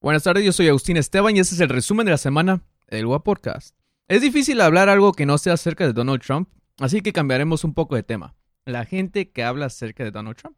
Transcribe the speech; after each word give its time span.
Buenas 0.00 0.22
tardes, 0.22 0.44
yo 0.44 0.52
soy 0.52 0.68
Agustín 0.68 0.96
Esteban 0.96 1.34
y 1.34 1.40
este 1.40 1.56
es 1.56 1.60
el 1.60 1.68
resumen 1.68 2.06
de 2.06 2.12
la 2.12 2.18
semana 2.18 2.62
del 2.88 3.06
WA 3.06 3.24
Podcast. 3.24 3.74
Es 4.06 4.22
difícil 4.22 4.60
hablar 4.60 4.88
algo 4.88 5.12
que 5.12 5.26
no 5.26 5.38
sea 5.38 5.54
acerca 5.54 5.84
de 5.84 5.92
Donald 5.92 6.22
Trump, 6.22 6.48
así 6.78 7.00
que 7.00 7.12
cambiaremos 7.12 7.64
un 7.64 7.74
poco 7.74 7.96
de 7.96 8.04
tema. 8.04 8.36
La 8.64 8.84
gente 8.84 9.32
que 9.32 9.42
habla 9.42 9.66
acerca 9.66 10.04
de 10.04 10.12
Donald 10.12 10.36
Trump. 10.36 10.56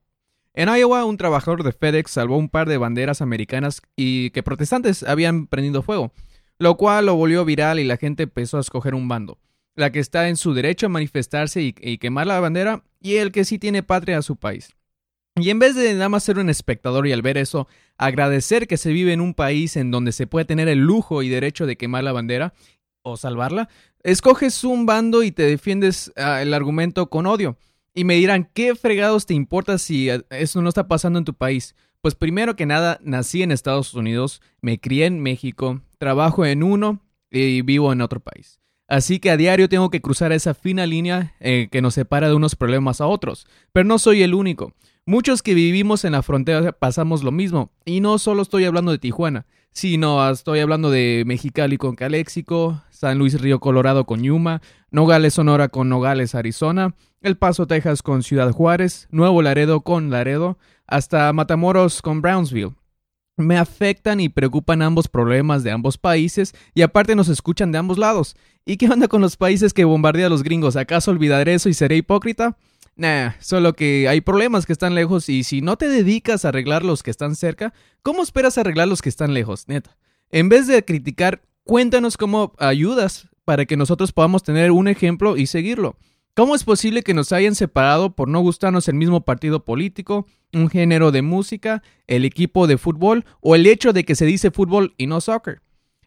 En 0.52 0.68
Iowa, 0.68 1.06
un 1.06 1.16
trabajador 1.16 1.62
de 1.62 1.72
FedEx 1.72 2.10
salvó 2.10 2.36
un 2.36 2.50
par 2.50 2.68
de 2.68 2.76
banderas 2.76 3.22
americanas 3.22 3.80
y 3.96 4.28
que 4.32 4.42
protestantes 4.42 5.04
habían 5.04 5.46
prendido 5.46 5.80
fuego, 5.80 6.12
lo 6.58 6.76
cual 6.76 7.06
lo 7.06 7.14
volvió 7.14 7.46
viral 7.46 7.80
y 7.80 7.84
la 7.84 7.96
gente 7.96 8.24
empezó 8.24 8.58
a 8.58 8.60
escoger 8.60 8.94
un 8.94 9.08
bando. 9.08 9.38
La 9.74 9.90
que 9.90 10.00
está 10.00 10.28
en 10.28 10.36
su 10.36 10.52
derecho 10.52 10.84
a 10.84 10.90
manifestarse 10.90 11.62
y, 11.62 11.74
y 11.80 11.96
quemar 11.96 12.26
la 12.26 12.40
bandera 12.40 12.84
y 13.00 13.14
el 13.16 13.32
que 13.32 13.46
sí 13.46 13.58
tiene 13.58 13.82
patria 13.82 14.18
a 14.18 14.22
su 14.22 14.36
país. 14.36 14.76
Y 15.36 15.50
en 15.50 15.58
vez 15.58 15.74
de 15.74 15.94
nada 15.94 16.08
más 16.08 16.24
ser 16.24 16.38
un 16.38 16.50
espectador 16.50 17.06
y 17.06 17.12
al 17.12 17.22
ver 17.22 17.38
eso, 17.38 17.68
agradecer 17.96 18.66
que 18.66 18.76
se 18.76 18.92
vive 18.92 19.12
en 19.12 19.20
un 19.20 19.34
país 19.34 19.76
en 19.76 19.90
donde 19.90 20.12
se 20.12 20.26
puede 20.26 20.44
tener 20.44 20.68
el 20.68 20.80
lujo 20.80 21.22
y 21.22 21.28
derecho 21.28 21.66
de 21.66 21.76
quemar 21.76 22.04
la 22.04 22.12
bandera 22.12 22.52
o 23.02 23.16
salvarla, 23.16 23.68
escoges 24.02 24.64
un 24.64 24.86
bando 24.86 25.22
y 25.22 25.32
te 25.32 25.44
defiendes 25.44 26.12
uh, 26.16 26.40
el 26.40 26.52
argumento 26.52 27.08
con 27.08 27.26
odio. 27.26 27.56
Y 27.94 28.04
me 28.04 28.14
dirán, 28.14 28.48
¿qué 28.52 28.74
fregados 28.74 29.26
te 29.26 29.34
importa 29.34 29.78
si 29.78 30.10
ah, 30.10 30.22
eso 30.30 30.62
no 30.62 30.68
está 30.68 30.88
pasando 30.88 31.18
en 31.18 31.24
tu 31.24 31.34
país? 31.34 31.74
Pues 32.00 32.14
primero 32.14 32.56
que 32.56 32.66
nada, 32.66 32.98
nací 33.02 33.42
en 33.42 33.52
Estados 33.52 33.94
Unidos, 33.94 34.40
me 34.60 34.78
crié 34.78 35.06
en 35.06 35.20
México, 35.20 35.80
trabajo 35.98 36.46
en 36.46 36.62
uno 36.62 37.02
y 37.30 37.62
vivo 37.62 37.92
en 37.92 38.00
otro 38.00 38.20
país. 38.20 38.60
Así 38.88 39.20
que 39.20 39.30
a 39.30 39.36
diario 39.36 39.68
tengo 39.68 39.90
que 39.90 40.00
cruzar 40.00 40.32
esa 40.32 40.54
fina 40.54 40.84
línea 40.86 41.34
eh, 41.40 41.68
que 41.70 41.82
nos 41.82 41.94
separa 41.94 42.28
de 42.28 42.34
unos 42.34 42.56
problemas 42.56 43.00
a 43.00 43.06
otros. 43.06 43.46
Pero 43.72 43.86
no 43.86 43.98
soy 43.98 44.22
el 44.22 44.34
único. 44.34 44.74
Muchos 45.06 45.42
que 45.42 45.54
vivimos 45.54 46.04
en 46.04 46.12
la 46.12 46.22
frontera 46.22 46.72
pasamos 46.72 47.22
lo 47.22 47.32
mismo. 47.32 47.72
Y 47.84 48.00
no 48.00 48.18
solo 48.18 48.42
estoy 48.42 48.64
hablando 48.64 48.92
de 48.92 48.98
Tijuana, 48.98 49.46
sino 49.72 50.28
estoy 50.30 50.60
hablando 50.60 50.90
de 50.90 51.24
Mexicali 51.26 51.78
con 51.78 51.96
Caléxico, 51.96 52.82
San 52.90 53.18
Luis 53.18 53.40
Río 53.40 53.60
Colorado 53.60 54.04
con 54.04 54.22
Yuma, 54.22 54.60
Nogales 54.90 55.34
Sonora 55.34 55.68
con 55.68 55.88
Nogales 55.88 56.34
Arizona, 56.34 56.94
El 57.22 57.36
Paso 57.36 57.66
Texas 57.66 58.02
con 58.02 58.22
Ciudad 58.22 58.52
Juárez, 58.52 59.08
Nuevo 59.10 59.42
Laredo 59.42 59.80
con 59.80 60.10
Laredo, 60.10 60.58
hasta 60.86 61.32
Matamoros 61.32 62.02
con 62.02 62.20
Brownsville. 62.20 62.74
Me 63.36 63.56
afectan 63.56 64.20
y 64.20 64.28
preocupan 64.28 64.82
ambos 64.82 65.08
problemas 65.08 65.64
de 65.64 65.70
ambos 65.70 65.96
países 65.96 66.54
y 66.74 66.82
aparte 66.82 67.16
nos 67.16 67.28
escuchan 67.28 67.72
de 67.72 67.78
ambos 67.78 67.96
lados. 67.96 68.36
¿Y 68.66 68.76
qué 68.76 68.86
onda 68.88 69.08
con 69.08 69.22
los 69.22 69.36
países 69.36 69.72
que 69.72 69.84
bombardean 69.84 70.26
a 70.26 70.30
los 70.30 70.42
gringos? 70.42 70.76
¿Acaso 70.76 71.10
olvidaré 71.10 71.54
eso 71.54 71.70
y 71.70 71.74
seré 71.74 71.96
hipócrita? 71.96 72.58
Nah, 73.00 73.30
solo 73.40 73.72
que 73.72 74.08
hay 74.10 74.20
problemas 74.20 74.66
que 74.66 74.74
están 74.74 74.94
lejos 74.94 75.30
y 75.30 75.42
si 75.42 75.62
no 75.62 75.78
te 75.78 75.88
dedicas 75.88 76.44
a 76.44 76.48
arreglar 76.48 76.84
los 76.84 77.02
que 77.02 77.10
están 77.10 77.34
cerca, 77.34 77.72
¿cómo 78.02 78.22
esperas 78.22 78.58
arreglar 78.58 78.88
los 78.88 79.00
que 79.00 79.08
están 79.08 79.32
lejos? 79.32 79.68
Neta. 79.68 79.96
En 80.30 80.50
vez 80.50 80.66
de 80.66 80.84
criticar, 80.84 81.40
cuéntanos 81.64 82.18
cómo 82.18 82.52
ayudas 82.58 83.30
para 83.46 83.64
que 83.64 83.78
nosotros 83.78 84.12
podamos 84.12 84.42
tener 84.42 84.70
un 84.70 84.86
ejemplo 84.86 85.38
y 85.38 85.46
seguirlo. 85.46 85.96
¿Cómo 86.34 86.54
es 86.54 86.62
posible 86.62 87.02
que 87.02 87.14
nos 87.14 87.32
hayan 87.32 87.54
separado 87.54 88.14
por 88.14 88.28
no 88.28 88.40
gustarnos 88.40 88.86
el 88.86 88.96
mismo 88.96 89.22
partido 89.22 89.64
político, 89.64 90.26
un 90.52 90.68
género 90.68 91.10
de 91.10 91.22
música, 91.22 91.82
el 92.06 92.26
equipo 92.26 92.66
de 92.66 92.76
fútbol 92.76 93.24
o 93.40 93.54
el 93.54 93.66
hecho 93.66 93.94
de 93.94 94.04
que 94.04 94.14
se 94.14 94.26
dice 94.26 94.50
fútbol 94.50 94.92
y 94.98 95.06
no 95.06 95.22
soccer? 95.22 95.62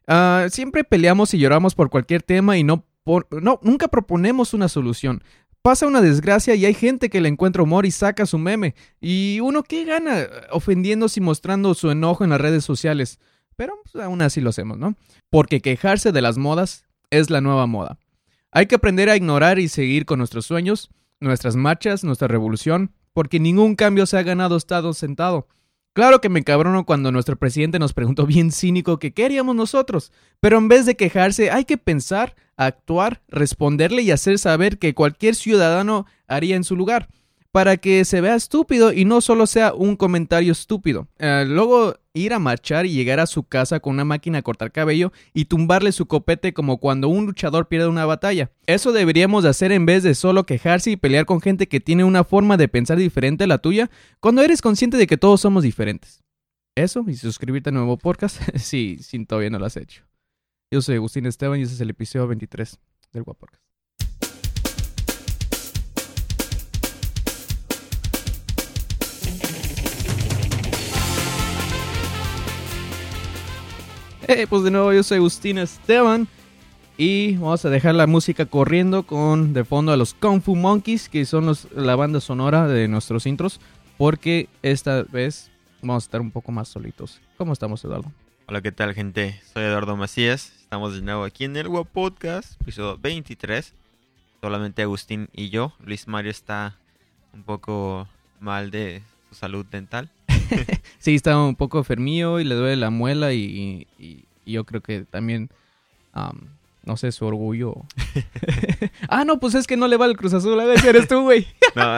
Uh, 0.08 0.48
siempre 0.52 0.84
peleamos 0.84 1.34
y 1.34 1.40
lloramos 1.40 1.74
por 1.74 1.90
cualquier 1.90 2.22
tema 2.22 2.56
y 2.56 2.64
no, 2.64 2.86
por, 3.04 3.26
no 3.42 3.60
nunca 3.64 3.88
proponemos 3.88 4.54
una 4.54 4.68
solución 4.68 5.24
pasa 5.64 5.88
una 5.88 6.02
desgracia 6.02 6.54
y 6.54 6.66
hay 6.66 6.74
gente 6.74 7.10
que 7.10 7.22
le 7.22 7.30
encuentra 7.30 7.64
humor 7.64 7.88
y 7.88 7.92
saca 7.92 8.28
su 8.28 8.38
meme. 8.38 8.76
Y 9.02 9.40
uno, 9.40 9.64
¿qué 9.64 9.86
gana 9.86 10.28
ofendiéndose 10.52 11.20
y 11.20 11.24
mostrando 11.24 11.74
su 11.74 11.90
enojo 11.90 12.24
en 12.24 12.30
las 12.30 12.42
redes 12.42 12.66
sociales? 12.66 13.18
Pero 13.56 13.74
pues, 13.82 14.04
aún 14.04 14.22
así 14.22 14.42
lo 14.42 14.50
hacemos, 14.50 14.78
¿no? 14.78 14.96
Porque 15.30 15.62
quejarse 15.62 16.12
de 16.12 16.22
las 16.22 16.38
modas 16.38 16.86
es 17.10 17.30
la 17.30 17.42
nueva 17.42 17.66
moda. 17.66 17.98
Hay 18.52 18.68
que 18.68 18.76
aprender 18.76 19.10
a 19.10 19.16
ignorar 19.16 19.58
y 19.58 19.70
seguir 19.70 20.06
con 20.06 20.20
nuestros 20.20 20.46
sueños, 20.46 20.92
nuestras 21.20 21.56
marchas, 21.56 22.04
nuestra 22.04 22.28
revolución, 22.28 22.92
porque 23.14 23.40
ningún 23.40 23.76
cambio 23.76 24.06
se 24.06 24.18
ha 24.18 24.24
ganado 24.24 24.58
estado 24.58 24.94
sentado. 24.94 25.48
Claro 25.94 26.22
que 26.22 26.30
me 26.30 26.44
cabrono 26.44 26.86
cuando 26.86 27.12
nuestro 27.12 27.36
presidente 27.36 27.78
nos 27.78 27.94
preguntó 27.94 28.26
bien 28.26 28.52
cínico 28.52 28.98
que 28.98 29.14
qué 29.14 29.26
haríamos 29.26 29.56
nosotros, 29.56 30.12
pero 30.40 30.58
en 30.58 30.68
vez 30.68 30.88
de 30.88 30.96
quejarse 30.96 31.52
hay 31.52 31.66
que 31.66 31.78
pensar, 31.78 32.36
actuar, 32.58 33.22
responderle 33.28 34.02
y 34.02 34.10
hacer 34.10 34.40
saber 34.40 34.80
que 34.80 34.96
cualquier 34.96 35.36
ciudadano 35.36 36.08
haría 36.28 36.56
en 36.56 36.64
su 36.64 36.76
lugar, 36.76 37.10
para 37.54 37.78
que 37.78 38.04
se 38.04 38.20
vea 38.20 38.34
estúpido 38.34 38.92
y 38.92 39.06
no 39.06 39.22
solo 39.22 39.46
sea 39.46 39.76
un 39.76 39.96
comentario 39.96 40.52
estúpido. 40.52 41.08
Eh, 41.20 41.46
luego 41.48 41.96
ir 42.16 42.34
a 42.34 42.40
marchar 42.40 42.88
y 42.88 42.94
llegar 42.94 43.20
a 43.20 43.28
su 43.28 43.44
casa 43.44 43.80
con 43.80 43.94
una 43.94 44.04
máquina 44.04 44.40
a 44.40 44.42
cortar 44.42 44.72
cabello 44.72 45.14
y 45.36 45.46
tumbarle 45.46 45.92
su 45.92 46.08
copete 46.08 46.56
como 46.56 46.80
cuando 46.80 47.10
un 47.10 47.28
luchador 47.28 47.68
pierde 47.68 47.88
una 47.88 48.08
batalla. 48.08 48.52
Eso 48.66 48.92
deberíamos 48.92 49.44
de 49.44 49.52
hacer 49.52 49.72
en 49.72 49.86
vez 49.86 50.02
de 50.02 50.16
solo 50.16 50.48
quejarse 50.48 50.90
y 50.90 50.98
pelear 50.98 51.28
con 51.28 51.42
gente 51.42 51.68
que 51.68 51.80
tiene 51.80 52.04
una 52.04 52.24
forma 52.24 52.58
de 52.58 52.68
pensar 52.68 52.98
diferente 52.98 53.44
a 53.44 53.48
la 53.48 53.60
tuya 53.60 53.92
cuando 54.20 54.42
eres 54.42 54.64
consciente 54.64 54.98
de 54.98 55.06
que 55.06 55.18
todos 55.18 55.40
somos 55.40 55.62
diferentes. 55.62 56.24
Eso 56.74 57.06
y 57.08 57.14
suscribirte 57.14 57.70
al 57.70 57.76
nuevo 57.76 58.00
podcast 58.00 58.42
si, 58.58 58.98
si 58.98 59.24
todavía 59.26 59.52
no 59.52 59.60
lo 59.60 59.68
has 59.68 59.78
hecho. 59.78 60.04
Yo 60.72 60.82
soy 60.82 60.96
Agustín 60.96 61.28
Esteban 61.28 61.60
y 61.60 61.64
ese 61.64 61.76
es 61.76 61.82
el 61.82 61.92
episodio 61.92 62.28
23 62.28 62.80
del 63.12 63.22
Guapodcast. 63.22 63.73
Eh, 74.28 74.48
pues 74.50 74.64
de 74.64 74.72
nuevo 74.72 74.94
yo 74.94 75.04
soy 75.04 75.18
Agustín 75.18 75.58
Esteban 75.58 76.30
y 76.98 77.36
vamos 77.36 77.66
a 77.66 77.70
dejar 77.70 77.94
la 77.96 78.08
música 78.08 78.46
corriendo 78.46 79.04
con 79.04 79.52
de 79.52 79.66
fondo 79.66 79.92
a 79.92 79.98
los 79.98 80.14
Kung 80.14 80.42
Fu 80.42 80.56
Monkeys 80.56 81.10
que 81.10 81.26
son 81.26 81.54
la 81.76 81.96
banda 81.98 82.22
sonora 82.22 82.68
de 82.68 82.88
nuestros 82.88 83.26
intros 83.26 83.60
porque 83.98 84.48
esta 84.62 85.04
vez 85.04 85.52
vamos 85.82 86.04
a 86.04 86.06
estar 86.06 86.22
un 86.22 86.32
poco 86.32 86.54
más 86.54 86.70
solitos. 86.70 87.20
¿Cómo 87.38 87.52
estamos 87.52 87.84
Eduardo? 87.84 88.14
Hola, 88.48 88.62
¿qué 88.62 88.72
tal 88.72 88.94
gente? 88.94 89.42
Soy 89.54 89.64
Eduardo 89.64 89.98
Macías, 89.98 90.54
estamos 90.62 90.96
de 90.96 91.02
nuevo 91.02 91.26
aquí 91.26 91.44
en 91.44 91.58
el 91.58 91.68
Web 91.68 91.88
Podcast, 91.92 92.62
episodio 92.62 92.98
23. 92.98 93.74
Solamente 94.40 94.84
Agustín 94.84 95.30
y 95.34 95.50
yo. 95.50 95.74
Luis 95.84 96.08
Mario 96.08 96.32
está 96.32 96.78
un 97.34 97.44
poco 97.44 98.08
mal 98.40 98.72
de 98.72 99.04
su 99.30 99.36
salud 99.36 99.66
dental. 99.66 100.10
sí, 101.00 101.16
está 101.16 101.38
un 101.38 101.56
poco 101.56 101.78
enfermillo 101.80 102.40
y 102.40 102.44
le 102.44 102.56
duele 102.56 102.76
la 102.76 102.90
muela 102.90 103.34
y, 103.34 103.88
y, 103.98 104.26
y 104.46 104.52
yo 104.52 104.66
creo 104.66 104.82
que 104.82 105.06
también, 105.06 105.50
um, 106.16 106.48
no 106.84 106.98
sé, 106.98 107.12
su 107.12 107.26
orgullo. 107.26 107.76
ah, 109.10 109.26
no, 109.26 109.40
pues 109.40 109.56
es 109.56 109.68
que 109.68 109.78
no 109.78 109.88
le 109.88 109.98
va 109.98 110.06
el 110.06 110.18
Cruz 110.18 110.34
Azul, 110.34 110.60
a 110.60 110.66
ver 110.66 110.80
si 110.80 110.88
eres 110.88 111.08
tú, 111.08 111.22
güey. 111.22 111.48
no, 111.76 111.98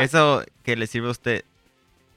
eso 0.00 0.44
que 0.62 0.76
le 0.76 0.86
sirve 0.86 1.08
a 1.08 1.12
usted. 1.12 1.44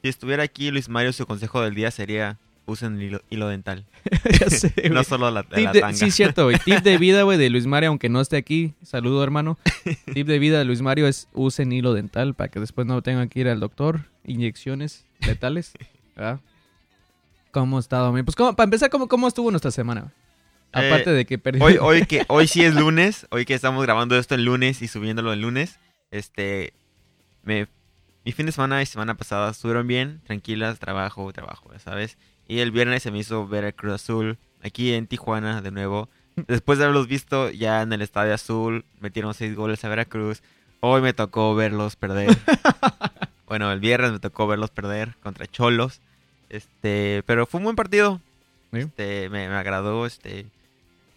Si 0.01 0.09
estuviera 0.09 0.43
aquí 0.43 0.69
Luis 0.69 0.89
Mario, 0.89 1.13
su 1.13 1.25
consejo 1.25 1.61
del 1.61 1.75
día 1.75 1.89
sería 1.89 2.37
usen 2.65 3.01
hilo, 3.01 3.21
hilo 3.29 3.47
dental. 3.47 3.85
ya 4.39 4.49
sé, 4.49 4.73
güey. 4.77 4.89
no 4.89 5.03
solo 5.03 5.29
la, 5.31 5.43
Tip 5.43 5.65
la 5.65 5.71
de- 5.73 5.79
tanga. 5.81 5.93
sí, 5.97 6.11
cierto, 6.11 6.45
güey. 6.45 6.57
Tip 6.59 6.79
de 6.79 6.97
vida, 6.97 7.23
güey, 7.23 7.37
de 7.37 7.49
Luis 7.49 7.65
Mario, 7.65 7.89
aunque 7.89 8.09
no 8.09 8.21
esté 8.21 8.37
aquí. 8.37 8.73
Saludo, 8.83 9.23
hermano. 9.23 9.57
Tip 10.13 10.27
de 10.27 10.39
vida 10.39 10.59
de 10.59 10.65
Luis 10.65 10.81
Mario 10.81 11.07
es 11.07 11.27
usen 11.33 11.71
hilo 11.71 11.93
dental 11.93 12.33
para 12.33 12.49
que 12.49 12.59
después 12.59 12.87
no 12.87 13.01
tengan 13.01 13.29
que 13.29 13.39
ir 13.41 13.47
al 13.49 13.59
doctor. 13.59 14.01
Inyecciones 14.25 15.05
letales. 15.25 15.73
¿verdad? 16.15 16.39
¿Cómo 17.51 17.77
ha 17.77 17.79
estado? 17.79 18.11
Pues, 18.23 18.35
¿cómo- 18.35 18.55
para 18.55 18.65
empezar, 18.65 18.89
¿cómo, 18.89 19.07
¿cómo 19.07 19.27
estuvo 19.27 19.51
nuestra 19.51 19.71
semana? 19.71 20.01
güey? 20.01 20.13
Eh, 20.85 20.87
Aparte 20.89 21.11
de 21.11 21.25
que 21.25 21.37
perdí. 21.37 21.59
Hoy, 21.61 21.77
hoy, 21.79 22.05
que, 22.05 22.25
hoy 22.29 22.47
sí 22.47 22.63
es 22.63 22.73
lunes, 22.73 23.27
hoy 23.29 23.45
que 23.45 23.53
estamos 23.53 23.83
grabando 23.83 24.17
esto 24.17 24.33
el 24.33 24.43
lunes 24.43 24.81
y 24.81 24.87
subiéndolo 24.87 25.31
el 25.31 25.41
lunes, 25.41 25.79
este, 26.09 26.73
me, 27.43 27.67
mi 28.25 28.31
fin 28.31 28.47
de 28.47 28.51
semana 28.51 28.81
y 28.81 28.87
semana 28.87 29.13
pasada 29.15 29.51
estuvieron 29.51 29.85
bien, 29.85 30.21
tranquilas, 30.25 30.79
trabajo, 30.79 31.31
trabajo, 31.31 31.69
sabes. 31.77 32.17
Y 32.47 32.59
el 32.59 32.71
viernes 32.71 33.03
se 33.03 33.11
me 33.11 33.19
hizo 33.19 33.47
ver 33.47 33.63
el 33.63 33.73
Cruz 33.73 33.93
Azul 33.93 34.37
aquí 34.61 34.93
en 34.93 35.07
Tijuana 35.07 35.61
de 35.61 35.71
nuevo. 35.71 36.09
Después 36.47 36.77
de 36.79 36.85
haberlos 36.85 37.07
visto 37.07 37.49
ya 37.51 37.81
en 37.81 37.93
el 37.93 38.01
Estadio 38.01 38.33
Azul, 38.33 38.85
metieron 38.99 39.33
seis 39.33 39.55
goles 39.55 39.83
a 39.85 39.89
Veracruz. 39.89 40.41
Hoy 40.79 41.01
me 41.01 41.13
tocó 41.13 41.55
verlos 41.55 41.95
perder. 41.95 42.35
bueno, 43.47 43.71
el 43.71 43.79
viernes 43.79 44.11
me 44.11 44.19
tocó 44.19 44.47
verlos 44.47 44.69
perder 44.71 45.15
contra 45.21 45.47
Cholos. 45.47 46.01
Este, 46.49 47.23
pero 47.25 47.45
fue 47.45 47.59
un 47.59 47.65
buen 47.65 47.75
partido. 47.75 48.19
Sí. 48.71 48.79
Este, 48.79 49.29
me, 49.29 49.47
me 49.49 49.55
agradó, 49.55 50.05
este, 50.05 50.45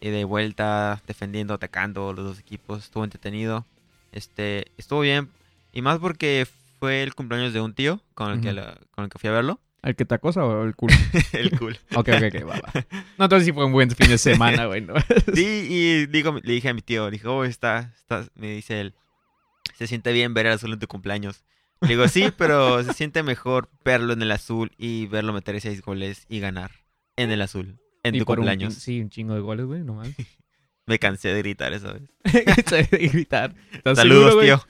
y 0.01 0.11
de 0.11 0.25
vuelta, 0.25 1.03
defendiendo, 1.07 1.55
atacando 1.55 2.13
los 2.13 2.25
dos 2.25 2.39
equipos, 2.39 2.85
estuvo 2.85 3.03
entretenido. 3.05 3.65
Este, 4.13 4.67
estuvo 4.77 5.01
bien. 5.01 5.31
Y 5.73 5.83
más 5.83 5.99
porque 5.99 6.47
fue 6.79 7.03
el 7.03 7.15
cumpleaños 7.15 7.53
de 7.53 7.61
un 7.61 7.73
tío 7.75 8.01
con 8.15 8.31
el, 8.33 8.41
que, 8.41 8.53
la- 8.53 8.79
con 8.95 9.05
el 9.05 9.11
que 9.11 9.19
fui 9.19 9.29
a 9.29 9.33
verlo. 9.33 9.59
¿El 9.87 9.95
que 9.97 10.05
te 10.05 10.15
acosa 10.17 10.45
o 10.45 10.65
el 10.67 10.75
culo? 10.75 10.95
el 11.33 11.51
cool. 11.59 11.79
ok, 11.95 12.09
ok, 12.09 12.23
ok, 12.35 12.49
va, 12.49 12.55
va. 12.61 12.87
No, 13.19 13.25
entonces 13.27 13.47
sí 13.47 13.53
fue 13.53 13.65
un 13.65 13.73
buen 13.73 13.91
fin 13.91 14.09
de 14.09 14.19
semana, 14.19 14.67
güey. 14.67 14.81
¿no? 14.81 14.95
Sí, 15.35 15.67
y 15.71 16.07
digo, 16.07 16.39
le 16.43 16.53
dije 16.55 16.69
a 16.69 16.75
mi 16.75 16.83
tío, 16.83 17.11
dijo, 17.11 17.37
oh, 17.37 17.45
está, 17.45 17.93
está, 17.97 18.27
me 18.35 18.51
dice 18.51 18.81
él, 18.81 18.95
se 19.79 19.87
siente 19.87 20.13
bien 20.13 20.35
ver 20.35 20.47
el 20.47 20.53
azul 20.53 20.73
en 20.73 20.79
tu 20.79 20.87
cumpleaños. 20.89 21.45
Le 21.83 21.89
digo, 21.89 22.09
sí, 22.09 22.33
pero 22.37 22.83
se 22.83 22.93
siente 22.95 23.23
mejor 23.23 23.69
verlo 23.85 24.13
en 24.15 24.23
el 24.23 24.31
azul 24.33 24.73
y 24.79 25.07
verlo 25.07 25.33
meter 25.33 25.61
seis 25.61 25.83
goles 25.83 26.25
y 26.29 26.41
ganar. 26.41 26.71
en 27.17 27.31
el 27.31 27.41
azul. 27.43 27.79
En 28.03 28.15
Y 28.15 28.19
tu 28.19 28.23
un 28.23 28.37
cumpleaños. 28.37 28.75
sí, 28.75 29.01
un 29.01 29.11
chingo 29.11 29.35
de 29.35 29.41
goles, 29.41 29.67
güey, 29.67 29.83
no 29.83 29.95
mames. 29.95 30.15
Me 30.87 30.99
cansé 30.99 31.29
de 31.35 31.39
gritar 31.43 31.73
esa 31.73 31.93
vez. 31.93 32.03
de 32.91 33.09
gritar. 33.09 33.55
¿Estás 33.73 33.99
Saludos, 33.99 34.29
seguro, 34.41 34.45
tío. 34.47 34.67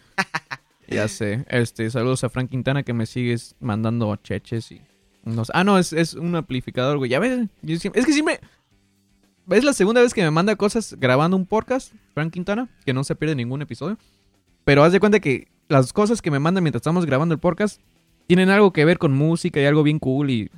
Ya 0.88 1.08
sé. 1.08 1.44
Este, 1.48 1.90
saludos 1.90 2.24
a 2.24 2.30
Frank 2.30 2.50
Quintana 2.50 2.82
que 2.82 2.92
me 2.94 3.06
sigues 3.06 3.54
mandando 3.60 4.14
cheches 4.16 4.72
y... 4.72 4.80
no. 5.26 5.42
Ah, 5.52 5.62
no, 5.64 5.78
es, 5.78 5.92
es 5.92 6.14
un 6.14 6.34
amplificador, 6.34 6.96
güey. 6.96 7.10
Ya 7.10 7.18
ves, 7.18 7.46
yo 7.62 7.76
siempre- 7.78 8.00
es 8.00 8.06
que 8.06 8.12
siempre... 8.14 8.40
Es 9.50 9.62
la 9.62 9.72
segunda 9.74 10.00
vez 10.00 10.12
que 10.12 10.22
me 10.22 10.30
manda 10.32 10.56
cosas 10.56 10.96
grabando 10.98 11.36
un 11.36 11.46
podcast, 11.46 11.92
Frank 12.14 12.32
Quintana, 12.32 12.68
que 12.84 12.92
no 12.92 13.04
se 13.04 13.14
pierde 13.14 13.36
ningún 13.36 13.62
episodio. 13.62 13.96
Pero 14.64 14.82
haz 14.82 14.90
de 14.92 14.98
cuenta 14.98 15.20
que 15.20 15.46
las 15.68 15.92
cosas 15.92 16.20
que 16.20 16.32
me 16.32 16.40
manda 16.40 16.60
mientras 16.60 16.80
estamos 16.80 17.06
grabando 17.06 17.32
el 17.34 17.38
podcast 17.38 17.80
tienen 18.26 18.50
algo 18.50 18.72
que 18.72 18.84
ver 18.84 18.98
con 18.98 19.12
música 19.12 19.60
y 19.60 19.64
algo 19.66 19.84
bien 19.84 20.00
cool 20.00 20.30
y 20.30 20.50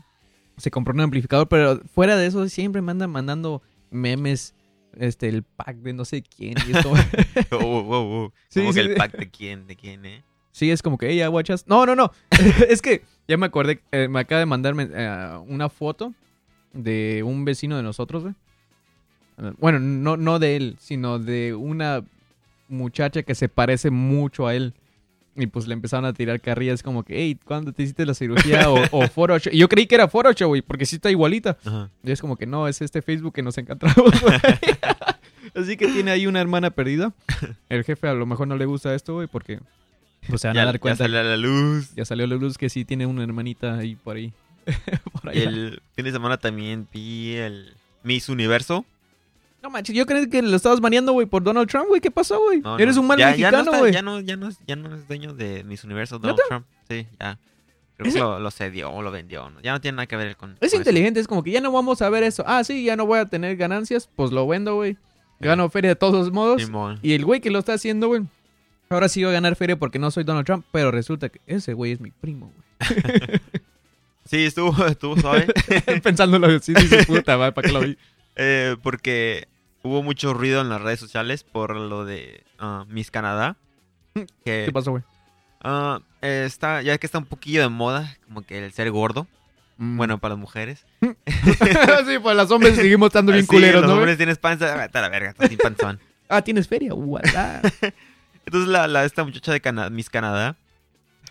se 0.56 0.70
compró 0.70 0.94
un 0.94 1.00
amplificador, 1.02 1.48
pero 1.48 1.82
fuera 1.94 2.16
de 2.16 2.26
eso 2.26 2.48
siempre 2.48 2.80
me 2.80 2.90
anda 2.92 3.06
mandando 3.06 3.60
memes, 3.90 4.54
este, 4.96 5.28
el 5.28 5.42
pack 5.42 5.76
de 5.76 5.92
no 5.92 6.06
sé 6.06 6.22
quién. 6.22 6.54
Y 6.66 6.74
es 6.74 6.82
como- 6.82 6.96
Oh, 7.52 7.56
oh, 7.58 7.86
oh, 7.90 8.24
oh. 8.24 8.32
Sí, 8.48 8.60
Como 8.60 8.72
sí, 8.72 8.80
que 8.80 8.86
el 8.86 8.94
pack 8.94 9.18
de 9.18 9.28
quién, 9.30 9.66
de 9.66 9.76
quién, 9.76 10.06
eh. 10.06 10.24
Sí, 10.52 10.70
es 10.70 10.80
como 10.80 10.96
que, 10.96 11.10
ella 11.10 11.28
guachas. 11.28 11.66
No, 11.68 11.84
no, 11.84 11.94
no. 11.94 12.10
es 12.70 12.80
que 12.80 13.02
ya 13.28 13.36
me 13.36 13.46
acordé, 13.46 13.80
eh, 13.92 14.08
me 14.08 14.20
acaba 14.20 14.40
de 14.40 14.46
mandarme 14.46 14.88
eh, 14.90 15.38
una 15.46 15.68
foto 15.68 16.14
de 16.72 17.22
un 17.24 17.44
vecino 17.44 17.76
de 17.76 17.82
nosotros, 17.82 18.22
güey. 18.22 18.34
Bueno, 19.58 19.78
no, 19.78 20.16
no 20.16 20.40
de 20.40 20.56
él, 20.56 20.76
sino 20.80 21.20
de 21.20 21.54
una 21.54 22.02
muchacha 22.68 23.22
que 23.22 23.36
se 23.36 23.48
parece 23.48 23.90
mucho 23.90 24.46
a 24.48 24.54
él. 24.54 24.74
Y 25.36 25.46
pues 25.46 25.68
le 25.68 25.74
empezaron 25.74 26.04
a 26.04 26.12
tirar 26.12 26.40
carrillas 26.40 26.82
como 26.82 27.04
que, 27.04 27.14
hey, 27.16 27.38
¿cuándo 27.44 27.72
te 27.72 27.84
hiciste 27.84 28.04
la 28.04 28.14
cirugía? 28.14 28.68
o, 28.70 28.82
o 28.90 29.06
Photoshop. 29.06 29.52
Y 29.52 29.58
yo 29.58 29.68
creí 29.68 29.86
que 29.86 29.94
era 29.94 30.08
Photoshop, 30.08 30.48
güey, 30.48 30.62
porque 30.62 30.84
sí 30.84 30.96
está 30.96 31.10
igualita. 31.12 31.56
Ajá. 31.64 31.90
Y 32.02 32.10
es 32.10 32.20
como 32.20 32.36
que 32.36 32.46
no, 32.46 32.66
es 32.66 32.82
este 32.82 33.02
Facebook 33.02 33.34
que 33.34 33.42
nos 33.42 33.56
encontramos, 33.56 34.20
güey. 34.20 34.40
Así 35.54 35.76
que 35.76 35.86
tiene 35.86 36.10
ahí 36.10 36.26
una 36.26 36.40
hermana 36.40 36.70
perdida. 36.70 37.12
El 37.68 37.84
jefe 37.84 38.08
a 38.08 38.14
lo 38.14 38.26
mejor 38.26 38.48
no 38.48 38.56
le 38.56 38.66
gusta 38.66 38.94
esto, 38.94 39.14
güey, 39.14 39.28
porque 39.28 39.60
pues 40.28 40.40
se 40.42 40.48
van 40.48 40.54
Ya, 40.56 40.62
a 40.62 40.64
dar 40.66 40.74
ya 40.76 40.78
cuenta. 40.80 41.04
sale 41.04 41.18
a 41.18 41.22
la 41.22 41.36
luz. 41.36 41.94
Ya 41.94 42.04
salió 42.04 42.26
la 42.26 42.36
luz 42.36 42.56
que 42.58 42.68
sí 42.68 42.84
tiene 42.84 43.06
una 43.06 43.22
hermanita 43.22 43.76
ahí 43.78 43.96
por 43.96 44.16
ahí. 44.16 44.32
por 45.22 45.34
Y 45.34 45.40
allá. 45.40 45.48
el 45.50 45.82
fin 45.94 46.04
de 46.04 46.12
semana 46.12 46.36
también 46.36 46.86
vi 46.92 47.34
el 47.36 47.74
Miss 48.02 48.28
Universo. 48.28 48.84
No 49.62 49.70
manches, 49.70 49.94
yo 49.96 50.06
creí 50.06 50.28
que 50.28 50.40
lo 50.40 50.54
estabas 50.56 50.80
baneando, 50.80 51.12
güey, 51.12 51.26
por 51.26 51.42
Donald 51.42 51.68
Trump, 51.68 51.88
güey. 51.88 52.00
¿Qué 52.00 52.10
pasó, 52.12 52.40
güey? 52.40 52.60
No, 52.60 52.78
Eres 52.78 52.94
no. 52.94 53.00
un 53.02 53.08
mal 53.08 53.18
ya, 53.18 53.34
ya 53.34 53.50
no 53.50 53.58
mexicano, 53.58 53.78
güey. 53.80 53.92
ya, 53.92 54.02
no, 54.02 54.20
ya, 54.20 54.36
no, 54.36 54.50
ya 54.66 54.76
no 54.76 54.94
es 54.94 55.08
dueño 55.08 55.34
de 55.34 55.64
Miss 55.64 55.82
Universo, 55.82 56.18
Donald. 56.18 56.38
Trump. 56.48 56.66
Sí, 56.88 57.06
ya. 57.18 57.38
Creo 57.96 58.12
que 58.12 58.18
lo, 58.20 58.38
lo 58.38 58.50
cedió 58.52 58.92
o 58.92 59.02
lo 59.02 59.10
vendió. 59.10 59.50
Ya 59.60 59.72
no 59.72 59.80
tiene 59.80 59.96
nada 59.96 60.06
que 60.06 60.14
ver 60.16 60.36
con. 60.36 60.52
Es 60.52 60.58
con 60.58 60.66
eso. 60.68 60.76
inteligente, 60.76 61.18
es 61.18 61.26
como 61.26 61.42
que 61.42 61.50
ya 61.50 61.60
no 61.60 61.72
vamos 61.72 62.00
a 62.02 62.08
ver 62.08 62.22
eso. 62.22 62.44
Ah, 62.46 62.62
sí, 62.62 62.84
ya 62.84 62.94
no 62.94 63.04
voy 63.06 63.18
a 63.18 63.24
tener 63.26 63.56
ganancias, 63.56 64.08
pues 64.14 64.30
lo 64.30 64.46
vendo, 64.46 64.76
güey. 64.76 64.96
Gano 65.40 65.68
feria 65.70 65.90
de 65.90 65.96
todos 65.96 66.30
modos. 66.30 66.62
Simón. 66.62 67.00
Y 67.02 67.14
el 67.14 67.24
güey 67.24 67.40
que 67.40 67.50
lo 67.50 67.58
está 67.58 67.72
haciendo, 67.72 68.06
güey, 68.06 68.22
ahora 68.90 69.08
sí 69.08 69.22
va 69.22 69.30
a 69.30 69.32
ganar 69.32 69.56
feria 69.56 69.78
porque 69.78 69.98
no 69.98 70.10
soy 70.10 70.24
Donald 70.24 70.46
Trump, 70.46 70.64
pero 70.72 70.90
resulta 70.90 71.28
que 71.28 71.40
ese 71.46 71.72
güey 71.74 71.92
es 71.92 72.00
mi 72.00 72.10
primo, 72.10 72.52
güey. 72.54 73.40
Sí, 74.24 74.44
estuvo, 74.44 74.84
estuvo 74.86 75.16
suave. 75.18 75.46
Pensándolo 76.02 76.48
así, 76.48 76.74
dice 76.74 77.06
puta, 77.06 77.38
¿para 77.38 77.66
qué 77.66 77.72
lo 77.72 77.80
vi? 77.80 77.96
eh, 78.36 78.76
porque 78.82 79.48
hubo 79.82 80.02
mucho 80.02 80.34
ruido 80.34 80.60
en 80.60 80.68
las 80.68 80.82
redes 80.82 81.00
sociales 81.00 81.44
por 81.44 81.74
lo 81.74 82.04
de 82.04 82.44
ah, 82.58 82.84
Miss 82.88 83.10
Canadá. 83.10 83.56
Que 84.14 84.64
¿Qué 84.66 84.70
pasó, 84.72 84.90
güey? 84.90 85.02
eh, 86.20 86.42
está, 86.46 86.82
ya 86.82 86.98
que 86.98 87.06
está 87.06 87.16
un 87.18 87.24
poquillo 87.24 87.62
de 87.62 87.70
moda, 87.70 88.18
como 88.26 88.42
que 88.42 88.62
el 88.62 88.70
ser 88.72 88.90
gordo. 88.90 89.26
Mm. 89.78 89.96
Bueno, 89.96 90.18
para 90.18 90.34
las 90.34 90.40
mujeres. 90.40 90.84
sí, 91.00 92.18
pues 92.22 92.36
los 92.36 92.50
hombres 92.50 92.76
seguimos 92.76 93.06
estando 93.06 93.32
bien 93.32 93.44
Ah, 93.44 93.48
sí, 93.48 93.56
culeros, 93.56 93.80
los 93.80 93.82
¿no? 93.82 93.88
güey? 93.94 94.00
hombres 94.00 94.16
tienes 94.18 94.36
panza. 94.36 94.84
a 94.84 95.00
la 95.00 95.08
verga, 95.08 95.30
estás 95.30 95.48
sin 95.48 95.56
panzón. 95.58 96.00
Ah, 96.28 96.42
tienes 96.42 96.68
feria, 96.68 96.92
guarda. 96.92 97.62
Entonces 98.48 98.68
la, 98.68 98.86
la- 98.88 99.04
esta 99.04 99.24
muchacha 99.24 99.52
de 99.52 99.60
Cana- 99.60 99.90
Miss 99.90 100.10
Canadá, 100.10 100.56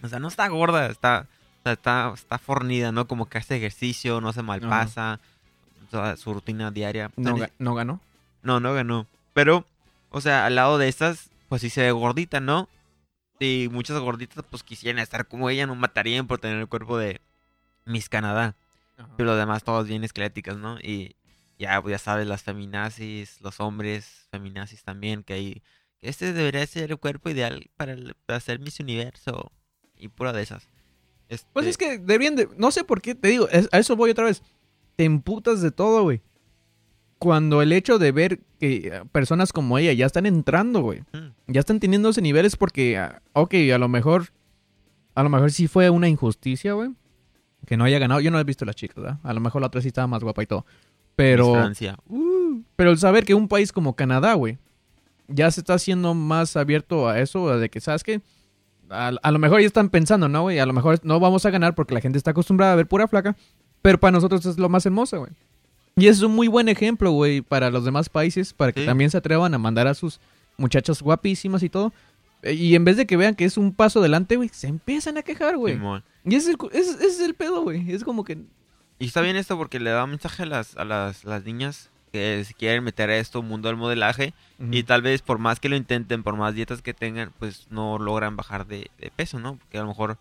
o 0.04 0.08
sea, 0.08 0.20
no 0.20 0.28
está 0.28 0.48
gorda, 0.48 0.88
está, 0.88 1.28
está, 1.66 2.12
está 2.14 2.38
fornida, 2.38 2.92
¿no? 2.92 3.08
Como 3.08 3.28
que 3.28 3.38
hace 3.38 3.58
ejercicio, 3.58 4.22
no 4.22 4.32
se 4.34 4.42
malpasa, 4.44 5.20
o 5.88 5.90
sea, 5.92 6.16
su 6.18 6.34
rutina 6.34 6.72
diaria. 6.72 7.12
No, 7.16 7.34
O 7.34 7.38
sea, 7.38 7.48
ga- 7.48 7.52
no 7.60 7.76
ganó. 7.76 8.02
no, 8.44 8.60
no 8.60 8.74
ganó. 8.74 9.08
Pero, 9.34 9.66
o 10.10 10.22
sea, 10.22 10.46
al 10.46 10.56
lado 10.56 10.78
de 10.78 10.88
estas, 10.88 11.30
pues 11.50 11.62
sí 11.62 11.70
se 11.70 11.82
ve 11.82 11.92
gordita, 11.92 12.40
¿no? 12.40 12.70
Y 13.40 13.68
muchas 13.72 14.00
gorditas, 14.00 14.44
pues 14.50 14.64
quisieran 14.64 15.00
estar 15.00 15.28
como 15.28 15.50
ella, 15.50 15.68
no 15.68 15.76
matarían 15.76 16.26
por 16.28 16.40
tener 16.40 16.58
el 16.58 16.68
cuerpo 16.68 16.98
de 16.98 17.22
Miss 17.86 18.10
Canadá. 18.10 18.56
Pero 19.16 19.28
lo 19.30 19.36
demás, 19.36 19.64
todas 19.64 19.88
bien 19.88 20.04
esqueléticas, 20.04 20.58
¿no? 20.58 20.80
Y 20.80 21.16
ya, 21.60 21.80
pues 21.82 21.92
ya 21.92 21.98
sabes, 22.00 22.26
las 22.28 22.42
feminazis, 22.44 23.40
los 23.42 23.60
hombres 23.60 24.28
feminazis 24.32 24.84
también, 24.84 25.24
que 25.24 25.34
hay. 25.34 25.62
Este 26.08 26.34
debería 26.34 26.66
ser 26.68 26.92
el 26.92 26.98
cuerpo 26.98 27.30
ideal 27.30 27.70
para, 27.78 27.94
el- 27.94 28.16
para 28.26 28.38
hacer 28.38 28.60
Miss 28.60 28.80
Universo. 28.80 29.52
Y 29.98 30.08
pura 30.10 30.32
de 30.34 30.44
esas. 30.44 30.70
Este, 31.30 31.48
Pues 31.54 31.66
es 31.66 31.78
que 31.78 31.98
deberían 31.98 32.36
de... 32.36 32.48
No 32.58 32.72
sé 32.72 32.84
por 32.84 33.02
qué, 33.02 33.16
te 33.16 33.30
digo, 33.30 33.50
es- 33.50 33.68
a 33.72 33.80
eso 33.80 33.96
voy 33.96 34.12
otra 34.12 34.26
vez. 34.26 34.44
Te 34.96 35.04
emputas 35.06 35.62
de 35.62 35.72
todo, 35.72 36.04
güey. 36.04 36.22
Cuando 37.20 37.62
el 37.64 37.72
hecho 37.74 37.98
de 37.98 38.12
ver 38.12 38.40
que 38.60 38.76
eh, 38.88 39.04
personas 39.12 39.52
como 39.52 39.78
ella 39.80 39.92
ya 39.94 40.06
están 40.06 40.26
entrando, 40.28 40.82
güey. 40.82 41.02
mm, 41.14 41.30
Ya 41.52 41.60
están 41.62 41.80
teniendo 41.80 42.10
ese 42.10 42.22
niveles 42.22 42.56
porque, 42.56 42.98
ah, 42.98 43.22
ok, 43.34 43.54
a 43.74 43.78
lo 43.78 43.88
mejor... 43.88 44.28
A 45.16 45.24
lo 45.24 45.30
mejor 45.30 45.52
sí 45.52 45.68
fue 45.68 45.90
una 45.90 46.08
injusticia, 46.08 46.74
güey. 46.74 46.92
Que 47.66 47.76
no 47.76 47.86
haya 47.86 47.98
ganado. 47.98 48.20
Yo 48.22 48.30
no 48.30 48.40
he 48.40 48.44
visto 48.44 48.66
las 48.66 48.76
chicas, 48.76 48.98
¿verdad? 48.98 49.20
A 49.24 49.34
lo 49.34 49.40
mejor 49.40 49.62
la 49.62 49.68
otra 49.68 49.82
sí 49.82 49.88
estaba 49.88 50.06
más 50.06 50.24
guapa 50.24 50.44
y 50.44 50.46
todo. 50.46 50.64
Pero... 51.16 51.54
Francia. 51.54 51.98
Uh, 52.08 52.62
pero 52.76 52.92
el 52.92 53.00
saber 53.00 53.26
que 53.26 53.34
un 53.34 53.48
país 53.48 53.72
como 53.72 53.96
Canadá, 53.96 54.36
güey, 54.36 54.60
ya 55.28 55.50
se 55.52 55.62
está 55.62 55.74
haciendo 55.76 56.14
más 56.14 56.56
abierto 56.56 57.08
a 57.08 57.20
eso, 57.20 57.58
de 57.60 57.70
que, 57.70 57.80
¿sabes 57.82 58.04
qué? 58.04 58.22
A, 58.90 59.08
a 59.22 59.32
lo 59.32 59.40
mejor 59.40 59.60
ya 59.60 59.68
están 59.68 59.90
pensando, 59.90 60.28
¿no, 60.30 60.44
güey? 60.44 60.60
A 60.60 60.66
lo 60.66 60.74
mejor 60.74 61.00
no 61.04 61.20
vamos 61.20 61.46
a 61.46 61.50
ganar 61.50 61.76
porque 61.76 61.94
la 61.94 62.02
gente 62.02 62.18
está 62.18 62.32
acostumbrada 62.32 62.74
a 62.74 62.76
ver 62.78 62.88
pura 62.88 63.08
flaca, 63.08 63.36
pero 63.82 64.00
para 64.00 64.12
nosotros 64.14 64.46
es 64.46 64.58
lo 64.58 64.70
más 64.70 64.86
hermoso, 64.86 65.20
güey. 65.20 65.32
Y 65.96 66.08
es 66.08 66.22
un 66.22 66.34
muy 66.36 66.48
buen 66.48 66.70
ejemplo, 66.70 67.12
güey, 67.12 67.42
para 67.42 67.70
los 67.72 67.84
demás 67.84 68.08
países, 68.10 68.54
para 68.54 68.72
que 68.72 68.82
Sí. 68.82 68.86
también 68.86 69.10
se 69.10 69.18
atrevan 69.18 69.54
a 69.54 69.58
mandar 69.58 69.88
a 69.88 69.94
sus 69.96 70.20
muchachas 70.58 71.02
guapísimas 71.02 71.64
y 71.64 71.70
todo. 71.70 71.92
Eh, 72.44 72.54
Y 72.54 72.76
en 72.76 72.86
vez 72.86 72.98
de 72.98 73.06
que 73.08 73.18
vean 73.18 73.34
que 73.36 73.46
es 73.46 73.58
un 73.58 73.74
paso 73.74 74.00
adelante, 74.00 74.36
güey, 74.38 74.50
se 74.54 74.68
empiezan 74.68 75.18
a 75.18 75.24
quejar, 75.24 75.58
güey. 75.58 75.78
Y 76.24 76.36
ese 76.36 76.56
es, 76.72 76.88
es 77.02 77.20
el 77.20 77.34
pedo, 77.34 77.64
güey. 77.64 77.92
Es 77.92 78.04
como 78.04 78.24
que... 78.24 78.38
Y 79.00 79.06
está 79.08 79.22
bien 79.22 79.36
esto 79.38 79.58
porque 79.58 79.80
le 79.80 79.90
da 79.90 80.04
un 80.04 80.12
mensaje 80.12 80.44
a 80.44 80.46
las, 80.46 80.78
a 80.78 80.86
las, 80.86 81.24
las 81.26 81.44
niñas 81.46 81.90
que 82.12 82.44
se 82.46 82.54
quieren 82.54 82.84
meter 82.84 83.10
a 83.10 83.18
esto, 83.18 83.42
mundo 83.42 83.68
del 83.68 83.78
modelaje. 83.78 84.34
Y 84.72 84.84
tal 84.84 85.02
vez 85.02 85.22
por 85.22 85.38
más 85.38 85.60
que 85.60 85.70
lo 85.70 85.76
intenten, 85.76 86.24
por 86.24 86.36
más 86.36 86.56
dietas 86.56 86.82
que 86.82 86.94
tengan, 86.94 87.32
pues 87.38 87.68
no 87.70 88.00
logran 88.00 88.36
bajar 88.36 88.66
de, 88.66 88.90
de 89.00 89.12
peso, 89.12 89.40
¿no? 89.40 89.58
Porque 89.58 89.78
a 89.78 89.82
lo 89.82 89.88
mejor 89.88 90.18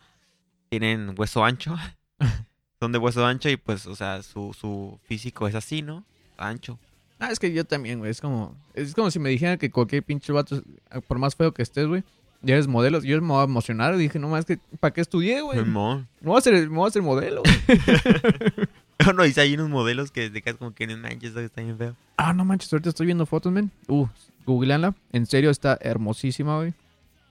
tienen 0.68 1.14
hueso 1.16 1.44
ancho. 1.44 1.76
Son 2.80 2.92
de 2.92 2.98
hueso 2.98 3.24
ancho 3.24 3.48
y 3.48 3.56
pues, 3.56 3.86
o 3.86 3.96
sea, 3.96 4.22
su, 4.22 4.52
su 4.52 4.98
físico 5.04 5.48
es 5.48 5.54
así, 5.54 5.80
¿no? 5.82 6.04
Ancho. 6.36 6.78
Ah, 7.18 7.30
es 7.30 7.38
que 7.38 7.52
yo 7.52 7.64
también, 7.64 7.98
güey. 7.98 8.10
Es 8.10 8.20
como, 8.20 8.54
es 8.74 8.94
como 8.94 9.10
si 9.10 9.18
me 9.18 9.30
dijeran 9.30 9.56
que 9.58 9.70
cualquier 9.70 10.02
pinche 10.02 10.32
vato, 10.32 10.62
por 11.08 11.18
más 11.18 11.34
feo 11.34 11.52
que 11.52 11.62
estés, 11.62 11.86
güey, 11.86 12.04
ya 12.42 12.54
eres 12.54 12.66
modelo. 12.66 13.00
Yo 13.00 13.20
me 13.22 13.28
voy 13.28 13.40
a 13.40 13.44
emocionar. 13.44 13.94
y 13.94 13.98
Dije, 13.98 14.18
no 14.18 14.28
más 14.28 14.44
que, 14.44 14.58
¿para 14.80 14.92
qué 14.92 15.00
estudié, 15.00 15.40
güey? 15.40 15.58
Simón. 15.58 16.06
voy 16.20 16.36
a 16.36 16.38
hacer, 16.38 16.68
me 16.68 16.76
voy 16.76 16.84
a 16.84 16.88
hacer 16.88 17.02
modelo. 17.02 17.42
No, 19.04 19.12
no, 19.14 19.26
y 19.26 19.32
hay 19.36 19.54
unos 19.54 19.68
modelos 19.68 20.10
que 20.10 20.30
te 20.30 20.42
quedas 20.42 20.56
como 20.58 20.74
que 20.74 20.86
no 20.86 20.96
manches, 20.96 21.36
está 21.36 21.62
bien 21.62 21.76
feo. 21.76 21.96
ah, 22.16 22.32
no 22.32 22.44
manches, 22.44 22.72
ahorita 22.72 22.90
estoy 22.90 23.06
viendo 23.06 23.26
fotos, 23.26 23.52
men. 23.52 23.70
Uh, 23.88 24.06
googleanla. 24.46 24.94
En 25.12 25.26
serio, 25.26 25.50
está 25.50 25.78
hermosísima, 25.80 26.56
güey. 26.56 26.74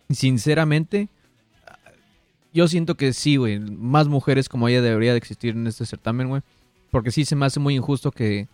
Sinceramente, 0.09 1.09
yo 2.53 2.67
siento 2.67 2.95
que 2.95 3.13
sí, 3.13 3.37
güey. 3.37 3.59
Más 3.59 4.07
mujeres 4.07 4.47
como 4.49 4.67
ella 4.67 4.81
debería 4.81 5.11
de 5.11 5.17
existir 5.17 5.55
en 5.55 5.67
este 5.67 5.85
certamen, 5.85 6.29
güey. 6.29 6.41
Porque 6.91 7.11
sí 7.11 7.25
se 7.25 7.35
me 7.35 7.45
hace 7.45 7.59
muy 7.59 7.75
injusto 7.75 8.11
que... 8.11 8.47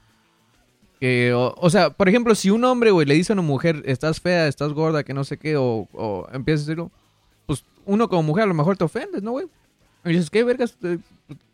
que 1.00 1.34
o, 1.34 1.54
o 1.58 1.70
sea, 1.70 1.90
por 1.92 2.08
ejemplo, 2.08 2.34
si 2.34 2.50
un 2.50 2.64
hombre, 2.64 2.92
güey, 2.92 3.06
le 3.06 3.14
dice 3.14 3.34
a 3.34 3.36
una 3.36 3.42
mujer, 3.42 3.84
estás 3.86 4.22
fea, 4.22 4.48
estás 4.48 4.74
gorda, 4.74 5.04
que 5.04 5.14
no 5.14 5.24
sé 5.24 5.38
qué, 5.38 5.58
o, 5.58 5.88
o 5.92 6.28
empieza 6.32 6.62
a 6.62 6.66
decirlo, 6.66 6.92
pues 7.46 7.66
uno 7.86 8.08
como 8.08 8.24
mujer 8.24 8.46
a 8.46 8.48
lo 8.48 8.54
mejor 8.54 8.78
te 8.78 8.84
ofendes, 8.86 9.22
¿no, 9.22 9.32
güey? 9.32 9.48
Y 10.06 10.10
dices, 10.10 10.30
¿qué 10.30 10.44
vergas? 10.44 10.78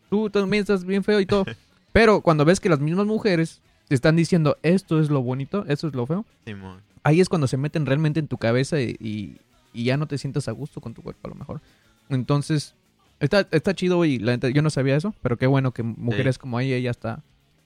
Tú 0.10 0.30
también 0.30 0.62
estás 0.62 0.86
bien 0.86 1.04
feo 1.04 1.20
y 1.20 1.26
todo. 1.26 1.46
Pero 1.92 2.22
cuando 2.22 2.46
ves 2.46 2.60
que 2.60 2.70
las 2.70 2.80
mismas 2.80 3.06
mujeres 3.06 3.62
te 3.88 3.96
están 3.96 4.16
diciendo, 4.16 4.58
esto 4.64 5.00
es 5.00 5.10
lo 5.10 5.22
bonito, 5.22 5.66
esto 5.68 5.88
es 5.88 5.96
lo 5.96 6.06
feo, 6.06 6.26
Simón. 6.46 6.82
ahí 7.04 7.22
es 7.22 7.30
cuando 7.30 7.48
se 7.48 7.58
meten 7.58 7.86
realmente 7.86 8.20
en 8.20 8.28
tu 8.28 8.38
cabeza 8.38 8.80
y, 8.82 8.96
y- 9.00 9.38
y 9.74 9.84
ya 9.86 9.98
no 9.98 10.08
te 10.08 10.18
sientas 10.18 10.48
a 10.48 10.52
gusto 10.52 10.82
con 10.82 10.94
tu 10.94 11.02
cuerpo 11.02 11.28
a 11.28 11.30
lo 11.30 11.36
mejor. 11.36 11.62
Entonces, 12.10 12.74
está, 13.20 13.48
está 13.52 13.74
chido 13.76 14.04
y 14.06 14.18
la 14.20 14.36
yo 14.36 14.62
no 14.62 14.70
sabía 14.70 14.96
eso, 14.96 15.14
pero 15.22 15.38
qué 15.38 15.48
bueno 15.48 15.72
que 15.72 15.84
mujeres 15.84 16.38
como 16.38 16.60
ella 16.60 16.78
ya 16.80 16.92
está. 16.92 17.22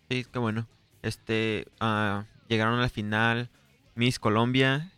Sí, 0.10 0.26
qué 0.32 0.40
bueno. 0.40 0.68
Este, 1.04 1.68
ah, 1.80 2.26
llegaron 2.48 2.78
a 2.80 2.82
la 2.82 2.90
final 2.90 3.50
Miss 3.96 4.20
Colombia, 4.20 4.92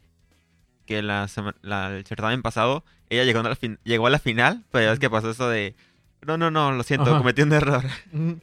que 0.86 1.02
la, 1.02 1.28
la- 1.62 1.96
el 1.96 2.06
certamen 2.06 2.42
pasado, 2.42 2.84
ella 3.10 3.24
llegó 3.24 3.40
a 3.40 3.44
la, 3.44 3.56
fin- 3.56 3.80
llegó 3.84 4.08
a 4.08 4.10
la 4.10 4.20
final, 4.20 4.64
pero 4.72 4.86
ya 4.86 4.90
ves 4.92 5.00
que 5.00 5.10
pasó 5.10 5.30
eso 5.32 5.48
de, 5.50 5.76
no, 6.26 6.38
no, 6.38 6.52
no, 6.52 6.72
lo 6.72 6.84
siento, 6.84 7.10
Ajá. 7.10 7.18
cometí 7.20 7.42
un 7.42 7.54
error. 7.54 7.84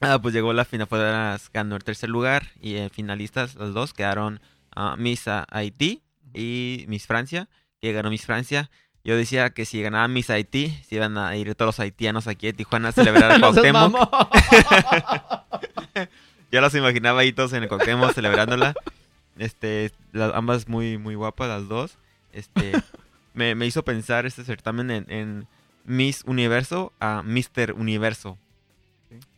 Ah, 0.00 0.18
pues 0.20 0.34
llegó 0.34 0.52
la 0.52 0.66
final, 0.66 0.86
fue 0.86 0.98
las- 0.98 1.50
ganó 1.50 1.74
el 1.74 1.82
tercer 1.82 2.10
lugar 2.10 2.48
y 2.60 2.76
en 2.76 2.90
finalistas 2.90 3.54
los 3.54 3.72
dos 3.72 3.94
quedaron 3.94 4.40
ah, 4.74 4.94
Miss 4.98 5.24
Haití 5.26 6.02
y 6.34 6.84
Miss 6.86 7.06
Francia, 7.06 7.48
que 7.80 7.92
ganó 7.94 8.10
Miss 8.10 8.26
Francia. 8.26 8.70
Yo 9.04 9.16
decía 9.16 9.50
que 9.50 9.64
si 9.64 9.80
ganaba 9.80 10.06
Miss 10.06 10.28
Haití, 10.28 10.68
se 10.86 10.96
iban 10.96 11.16
a 11.16 11.34
ir 11.34 11.54
todos 11.54 11.68
los 11.68 11.80
haitianos 11.80 12.26
aquí 12.28 12.46
de 12.46 12.52
Tijuana 12.52 12.88
a 12.88 12.92
celebrar 12.92 13.32
el 13.32 13.40
Cuauhtémoc. 13.40 13.96
Ya 16.52 16.60
los 16.60 16.74
imaginaba 16.74 17.20
ahí 17.20 17.32
todos 17.32 17.52
en 17.54 17.62
el 17.64 17.68
Cuauhtémoc 17.68 18.12
celebrándola. 18.12 18.74
Este, 19.38 19.90
las- 20.12 20.34
ambas 20.34 20.68
muy, 20.68 20.98
muy 20.98 21.14
guapas 21.14 21.48
las 21.48 21.68
dos. 21.68 21.96
Este, 22.32 22.72
me, 23.34 23.54
me 23.54 23.66
hizo 23.66 23.82
pensar 23.84 24.26
este 24.26 24.44
certamen 24.44 24.90
en, 24.90 25.06
en 25.10 25.46
Miss 25.86 26.22
Universo 26.26 26.92
a 27.00 27.22
Mister 27.22 27.72
Universo. 27.72 28.36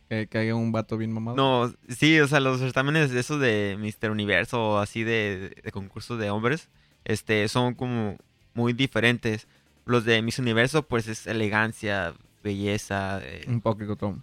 que, 0.09 0.27
que 0.27 0.37
haya 0.39 0.55
un 0.55 0.71
vato 0.71 0.97
bien 0.97 1.11
mamado. 1.11 1.37
No, 1.37 1.73
sí, 1.87 2.19
o 2.19 2.27
sea, 2.27 2.39
los 2.39 2.59
certámenes 2.59 3.11
de 3.11 3.19
esos 3.19 3.39
de 3.39 3.77
Mister 3.79 4.09
Universo 4.11 4.59
o 4.61 4.77
así 4.79 5.03
de, 5.03 5.55
de 5.63 5.71
concursos 5.71 6.19
de 6.19 6.29
hombres, 6.31 6.67
este, 7.05 7.47
son 7.47 7.75
como 7.75 8.17
muy 8.53 8.73
diferentes. 8.73 9.47
Los 9.85 10.05
de 10.05 10.21
Miss 10.21 10.39
Universo, 10.39 10.83
pues 10.83 11.07
es 11.07 11.25
elegancia, 11.27 12.13
belleza. 12.43 13.19
eh, 13.23 13.45
Un 13.47 13.61
poquito 13.61 13.95
Tom. 13.95 14.21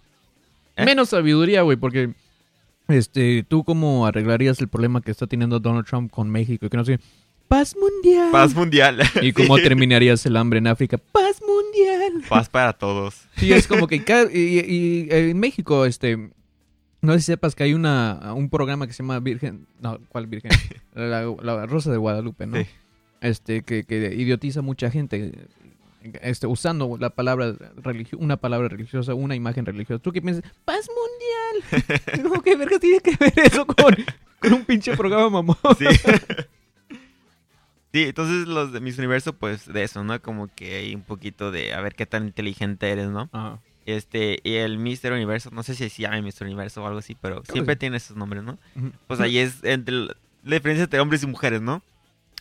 ¿Eh? 0.75 0.85
Menos 0.85 1.09
sabiduría, 1.09 1.61
güey, 1.63 1.75
porque 1.77 2.13
este, 2.87 3.43
tú 3.47 3.63
cómo 3.63 4.05
arreglarías 4.05 4.59
el 4.61 4.67
problema 4.67 5.01
que 5.01 5.11
está 5.11 5.27
teniendo 5.27 5.59
Donald 5.59 5.85
Trump 5.85 6.11
con 6.11 6.29
México 6.29 6.65
y 6.65 6.69
que 6.69 6.77
no 6.77 6.85
sé, 6.85 6.99
paz 7.47 7.75
mundial. 7.75 8.29
Paz 8.31 8.53
mundial. 8.55 8.99
¿Y 9.21 9.31
cómo 9.33 9.57
Sí. 9.57 9.63
terminarías 9.63 10.25
el 10.25 10.35
hambre 10.37 10.59
en 10.59 10.67
África? 10.67 10.97
Paz 10.97 11.41
mundial. 11.41 12.23
Paz 12.27 12.49
para 12.49 12.73
todos. 12.73 13.15
Sí, 13.37 13.51
es 13.53 13.67
como 13.67 13.87
que 13.87 13.97
y, 13.97 14.37
y- 14.37 14.59
y 14.59 15.07
en 15.11 15.39
México, 15.39 15.85
este, 15.85 16.17
no 17.01 17.13
sé 17.13 17.19
si 17.19 17.25
sepas 17.27 17.55
que 17.55 17.63
hay 17.63 17.73
una 17.73 18.33
un 18.35 18.49
programa 18.49 18.87
que 18.87 18.93
se 18.93 19.03
llama 19.03 19.19
Virgen, 19.19 19.67
no, 19.79 19.99
¿cuál 20.09 20.27
Virgen? 20.27 20.51
La, 20.95 21.21
la 21.41 21.65
Rosa 21.67 21.91
de 21.91 21.97
Guadalupe, 21.97 22.47
¿no? 22.47 22.57
Sí. 22.57 22.65
Este, 23.21 23.61
que, 23.63 23.83
que 23.83 24.13
idiotiza 24.15 24.59
a 24.59 24.63
mucha 24.63 24.89
gente, 24.91 25.31
este, 26.21 26.47
usando 26.47 26.97
la 26.99 27.09
palabra 27.11 27.53
religio, 27.83 28.17
una 28.19 28.37
palabra 28.37 28.67
religiosa, 28.67 29.13
una 29.13 29.35
imagen 29.35 29.65
religiosa. 29.65 30.01
¿Tú 30.01 30.11
qué 30.11 30.21
piensas? 30.21 30.43
¡Paz 30.65 30.87
mundial! 30.89 32.01
¿Cómo 32.23 32.41
que 32.41 32.55
verga 32.55 32.79
tiene 32.79 32.99
que 32.99 33.15
ver 33.15 33.33
eso 33.43 33.65
con, 33.65 33.95
con 34.39 34.53
un 34.53 34.65
pinche 34.65 34.95
programa 34.97 35.29
mamón? 35.29 35.57
Sí. 35.77 35.85
Sí, 37.97 38.03
entonces 38.03 38.47
los 38.47 38.71
de 38.71 38.79
Miss 38.79 38.99
Universo, 38.99 39.33
pues 39.33 39.65
de 39.65 39.81
eso, 39.81 40.03
¿no? 40.03 40.21
Como 40.21 40.53
que 40.53 40.75
hay 40.75 40.93
un 40.93 41.01
poquito 41.01 41.49
de 41.49 41.73
a 41.73 41.81
ver 41.81 41.95
qué 41.95 42.05
tan 42.05 42.27
inteligente 42.27 42.91
eres, 42.91 43.07
¿no? 43.07 43.27
Ajá. 43.31 43.57
Este, 43.87 44.39
y 44.43 44.57
el 44.57 44.77
Mister 44.77 45.13
Universo, 45.13 45.49
no 45.51 45.63
sé 45.63 45.73
si 45.73 45.89
se 45.89 46.03
llama 46.03 46.21
Mister 46.21 46.45
Universo 46.45 46.83
o 46.83 46.85
algo 46.85 46.99
así, 46.99 47.15
pero 47.19 47.43
siempre 47.45 47.73
sí. 47.73 47.79
tiene 47.79 47.97
esos 47.97 48.15
nombres, 48.15 48.43
¿no? 48.43 48.59
Pues 49.07 49.19
ahí 49.19 49.39
es 49.39 49.63
entre 49.63 49.95
la 49.95 50.13
diferencia 50.43 50.83
entre 50.83 50.99
hombres 50.99 51.23
y 51.23 51.25
mujeres, 51.25 51.59
¿no? 51.63 51.81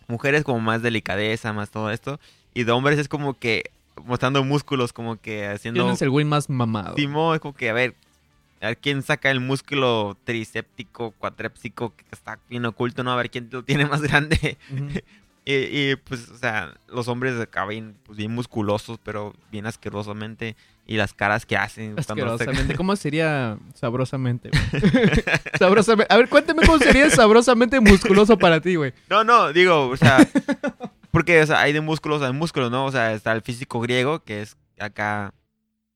Mujeres 0.08 0.44
como 0.44 0.60
más 0.60 0.82
delicadeza, 0.82 1.54
más 1.54 1.70
todo 1.70 1.90
esto, 1.90 2.20
y 2.52 2.64
de 2.64 2.72
hombres 2.72 2.98
es 2.98 3.08
como 3.08 3.38
que 3.38 3.70
mostrando 4.04 4.44
músculos, 4.44 4.92
como 4.92 5.16
que 5.18 5.46
haciendo... 5.46 5.84
¿Quién 5.84 5.94
es 5.94 6.02
el 6.02 6.10
güey 6.10 6.26
más 6.26 6.50
mamado? 6.50 6.96
Timo, 6.96 7.34
es 7.34 7.40
como 7.40 7.54
que, 7.54 7.70
a 7.70 7.72
ver, 7.72 7.94
a 8.60 8.66
ver 8.66 8.76
quién 8.76 9.02
saca 9.02 9.30
el 9.30 9.40
músculo 9.40 10.18
triséptico, 10.24 11.12
cuatrépsico 11.12 11.94
que 11.96 12.04
está 12.12 12.38
bien 12.50 12.66
oculto, 12.66 13.04
¿no? 13.04 13.12
A 13.12 13.16
ver 13.16 13.30
quién 13.30 13.48
lo 13.50 13.62
tiene 13.62 13.86
más 13.86 14.02
grande. 14.02 14.58
Y, 15.48 15.54
y, 15.92 15.96
pues, 15.96 16.28
o 16.28 16.36
sea, 16.36 16.74
los 16.88 17.06
hombres 17.06 17.38
acá 17.40 17.64
bien, 17.66 17.96
pues, 18.04 18.18
bien 18.18 18.34
musculosos, 18.34 18.98
pero 19.02 19.32
bien 19.52 19.64
asquerosamente. 19.66 20.56
Y 20.88 20.96
las 20.96 21.14
caras 21.14 21.46
que 21.46 21.56
hacen. 21.56 21.94
cuando 21.94 22.02
se- 22.02 22.12
Asquerosamente. 22.12 22.74
¿Cómo 22.74 22.96
sería 22.96 23.56
sabrosamente? 23.74 24.50
sabrosamente. 25.58 26.12
A 26.12 26.16
ver, 26.16 26.28
cuéntame 26.28 26.66
cómo 26.66 26.78
sería 26.78 27.08
sabrosamente 27.10 27.80
musculoso 27.80 28.36
para 28.38 28.60
ti, 28.60 28.74
güey. 28.74 28.92
No, 29.08 29.22
no, 29.24 29.52
digo, 29.52 29.88
o 29.88 29.96
sea, 29.96 30.18
porque 31.12 31.40
o 31.42 31.46
sea, 31.46 31.60
hay 31.60 31.72
de 31.72 31.80
músculos 31.80 32.22
a 32.22 32.32
músculos, 32.32 32.70
¿no? 32.72 32.84
O 32.84 32.90
sea, 32.92 33.12
está 33.12 33.32
el 33.32 33.42
físico 33.42 33.80
griego, 33.80 34.24
que 34.24 34.42
es 34.42 34.56
acá 34.80 35.32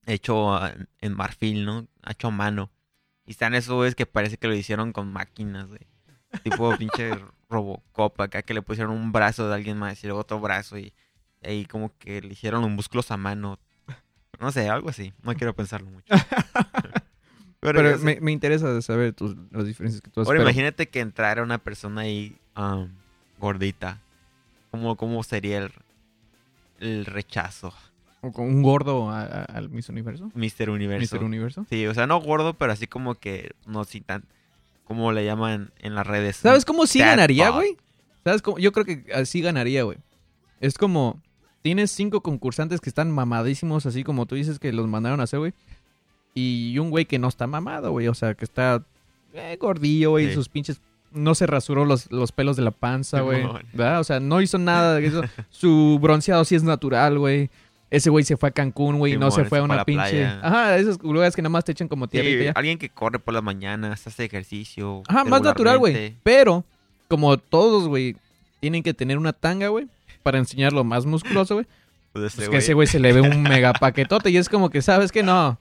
hecho 0.06 0.58
en 1.00 1.14
marfil, 1.14 1.64
¿no? 1.64 1.86
Hecho 2.08 2.28
a 2.28 2.30
mano. 2.30 2.70
Y 3.26 3.32
están 3.32 3.54
esos 3.54 3.74
güeyes 3.74 3.94
que 3.94 4.06
parece 4.06 4.36
que 4.38 4.48
lo 4.48 4.54
hicieron 4.54 4.92
con 4.92 5.12
máquinas, 5.12 5.66
güey. 5.68 5.80
Tipo 6.42 6.76
pinche 6.76 7.10
Robocop 7.48 8.20
acá, 8.20 8.42
que 8.42 8.54
le 8.54 8.62
pusieron 8.62 8.92
un 8.92 9.12
brazo 9.12 9.48
de 9.48 9.54
alguien 9.54 9.76
más 9.76 10.02
y 10.02 10.06
luego 10.06 10.20
otro 10.20 10.40
brazo 10.40 10.78
y 10.78 10.92
ahí 11.42 11.64
como 11.66 11.96
que 11.98 12.20
le 12.20 12.32
hicieron 12.32 12.62
los 12.62 12.70
músculos 12.70 13.10
a 13.10 13.16
mano. 13.16 13.58
No 14.38 14.52
sé, 14.52 14.68
algo 14.68 14.88
así. 14.88 15.12
No 15.22 15.34
quiero 15.34 15.54
pensarlo 15.54 15.90
mucho. 15.90 16.14
Pero, 17.60 17.98
me, 17.98 18.20
me 18.20 18.32
interesa 18.32 18.80
saber 18.80 19.12
tus, 19.12 19.36
las 19.50 19.66
diferencias 19.66 20.00
que 20.00 20.10
tú 20.10 20.20
haces. 20.20 20.28
Ahora 20.28 20.40
imagínate 20.40 20.88
que 20.88 21.00
entrara 21.00 21.42
una 21.42 21.58
persona 21.58 22.02
ahí 22.02 22.38
um, 22.56 22.88
gordita. 23.38 24.00
¿Cómo, 24.70 24.96
¿Cómo 24.96 25.22
sería 25.22 25.58
el, 25.58 25.72
el 26.78 27.04
rechazo? 27.04 27.74
o 28.22 28.32
con 28.32 28.46
un 28.46 28.62
gordo 28.62 29.10
al 29.10 29.70
Miss 29.70 29.88
Universo. 29.88 30.30
Mister 30.34 30.70
Universo. 30.70 31.00
Mister 31.00 31.24
Universo. 31.24 31.66
Sí, 31.68 31.86
o 31.86 31.94
sea, 31.94 32.06
no 32.06 32.20
gordo, 32.20 32.54
pero 32.54 32.72
así 32.72 32.86
como 32.86 33.14
que 33.14 33.52
no 33.66 33.84
sí 33.84 34.00
tan... 34.00 34.24
Como 34.90 35.12
le 35.12 35.24
llaman 35.24 35.70
en 35.78 35.94
las 35.94 36.04
redes. 36.04 36.34
¿Sabes 36.34 36.64
cómo 36.64 36.84
sí 36.84 36.98
ganaría, 36.98 37.50
güey? 37.50 37.76
¿Sabes 38.24 38.42
cómo? 38.42 38.58
Yo 38.58 38.72
creo 38.72 38.84
que 38.84 39.04
así 39.14 39.40
ganaría, 39.40 39.84
güey. 39.84 39.98
Es 40.58 40.76
como... 40.76 41.22
Tienes 41.62 41.92
cinco 41.92 42.22
concursantes 42.22 42.80
que 42.80 42.90
están 42.90 43.08
mamadísimos, 43.12 43.86
así 43.86 44.02
como 44.02 44.26
tú 44.26 44.34
dices 44.34 44.58
que 44.58 44.72
los 44.72 44.88
mandaron 44.88 45.20
a 45.20 45.22
hacer, 45.22 45.38
güey. 45.38 45.54
Y 46.34 46.76
un 46.80 46.90
güey 46.90 47.04
que 47.04 47.20
no 47.20 47.28
está 47.28 47.46
mamado, 47.46 47.92
güey. 47.92 48.08
O 48.08 48.14
sea, 48.14 48.34
que 48.34 48.44
está 48.44 48.84
eh, 49.32 49.56
gordillo, 49.60 50.10
güey. 50.10 50.26
Sí. 50.26 50.34
Sus 50.34 50.48
pinches... 50.48 50.80
No 51.12 51.36
se 51.36 51.46
rasuró 51.46 51.84
los, 51.84 52.10
los 52.10 52.32
pelos 52.32 52.56
de 52.56 52.62
la 52.62 52.72
panza, 52.72 53.20
güey. 53.20 53.44
¿Verdad? 53.72 54.00
O 54.00 54.04
sea, 54.04 54.18
no 54.18 54.40
hizo 54.40 54.58
nada 54.58 54.96
de 54.96 55.06
eso. 55.06 55.22
Su 55.50 56.00
bronceado 56.02 56.44
sí 56.44 56.56
es 56.56 56.64
natural, 56.64 57.16
güey. 57.16 57.48
Ese 57.90 58.08
güey 58.08 58.24
se 58.24 58.36
fue 58.36 58.50
a 58.50 58.52
Cancún, 58.52 58.98
güey. 58.98 59.16
no 59.16 59.30
Simón, 59.30 59.44
se 59.44 59.48
fue 59.48 59.58
a 59.58 59.62
una 59.64 59.84
pinche... 59.84 60.10
playa. 60.10 60.40
Ajá, 60.42 60.76
esos 60.76 61.02
lugares 61.02 61.34
que 61.34 61.42
nada 61.42 61.50
más 61.50 61.64
te 61.64 61.72
echan 61.72 61.88
como 61.88 62.04
Sí, 62.06 62.12
tierrita 62.12 62.44
ya. 62.44 62.52
alguien 62.52 62.78
que 62.78 62.88
corre 62.88 63.18
por 63.18 63.34
las 63.34 63.42
mañanas, 63.42 64.06
hace 64.06 64.24
ejercicio. 64.24 65.02
Ajá, 65.08 65.24
más 65.24 65.42
natural, 65.42 65.78
güey. 65.78 66.14
Pero, 66.22 66.64
como 67.08 67.36
todos, 67.36 67.88
güey, 67.88 68.14
tienen 68.60 68.82
que 68.84 68.94
tener 68.94 69.18
una 69.18 69.32
tanga, 69.32 69.68
güey, 69.68 69.86
para 70.22 70.38
enseñarlo 70.38 70.84
más 70.84 71.04
musculoso, 71.06 71.54
güey. 71.54 71.66
Pues 72.12 72.24
Es 72.34 72.38
ese 72.40 72.50
que 72.50 72.56
ese 72.56 72.74
güey 72.74 72.88
se 72.88 72.98
le 72.98 73.12
ve 73.12 73.20
un 73.20 73.42
mega 73.44 73.72
paquetote 73.72 74.30
y 74.30 74.36
es 74.36 74.48
como 74.48 74.68
que, 74.68 74.82
¿sabes 74.82 75.12
que 75.12 75.22
No. 75.22 75.58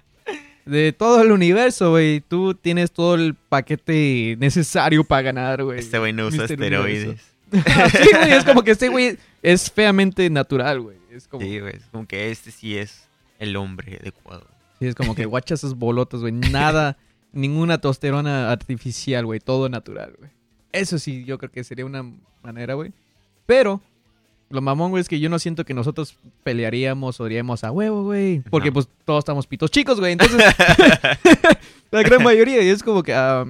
De 0.66 0.94
todo 0.94 1.22
el 1.22 1.32
universo, 1.32 1.92
güey, 1.92 2.22
tú 2.22 2.54
tienes 2.56 2.92
todo 2.92 3.16
el 3.16 3.34
paquete 3.36 4.36
necesario 4.40 5.04
para 5.04 5.22
ganar, 5.24 5.64
güey. 5.64 5.80
Este 5.80 5.98
güey 6.00 6.12
no 6.14 6.28
usa 6.28 6.46
esteroides. 6.46 7.22
sí, 7.92 8.10
güey, 8.16 8.32
es 8.34 8.44
como 8.46 8.64
que 8.64 8.72
este 8.72 8.90
güey 8.90 9.18
es 9.42 9.72
feamente 9.72 10.30
natural, 10.30 10.82
güey. 10.82 10.98
Es 11.12 11.28
como, 11.28 11.44
Sí, 11.46 11.60
güey. 11.60 11.76
es 11.76 11.84
Como 11.92 12.08
que 12.08 12.30
este 12.32 12.52
sí 12.52 12.78
es 12.78 13.08
el 13.40 13.56
hombre 13.56 13.98
adecuado. 14.02 14.46
sí, 14.80 14.88
es 14.88 14.96
como 14.96 15.16
que 15.16 15.26
guacha 15.26 15.56
esos 15.56 15.76
bolotos, 15.78 16.22
güey. 16.22 16.34
Nada, 16.34 16.98
ninguna 17.32 17.80
tosterona 17.80 18.52
artificial, 18.52 19.26
güey. 19.26 19.40
Todo 19.40 19.70
natural, 19.70 20.14
güey. 20.18 20.32
Eso 20.72 21.00
sí, 21.00 21.24
yo 21.26 21.38
creo 21.40 21.52
que 21.52 21.64
sería 21.64 21.86
una 21.86 22.06
manera, 22.44 22.76
güey. 22.76 22.92
Pero, 23.48 23.82
lo 24.52 24.62
mamón, 24.62 24.92
güey, 24.92 25.02
es 25.02 25.10
que 25.10 25.20
yo 25.20 25.30
no 25.30 25.40
siento 25.40 25.66
que 25.66 25.74
nosotros 25.74 26.16
pelearíamos 26.44 27.20
o 27.20 27.24
diríamos 27.26 27.64
a 27.64 27.72
huevo, 27.72 28.04
güey. 28.04 28.42
Porque, 28.52 28.70
No. 28.70 28.74
pues, 28.74 28.88
todos 29.06 29.20
estamos 29.20 29.48
pitos 29.48 29.72
chicos, 29.72 30.00
güey. 30.00 30.12
Entonces, 30.14 30.38
la 31.92 32.04
gran 32.04 32.24
mayoría. 32.24 32.62
Y 32.62 32.70
es 32.70 32.84
como 32.84 33.02
que, 33.04 33.14
ah, 33.14 33.46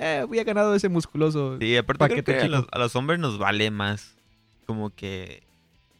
eh, 0.00 0.20
había 0.22 0.44
ganado 0.44 0.74
ese 0.74 0.88
musculoso. 0.88 1.58
Sí, 1.58 1.76
aparte 1.76 1.98
creo 2.04 2.08
Paquete 2.08 2.38
que 2.38 2.44
a 2.44 2.48
los, 2.48 2.66
a 2.70 2.78
los 2.78 2.96
hombres 2.96 3.18
nos 3.18 3.38
vale 3.38 3.70
más. 3.70 4.14
Como 4.66 4.90
que 4.94 5.42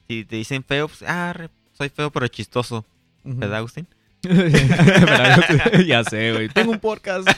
si 0.09 0.25
te 0.25 0.37
dicen 0.37 0.63
feo, 0.65 0.89
pues, 0.89 1.03
ah, 1.03 1.33
re- 1.35 1.51
soy 1.77 1.89
feo 1.89 2.11
pero 2.11 2.29
chistoso. 2.29 2.85
Ujú. 3.25 3.37
¿Verdad, 3.39 3.59
Agustín? 3.59 3.87
ya 5.87 6.05
sé, 6.05 6.33
güey. 6.33 6.49
Tengo 6.55 6.73
un 6.73 6.81
podcast. 6.81 7.29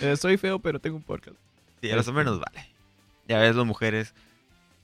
Eh, 0.00 0.16
soy 0.16 0.36
feo, 0.36 0.58
pero 0.58 0.78
tengo 0.78 0.96
un 0.96 1.02
podcast. 1.02 1.36
Sí, 1.80 1.90
a 1.90 1.96
los 1.96 2.06
hombres 2.08 2.26
nos 2.26 2.40
vale. 2.40 2.66
Ya 3.28 3.38
ves 3.38 3.54
las 3.56 3.66
mujeres 3.66 4.14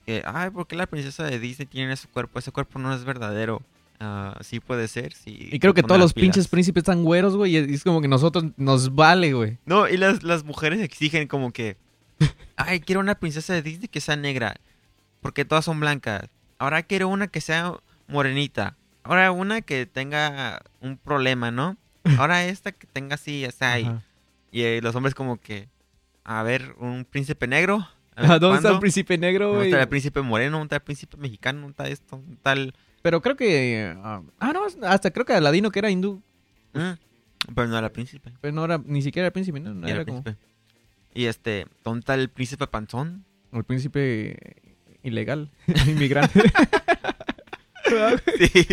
que, 0.05 0.21
ay, 0.25 0.49
¿por 0.51 0.67
qué 0.67 0.75
la 0.75 0.85
princesa 0.85 1.23
de 1.23 1.39
Disney 1.39 1.65
tiene 1.65 1.93
ese 1.93 2.07
cuerpo? 2.07 2.37
Ese 2.39 2.51
cuerpo 2.51 2.79
no 2.79 2.93
es 2.93 3.03
verdadero. 3.05 3.61
Ah, 3.99 4.37
sí 4.41 4.59
puede 4.59 4.87
ser, 4.87 5.13
sí. 5.13 5.49
Y 5.51 5.59
creo 5.59 5.73
que 5.73 5.83
todos 5.83 5.99
los 5.99 6.13
pinches 6.13 6.47
príncipes 6.47 6.81
están 6.81 7.03
güeros, 7.03 7.35
güey. 7.35 7.55
Y 7.55 7.73
es 7.73 7.83
como 7.83 8.01
que 8.01 8.07
nosotros 8.07 8.45
nos 8.57 8.93
vale, 8.93 9.33
güey. 9.33 9.57
No, 9.65 9.87
y 9.87 9.97
las, 9.97 10.23
las 10.23 10.43
mujeres 10.43 10.81
exigen 10.81 11.27
como 11.27 11.51
que, 11.51 11.77
ay, 12.57 12.81
quiero 12.81 12.99
una 12.99 13.15
princesa 13.15 13.53
de 13.53 13.61
Disney 13.61 13.87
que 13.87 14.01
sea 14.01 14.15
negra, 14.15 14.55
porque 15.21 15.45
todas 15.45 15.65
son 15.65 15.79
blancas. 15.79 16.23
Ahora 16.57 16.83
quiero 16.83 17.07
una 17.07 17.27
que 17.27 17.41
sea 17.41 17.73
morenita. 18.07 18.75
Ahora 19.03 19.31
una 19.31 19.61
que 19.61 19.85
tenga 19.85 20.61
un 20.81 20.97
problema, 20.97 21.51
¿no? 21.51 21.77
Ahora 22.17 22.45
esta 22.45 22.71
que 22.71 22.87
tenga 22.87 23.15
así, 23.15 23.45
o 23.45 23.51
sea, 23.51 23.79
y, 23.79 23.85
Ajá. 23.85 24.01
y, 24.51 24.61
eh, 24.63 24.79
los 24.81 24.95
hombres 24.95 25.15
como 25.15 25.37
que, 25.37 25.69
a 26.23 26.43
ver, 26.43 26.75
un 26.79 27.05
príncipe 27.05 27.47
negro. 27.47 27.87
A 28.15 28.21
ver, 28.21 28.31
¿A 28.31 28.39
¿Dónde 28.39 28.57
está 28.57 28.71
el 28.71 28.79
príncipe 28.79 29.17
negro, 29.17 29.45
¿Dónde 29.47 29.57
güey? 29.59 29.69
está 29.69 29.81
el 29.81 29.89
príncipe 29.89 30.21
moreno? 30.21 30.57
¿Dónde 30.57 30.65
está 30.67 30.75
el 30.77 30.81
príncipe 30.81 31.17
mexicano? 31.17 31.61
¿Dónde 31.61 31.71
está 31.71 31.87
esto? 31.87 32.17
¿Dónde 32.17 32.33
está 32.33 32.53
el...? 32.53 32.73
Pero 33.05 33.21
creo 33.21 33.35
que... 33.35 33.93
ah, 34.01 34.23
ah, 34.39 34.51
no, 34.51 34.65
hasta 34.87 35.11
creo 35.11 35.27
que 35.27 35.33
Aladino 35.33 35.69
que 35.69 35.77
era 35.77 35.91
hindú. 35.91 36.23
Mm. 36.73 36.93
Pero 37.53 37.67
no 37.67 37.77
era 37.77 37.93
príncipe. 37.93 38.31
Pero 38.41 38.51
no 38.51 38.65
era, 38.65 38.81
ni 38.83 39.03
siquiera 39.03 39.27
era 39.27 39.31
príncipe, 39.31 39.59
no, 39.59 39.75
no 39.75 39.85
era, 39.85 39.97
era 39.97 40.05
como 40.05 40.23
príncipe. 40.23 40.43
Y 41.13 41.25
este, 41.25 41.67
¿dónde 41.83 41.99
está 41.99 42.15
el 42.15 42.29
príncipe 42.29 42.65
panzón? 42.65 43.23
el 43.51 43.63
príncipe 43.63 44.39
ilegal, 45.03 45.51
inmigrante. 45.87 46.41
Sí. 48.39 48.65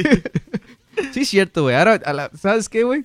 sí, 1.12 1.20
es 1.20 1.28
cierto, 1.28 1.64
güey. 1.64 1.76
Ahora, 1.76 2.00
a 2.02 2.12
la- 2.14 2.30
¿sabes 2.34 2.70
qué, 2.70 2.84
güey? 2.84 3.04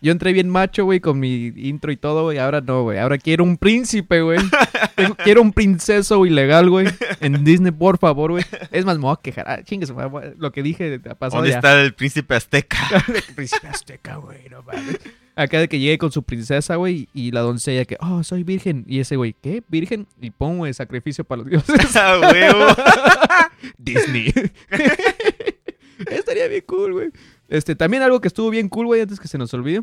Yo 0.00 0.12
entré 0.12 0.32
bien 0.32 0.48
macho, 0.48 0.84
güey, 0.84 1.00
con 1.00 1.18
mi 1.18 1.52
intro 1.56 1.90
y 1.90 1.96
todo, 1.96 2.24
güey. 2.24 2.38
Ahora 2.38 2.60
no, 2.60 2.84
güey. 2.84 2.98
Ahora 2.98 3.18
quiero 3.18 3.42
un 3.42 3.56
príncipe, 3.56 4.22
güey. 4.22 4.38
Quiero 5.24 5.42
un 5.42 5.52
princeso 5.52 6.26
ilegal, 6.26 6.70
güey. 6.70 6.88
En 7.20 7.44
Disney, 7.44 7.70
por 7.70 7.98
favor, 7.98 8.32
güey. 8.32 8.44
Es 8.72 8.84
más, 8.84 8.96
me 8.96 9.02
voy 9.02 9.14
a 9.16 9.22
quejar. 9.22 9.44
Ah, 9.48 9.62
chingue 9.62 9.86
su 9.86 9.94
madre, 9.94 10.34
Lo 10.38 10.50
que 10.50 10.62
dije 10.62 11.00
ha 11.08 11.14
pasado 11.14 11.40
¿Dónde 11.40 11.50
ya. 11.50 11.58
está 11.58 11.80
el 11.80 11.94
príncipe 11.94 12.34
azteca? 12.34 12.78
príncipe 13.36 13.68
azteca, 13.68 14.16
güey, 14.16 14.48
no 14.50 14.62
mames. 14.62 14.98
Acá 15.36 15.60
de 15.60 15.68
que 15.68 15.78
llegue 15.78 15.98
con 15.98 16.10
su 16.10 16.24
princesa, 16.24 16.74
güey, 16.74 17.08
y 17.14 17.30
la 17.30 17.40
doncella 17.42 17.84
que, 17.84 17.96
oh, 18.00 18.24
soy 18.24 18.42
virgen. 18.42 18.84
Y 18.88 18.98
ese 18.98 19.14
güey, 19.14 19.36
¿qué? 19.40 19.62
¿Virgen? 19.68 20.08
Y 20.20 20.30
pongo 20.30 20.66
el 20.66 20.74
sacrificio 20.74 21.22
para 21.22 21.42
los 21.42 21.50
dioses. 21.50 21.94
¡A 21.96 22.18
huevo! 22.18 22.66
Disney. 23.78 24.32
Estaría 26.10 26.48
bien 26.48 26.64
cool, 26.66 26.92
güey. 26.92 27.10
Este, 27.48 27.74
también 27.74 28.02
algo 28.02 28.20
que 28.20 28.28
estuvo 28.28 28.50
bien 28.50 28.68
cool, 28.68 28.86
güey, 28.86 29.00
antes 29.00 29.18
que 29.20 29.28
se 29.28 29.38
nos 29.38 29.52
olvide. 29.54 29.82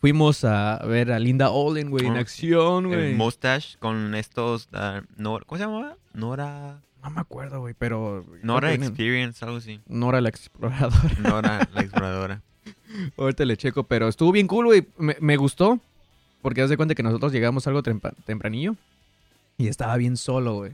Fuimos 0.00 0.44
a 0.44 0.78
ver 0.86 1.10
a 1.10 1.18
Linda 1.18 1.50
Olin, 1.50 1.90
güey, 1.90 2.06
en 2.06 2.16
Ah, 2.16 2.20
acción, 2.20 2.86
güey. 2.86 3.10
El 3.10 3.16
mustache 3.16 3.76
con 3.78 4.14
estos... 4.14 4.68
ah, 4.72 5.02
Nora- 5.16 5.44
¿Cómo 5.44 5.58
se 5.58 5.64
llamaba? 5.64 5.96
Nora... 6.14 6.80
No 7.02 7.10
me 7.10 7.20
acuerdo, 7.20 7.60
güey, 7.60 7.74
pero... 7.78 8.24
Nora 8.42 8.72
Experience, 8.72 9.44
algo 9.44 9.58
así. 9.58 9.80
Nora 9.86 10.20
la 10.20 10.28
exploradora. 10.28 11.14
Nora 11.20 11.68
la 11.74 11.80
exploradora. 11.80 12.42
Ahorita 13.16 13.44
le 13.44 13.56
checo, 13.56 13.84
pero 13.84 14.08
estuvo 14.08 14.32
bien 14.32 14.46
cool, 14.46 14.66
güey. 14.66 14.86
Me, 14.98 15.16
me 15.20 15.36
gustó. 15.36 15.80
Porque 16.42 16.62
haz 16.62 16.70
de 16.70 16.76
cuenta 16.76 16.94
que 16.94 17.02
nosotros 17.02 17.32
llegamos 17.32 17.66
algo 17.66 17.82
tempranillo. 17.82 18.76
Y 19.58 19.66
estaba 19.68 19.96
bien 19.96 20.16
solo, 20.16 20.54
güey. 20.54 20.72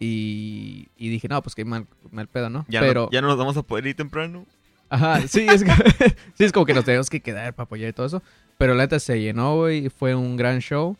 Y, 0.00 0.88
y 0.96 1.08
dije, 1.08 1.28
no, 1.28 1.42
pues 1.42 1.54
qué 1.54 1.64
mal, 1.64 1.86
mal 2.10 2.26
pedo, 2.28 2.50
¿no? 2.50 2.64
Ya, 2.68 2.80
pero, 2.80 3.04
no, 3.06 3.10
ya 3.10 3.20
no 3.20 3.28
nos 3.28 3.36
vamos 3.38 3.56
a 3.56 3.62
poder 3.62 3.86
ir 3.86 3.96
temprano. 3.96 4.46
Ajá, 4.90 5.26
sí 5.28 5.46
es, 5.48 5.64
que- 5.64 5.70
sí, 6.34 6.44
es 6.44 6.52
como 6.52 6.66
que 6.66 6.74
nos 6.74 6.84
tenemos 6.84 7.08
que 7.10 7.20
quedar 7.20 7.54
para 7.54 7.64
apoyar 7.64 7.90
y 7.90 7.92
todo 7.92 8.06
eso. 8.06 8.22
Pero 8.58 8.74
la 8.74 8.84
neta 8.84 8.98
se 9.00 9.20
llenó, 9.20 9.56
güey. 9.56 9.88
Fue 9.88 10.14
un 10.14 10.36
gran 10.36 10.60
show. 10.60 10.96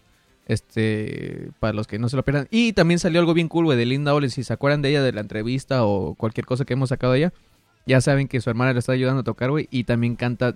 Este, 0.47 1.51
para 1.61 1.75
los 1.75 1.87
que 1.87 1.99
no 1.99 2.09
se 2.09 2.17
lo 2.17 2.25
pierdan. 2.25 2.49
Y 2.51 2.73
también 2.73 2.99
salió 2.99 3.21
algo 3.21 3.35
bien 3.35 3.49
cool, 3.49 3.67
güey, 3.67 3.77
de 3.79 3.85
Linda 3.85 4.15
Olin. 4.15 4.31
Si 4.31 4.43
se 4.45 4.53
acuerdan 4.53 4.81
de 4.81 4.89
ella, 4.91 5.03
de 5.03 5.13
la 5.13 5.21
entrevista 5.21 5.85
o 5.85 6.15
cualquier 6.15 6.47
cosa 6.47 6.65
que 6.65 6.73
hemos 6.73 6.89
sacado 6.89 7.13
de 7.13 7.19
ella, 7.19 7.33
ya 7.87 8.01
saben 8.01 8.29
que 8.29 8.41
su 8.41 8.49
hermana 8.49 8.73
le 8.73 8.79
está 8.79 8.93
ayudando 8.93 9.21
a 9.21 9.25
tocar, 9.25 9.51
güey. 9.51 9.69
Y 9.71 9.85
también 9.85 10.17
canta 10.17 10.55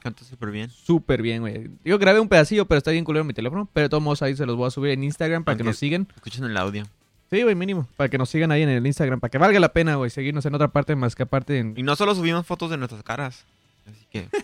Canta 0.00 0.24
súper 0.24 0.50
bien. 0.50 0.70
súper 0.70 1.22
bien, 1.22 1.40
güey. 1.42 1.70
Yo 1.84 1.98
grabé 2.00 2.18
un 2.18 2.28
pedacillo, 2.28 2.66
pero 2.66 2.78
está 2.78 2.90
bien 2.90 3.04
culero 3.04 3.20
en 3.20 3.28
mi 3.28 3.32
teléfono. 3.34 3.68
Pero 3.72 3.84
de 3.84 3.88
todos 3.90 4.02
modos 4.02 4.22
ahí 4.22 4.34
se 4.34 4.44
los 4.44 4.56
voy 4.56 4.66
a 4.66 4.70
subir 4.70 4.90
en 4.90 5.04
Instagram 5.04 5.44
para 5.44 5.56
que 5.56 5.62
nos 5.62 5.76
sigan. 5.78 6.08
Escuchen 6.16 6.44
el 6.44 6.56
audio. 6.56 6.84
Sí, 7.30 7.42
güey, 7.42 7.54
mínimo. 7.54 7.86
Para 7.96 8.08
que 8.08 8.16
nos 8.16 8.30
sigan 8.30 8.50
ahí 8.52 8.62
en 8.62 8.70
el 8.70 8.86
Instagram. 8.86 9.20
Para 9.20 9.30
que 9.30 9.38
valga 9.38 9.60
la 9.60 9.72
pena, 9.72 9.96
güey, 9.96 10.10
seguirnos 10.10 10.46
en 10.46 10.54
otra 10.54 10.68
parte 10.68 10.96
más 10.96 11.14
que 11.14 11.24
aparte 11.24 11.58
en... 11.58 11.74
Y 11.76 11.82
no 11.82 11.94
solo 11.94 12.14
subimos 12.14 12.46
fotos 12.46 12.70
de 12.70 12.78
nuestras 12.78 13.02
caras. 13.02 13.44
Así 13.86 14.06
que... 14.10 14.28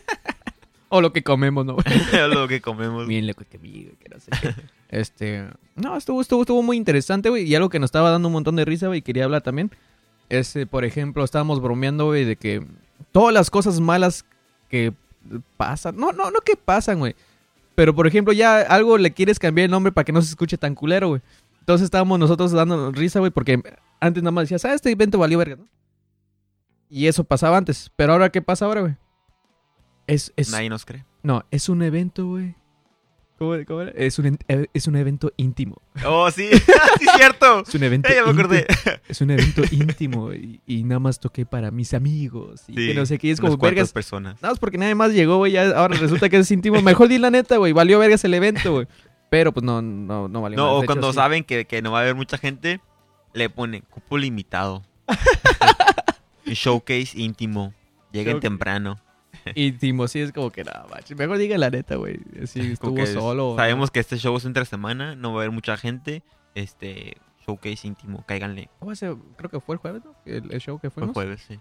O 0.90 1.00
lo 1.00 1.12
que 1.12 1.24
comemos, 1.24 1.66
¿no, 1.66 1.74
güey? 1.74 1.86
es 1.86 2.28
lo 2.28 2.46
que 2.46 2.60
comemos. 2.60 3.08
Bien 3.08 3.26
loco 3.26 3.42
que 3.50 3.58
vi, 3.58 3.82
güey, 3.82 3.96
que 3.96 4.08
no 4.08 4.20
sé 4.20 4.30
qué. 4.40 4.54
Este... 4.90 5.44
No, 5.74 5.96
estuvo, 5.96 6.20
estuvo, 6.20 6.42
estuvo 6.42 6.62
muy 6.62 6.76
interesante, 6.76 7.30
güey. 7.30 7.42
Y 7.42 7.54
algo 7.56 7.68
que 7.68 7.80
nos 7.80 7.88
estaba 7.88 8.10
dando 8.10 8.28
un 8.28 8.34
montón 8.34 8.54
de 8.54 8.64
risa, 8.64 8.86
güey, 8.86 9.00
y 9.00 9.02
quería 9.02 9.24
hablar 9.24 9.42
también. 9.42 9.72
Es, 10.28 10.54
eh, 10.54 10.66
por 10.66 10.84
ejemplo, 10.84 11.24
estábamos 11.24 11.60
bromeando, 11.60 12.04
güey, 12.06 12.24
de 12.24 12.36
que 12.36 12.64
todas 13.10 13.34
las 13.34 13.50
cosas 13.50 13.80
malas 13.80 14.24
que 14.68 14.92
pasan... 15.56 15.96
No, 15.96 16.12
no, 16.12 16.30
no 16.30 16.38
que 16.44 16.54
pasan, 16.54 17.00
güey. 17.00 17.16
Pero, 17.74 17.92
por 17.92 18.06
ejemplo, 18.06 18.32
ya 18.32 18.60
algo 18.60 18.96
le 18.96 19.12
quieres 19.12 19.40
cambiar 19.40 19.64
el 19.64 19.72
nombre 19.72 19.90
para 19.90 20.04
que 20.04 20.12
no 20.12 20.22
se 20.22 20.28
escuche 20.28 20.58
tan 20.58 20.76
culero, 20.76 21.08
güey. 21.08 21.22
Entonces 21.64 21.86
estábamos 21.86 22.18
nosotros 22.18 22.52
dando 22.52 22.92
risa, 22.92 23.20
güey, 23.20 23.30
porque 23.30 23.58
antes 23.98 24.22
nada 24.22 24.32
más 24.32 24.42
decías, 24.42 24.66
ah, 24.66 24.74
este 24.74 24.90
evento 24.90 25.18
valió 25.18 25.38
verga, 25.38 25.56
¿no? 25.56 25.66
Y 26.90 27.06
eso 27.06 27.24
pasaba 27.24 27.56
antes. 27.56 27.90
Pero 27.96 28.12
ahora, 28.12 28.28
¿qué 28.28 28.42
pasa 28.42 28.66
ahora, 28.66 28.82
güey? 28.82 28.96
Es, 30.06 30.30
es, 30.36 30.50
Nadie 30.50 30.68
nos 30.68 30.84
cree. 30.84 31.06
no, 31.22 31.42
es 31.50 31.70
un 31.70 31.82
evento, 31.82 32.26
güey. 32.26 32.54
¿Cómo, 33.38 33.54
cómo 33.66 33.80
era? 33.80 33.92
Es 33.92 34.18
un, 34.18 34.38
eh, 34.46 34.66
es 34.74 34.86
un 34.86 34.96
evento 34.96 35.32
íntimo. 35.38 35.80
Oh, 36.06 36.30
sí. 36.30 36.50
sí, 37.00 37.06
cierto. 37.16 37.62
Es 37.66 37.74
un 37.74 37.82
evento 37.82 38.10
Eh, 38.10 38.16
ya 38.16 38.24
me 38.26 38.30
acordé. 38.38 38.66
íntimo. 38.68 38.96
Es 39.08 39.20
un 39.22 39.30
evento 39.30 39.62
íntimo 39.70 40.32
y, 40.34 40.60
y 40.66 40.84
nada 40.84 40.98
más 40.98 41.18
toqué 41.18 41.46
para 41.46 41.70
mis 41.70 41.94
amigos. 41.94 42.60
Y 42.68 42.74
Sí, 42.74 42.88
que 42.88 42.94
no 42.94 43.06
sé 43.06 43.16
qué. 43.18 43.30
Es 43.30 43.40
como, 43.40 43.56
vergas, 43.56 43.90
personas. 43.94 44.34
Nada 44.42 44.52
más 44.52 44.58
porque 44.58 44.76
nadie 44.76 44.94
más 44.94 45.12
llegó, 45.14 45.38
güey. 45.38 45.56
Ahora 45.56 45.96
resulta 45.96 46.28
que 46.28 46.36
es 46.36 46.50
íntimo. 46.50 46.82
Mejor 46.82 47.08
di 47.08 47.16
la 47.16 47.30
neta, 47.30 47.56
güey. 47.56 47.72
Valió 47.72 47.98
vergas 47.98 48.22
el 48.24 48.34
evento, 48.34 48.70
güey. 48.74 48.86
Pero 49.34 49.50
pues 49.50 49.64
no, 49.64 49.82
no, 49.82 50.28
no 50.28 50.42
valió 50.42 50.56
No, 50.56 50.76
o 50.78 50.84
cuando 50.86 51.10
sí. 51.10 51.16
saben 51.16 51.42
que, 51.42 51.64
que 51.64 51.82
no 51.82 51.90
va 51.90 51.98
a 51.98 52.02
haber 52.02 52.14
mucha 52.14 52.38
gente, 52.38 52.80
le 53.32 53.50
ponen 53.50 53.82
cupo 53.90 54.16
limitado. 54.16 54.84
showcase 56.46 57.18
íntimo. 57.18 57.74
Lleguen 58.12 58.38
temprano. 58.38 59.00
Íntimo, 59.56 60.06
sí, 60.06 60.20
es 60.20 60.30
como 60.32 60.50
que 60.50 60.62
nada, 60.62 60.86
macho. 60.88 61.16
Mejor 61.16 61.38
diga 61.38 61.58
la 61.58 61.68
neta, 61.68 61.96
güey. 61.96 62.18
Como 62.18 62.42
estuvo 62.44 62.94
que 62.94 63.06
solo. 63.08 63.54
Sabemos 63.56 63.90
que 63.90 63.98
este 63.98 64.18
show 64.18 64.36
es 64.36 64.44
entre 64.44 64.64
semana, 64.66 65.16
no 65.16 65.30
va 65.32 65.40
a 65.40 65.42
haber 65.42 65.50
mucha 65.50 65.76
gente. 65.76 66.22
Este 66.54 67.16
showcase 67.44 67.88
íntimo, 67.88 68.22
cáiganle. 68.26 68.70
Creo 69.36 69.50
que 69.50 69.58
fue 69.58 69.74
el 69.74 69.80
jueves, 69.80 70.04
¿no? 70.04 70.14
El, 70.24 70.52
el 70.52 70.60
show 70.60 70.78
que 70.78 70.90
Fue 70.90 71.00
fuimos. 71.02 71.14
jueves, 71.14 71.44
sí. 71.48 71.58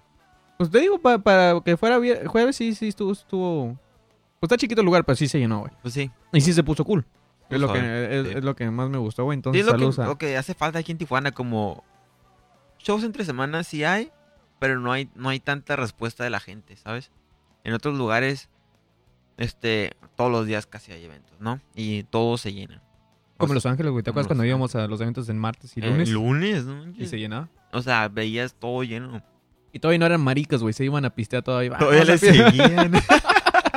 Pues 0.60 0.70
te 0.70 0.80
digo, 0.80 1.00
pa- 1.00 1.18
para 1.18 1.60
que 1.62 1.76
fuera 1.76 2.00
jueves, 2.28 2.56
sí, 2.56 2.76
sí, 2.76 2.90
estuvo, 2.90 3.12
estuvo... 3.14 3.80
Pues 4.40 4.44
está 4.52 4.58
chiquito 4.58 4.82
el 4.82 4.86
lugar, 4.86 5.04
pero 5.04 5.16
sí 5.16 5.28
se 5.28 5.40
llenó, 5.40 5.62
güey. 5.62 5.72
Pues 5.82 5.96
sí. 5.96 6.12
Y 6.34 6.40
sí 6.42 6.54
se 6.54 6.62
puso 6.64 6.86
cool. 6.86 7.04
Es 7.56 7.62
lo, 7.62 7.72
que, 7.72 8.20
es, 8.20 8.28
sí. 8.28 8.34
es 8.38 8.44
lo 8.44 8.56
que 8.56 8.70
más 8.70 8.90
me 8.90 8.98
gustó, 8.98 9.24
güey. 9.24 9.36
Sí, 9.36 9.40
Entonces, 9.40 9.62
es 9.62 9.66
lo 9.68 9.74
que, 9.74 9.80
saludos 9.80 10.00
a... 10.00 10.06
lo 10.06 10.18
que 10.18 10.38
hace 10.38 10.54
falta 10.54 10.80
aquí 10.80 10.92
en 10.92 10.98
Tijuana, 10.98 11.32
como 11.32 11.84
shows 12.80 13.04
entre 13.04 13.26
semanas 13.26 13.68
sí 13.68 13.84
hay, 13.84 14.12
pero 14.60 14.80
no 14.80 14.92
hay, 14.92 15.10
no 15.16 15.30
hay 15.30 15.40
tanta 15.40 15.76
respuesta 15.76 16.24
de 16.24 16.30
la 16.30 16.40
gente, 16.40 16.76
¿sabes? 16.78 17.12
En 17.64 17.74
otros 17.74 17.98
lugares, 17.98 18.50
este, 19.38 19.94
todos 20.16 20.32
los 20.32 20.46
días 20.46 20.68
casi 20.68 20.92
hay 20.92 21.06
eventos, 21.06 21.40
¿no? 21.40 21.60
Y 21.76 22.04
todos 22.04 22.42
se 22.42 22.54
llenan. 22.54 22.82
Como 23.38 23.52
O 23.52 23.54
Los 23.56 23.66
Ángeles, 23.66 23.92
güey. 23.92 24.04
¿Te 24.04 24.12
acuerdas 24.12 24.28
cuando 24.28 24.46
íbamos 24.46 24.76
a 24.76 24.88
los 24.88 25.02
eventos 25.02 25.28
en 25.30 25.38
martes 25.38 25.76
y 25.76 25.82
lunes? 25.82 26.10
eh, 26.10 26.12
lunes, 26.12 26.66
¿no? 26.66 26.94
Y 26.98 27.08
se 27.08 27.18
llenaba. 27.18 27.50
O 27.72 27.82
sea, 27.82 28.08
veías 28.08 28.54
todo 28.54 28.84
lleno. 28.84 29.24
Y 29.72 29.80
todavía 29.80 30.00
no 30.00 30.06
eran 30.06 30.22
maricas, 30.22 30.62
güey. 30.62 30.74
Se 30.74 30.86
iban 30.86 31.04
a 31.04 31.10
pistear 31.10 31.42
todavía. 31.42 31.76
Todavía 31.78 32.04
le 32.06 32.18
seguían. 32.20 32.94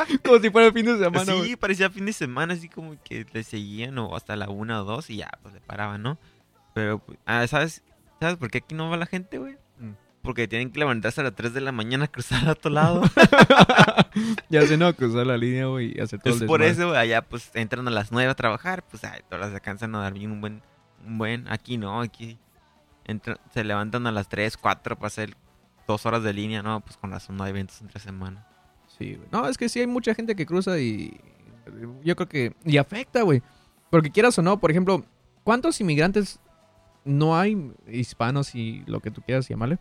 Como 0.24 0.38
si 0.38 0.50
fuera 0.50 0.68
el 0.68 0.72
fin 0.72 0.86
de 0.86 0.98
semana, 0.98 1.32
sí, 1.44 1.56
parecía 1.56 1.90
fin 1.90 2.06
de 2.06 2.12
semana, 2.12 2.54
así 2.54 2.68
como 2.68 2.96
que 3.02 3.26
le 3.32 3.42
seguían 3.42 3.98
o 3.98 4.14
hasta 4.16 4.36
la 4.36 4.48
una 4.48 4.82
o 4.82 4.84
dos 4.84 5.10
y 5.10 5.16
ya, 5.16 5.30
pues 5.42 5.54
le 5.54 5.60
paraban, 5.60 6.02
¿no? 6.02 6.18
Pero, 6.74 6.98
pues, 6.98 7.18
ah, 7.26 7.46
¿sabes? 7.46 7.82
¿Sabes 8.20 8.36
por 8.36 8.50
qué 8.50 8.58
aquí 8.58 8.74
no 8.74 8.88
va 8.90 8.96
la 8.96 9.06
gente, 9.06 9.38
güey? 9.38 9.54
Mm. 9.78 9.92
Porque 10.22 10.48
tienen 10.48 10.70
que 10.70 10.78
levantarse 10.78 11.20
a 11.20 11.24
las 11.24 11.34
3 11.34 11.54
de 11.54 11.60
la 11.60 11.72
mañana 11.72 12.04
a 12.06 12.08
cruzar 12.08 12.48
a 12.48 12.52
otro 12.52 12.70
lado. 12.70 13.02
ya 14.48 14.66
se 14.66 14.76
no 14.76 14.92
cruzar 14.94 15.26
la 15.26 15.36
línea, 15.36 15.66
güey, 15.66 15.96
y 15.96 16.00
hacer 16.00 16.20
todo 16.20 16.34
es 16.34 16.40
el 16.40 16.46
por 16.46 16.62
eso, 16.62 16.88
güey, 16.88 16.98
allá 16.98 17.22
pues 17.22 17.50
entran 17.54 17.86
a 17.88 17.90
las 17.90 18.12
9 18.12 18.30
a 18.30 18.34
trabajar, 18.34 18.84
pues 18.88 19.04
ay, 19.04 19.20
todas 19.28 19.52
se 19.52 19.60
cansan 19.60 19.94
a 19.94 20.00
dar 20.00 20.12
bien 20.12 20.30
un 20.30 20.40
buen, 20.40 20.62
un 21.04 21.18
buen, 21.18 21.46
aquí 21.48 21.78
no, 21.78 22.00
aquí 22.00 22.38
entran- 23.06 23.38
se 23.52 23.64
levantan 23.64 24.06
a 24.06 24.12
las 24.12 24.28
3, 24.28 24.56
4 24.56 24.96
para 24.96 25.06
hacer 25.06 25.36
dos 25.86 26.04
horas 26.06 26.22
de 26.22 26.32
línea, 26.32 26.62
no, 26.62 26.80
pues 26.80 26.96
con 26.96 27.10
razón 27.10 27.36
no 27.36 27.44
hay 27.44 27.50
eventos 27.50 27.80
entre 27.80 28.00
semana. 28.00 28.46
No, 29.30 29.48
es 29.48 29.58
que 29.58 29.68
sí 29.68 29.80
hay 29.80 29.86
mucha 29.86 30.14
gente 30.14 30.34
que 30.34 30.46
cruza 30.46 30.78
y 30.78 31.18
yo 32.02 32.16
creo 32.16 32.28
que 32.28 32.52
y 32.64 32.76
afecta, 32.78 33.22
güey. 33.22 33.42
Porque 33.90 34.10
quieras 34.10 34.38
o 34.38 34.42
no, 34.42 34.58
por 34.58 34.70
ejemplo, 34.70 35.04
¿cuántos 35.44 35.80
inmigrantes 35.80 36.40
no 37.04 37.38
hay 37.38 37.72
hispanos 37.88 38.54
y 38.54 38.82
lo 38.86 39.00
que 39.00 39.10
tú 39.10 39.22
quieras 39.22 39.48
llamarle? 39.48 39.78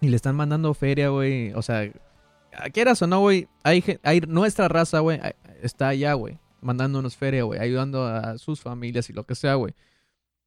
Y 0.00 0.08
le 0.08 0.16
están 0.16 0.36
mandando 0.36 0.72
feria, 0.74 1.10
güey. 1.10 1.52
O 1.52 1.62
sea, 1.62 1.90
quieras 2.72 3.00
o 3.02 3.06
no, 3.06 3.20
güey, 3.20 3.48
hay, 3.62 3.84
hay 4.02 4.20
nuestra 4.20 4.68
raza, 4.68 5.00
güey, 5.00 5.20
está 5.62 5.88
allá, 5.88 6.14
güey, 6.14 6.38
mandándonos 6.60 7.16
feria, 7.16 7.44
güey, 7.44 7.60
ayudando 7.60 8.04
a 8.04 8.38
sus 8.38 8.60
familias 8.60 9.10
y 9.10 9.12
lo 9.12 9.24
que 9.24 9.34
sea, 9.34 9.54
güey. 9.54 9.74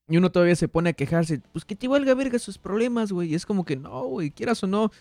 Y 0.10 0.18
uno 0.18 0.32
todavía 0.32 0.56
se 0.56 0.68
pone 0.68 0.90
a 0.90 0.94
quejarse, 0.94 1.42
pues 1.54 1.64
que 1.64 1.76
te 1.76 1.88
valga 1.88 2.14
verga 2.14 2.38
sus 2.38 2.58
problemas, 2.58 3.12
güey. 3.12 3.30
Y 3.30 3.36
es 3.36 3.46
como 3.46 3.64
que 3.64 3.78
no, 3.78 4.04
güey, 4.06 4.32
quieras 4.32 4.62
o 4.64 4.68
no, 4.68 4.92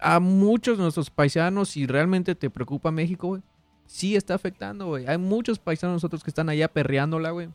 a 0.00 0.20
muchos 0.20 0.76
de 0.78 0.82
nuestros 0.82 1.10
paisanos, 1.10 1.70
si 1.70 1.86
realmente 1.86 2.34
te 2.34 2.50
preocupa 2.50 2.90
México, 2.90 3.28
güey, 3.28 3.42
sí 3.86 4.16
está 4.16 4.34
afectando, 4.34 4.86
güey. 4.86 5.06
Hay 5.06 5.18
muchos 5.18 5.58
paisanos 5.58 5.94
nosotros 5.94 6.22
que 6.24 6.30
están 6.30 6.48
allá 6.48 6.68
perreándola, 6.68 7.30
güey. 7.30 7.48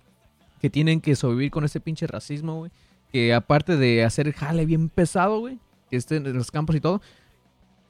Que 0.62 0.70
tienen 0.70 1.02
que 1.02 1.16
sobrevivir 1.16 1.52
con 1.52 1.64
ese 1.66 1.80
pinche 1.80 2.08
racismo, 2.08 2.56
güey. 2.58 2.72
Que 3.12 3.34
aparte 3.34 3.78
de 3.78 4.04
hacer 4.04 4.32
jale 4.34 4.66
bien 4.66 4.90
pesado, 4.90 5.40
güey, 5.40 5.60
que 5.90 5.98
estén 5.98 6.26
en 6.26 6.34
los 6.38 6.52
campos 6.52 6.76
y 6.76 6.82
todo, 6.82 7.02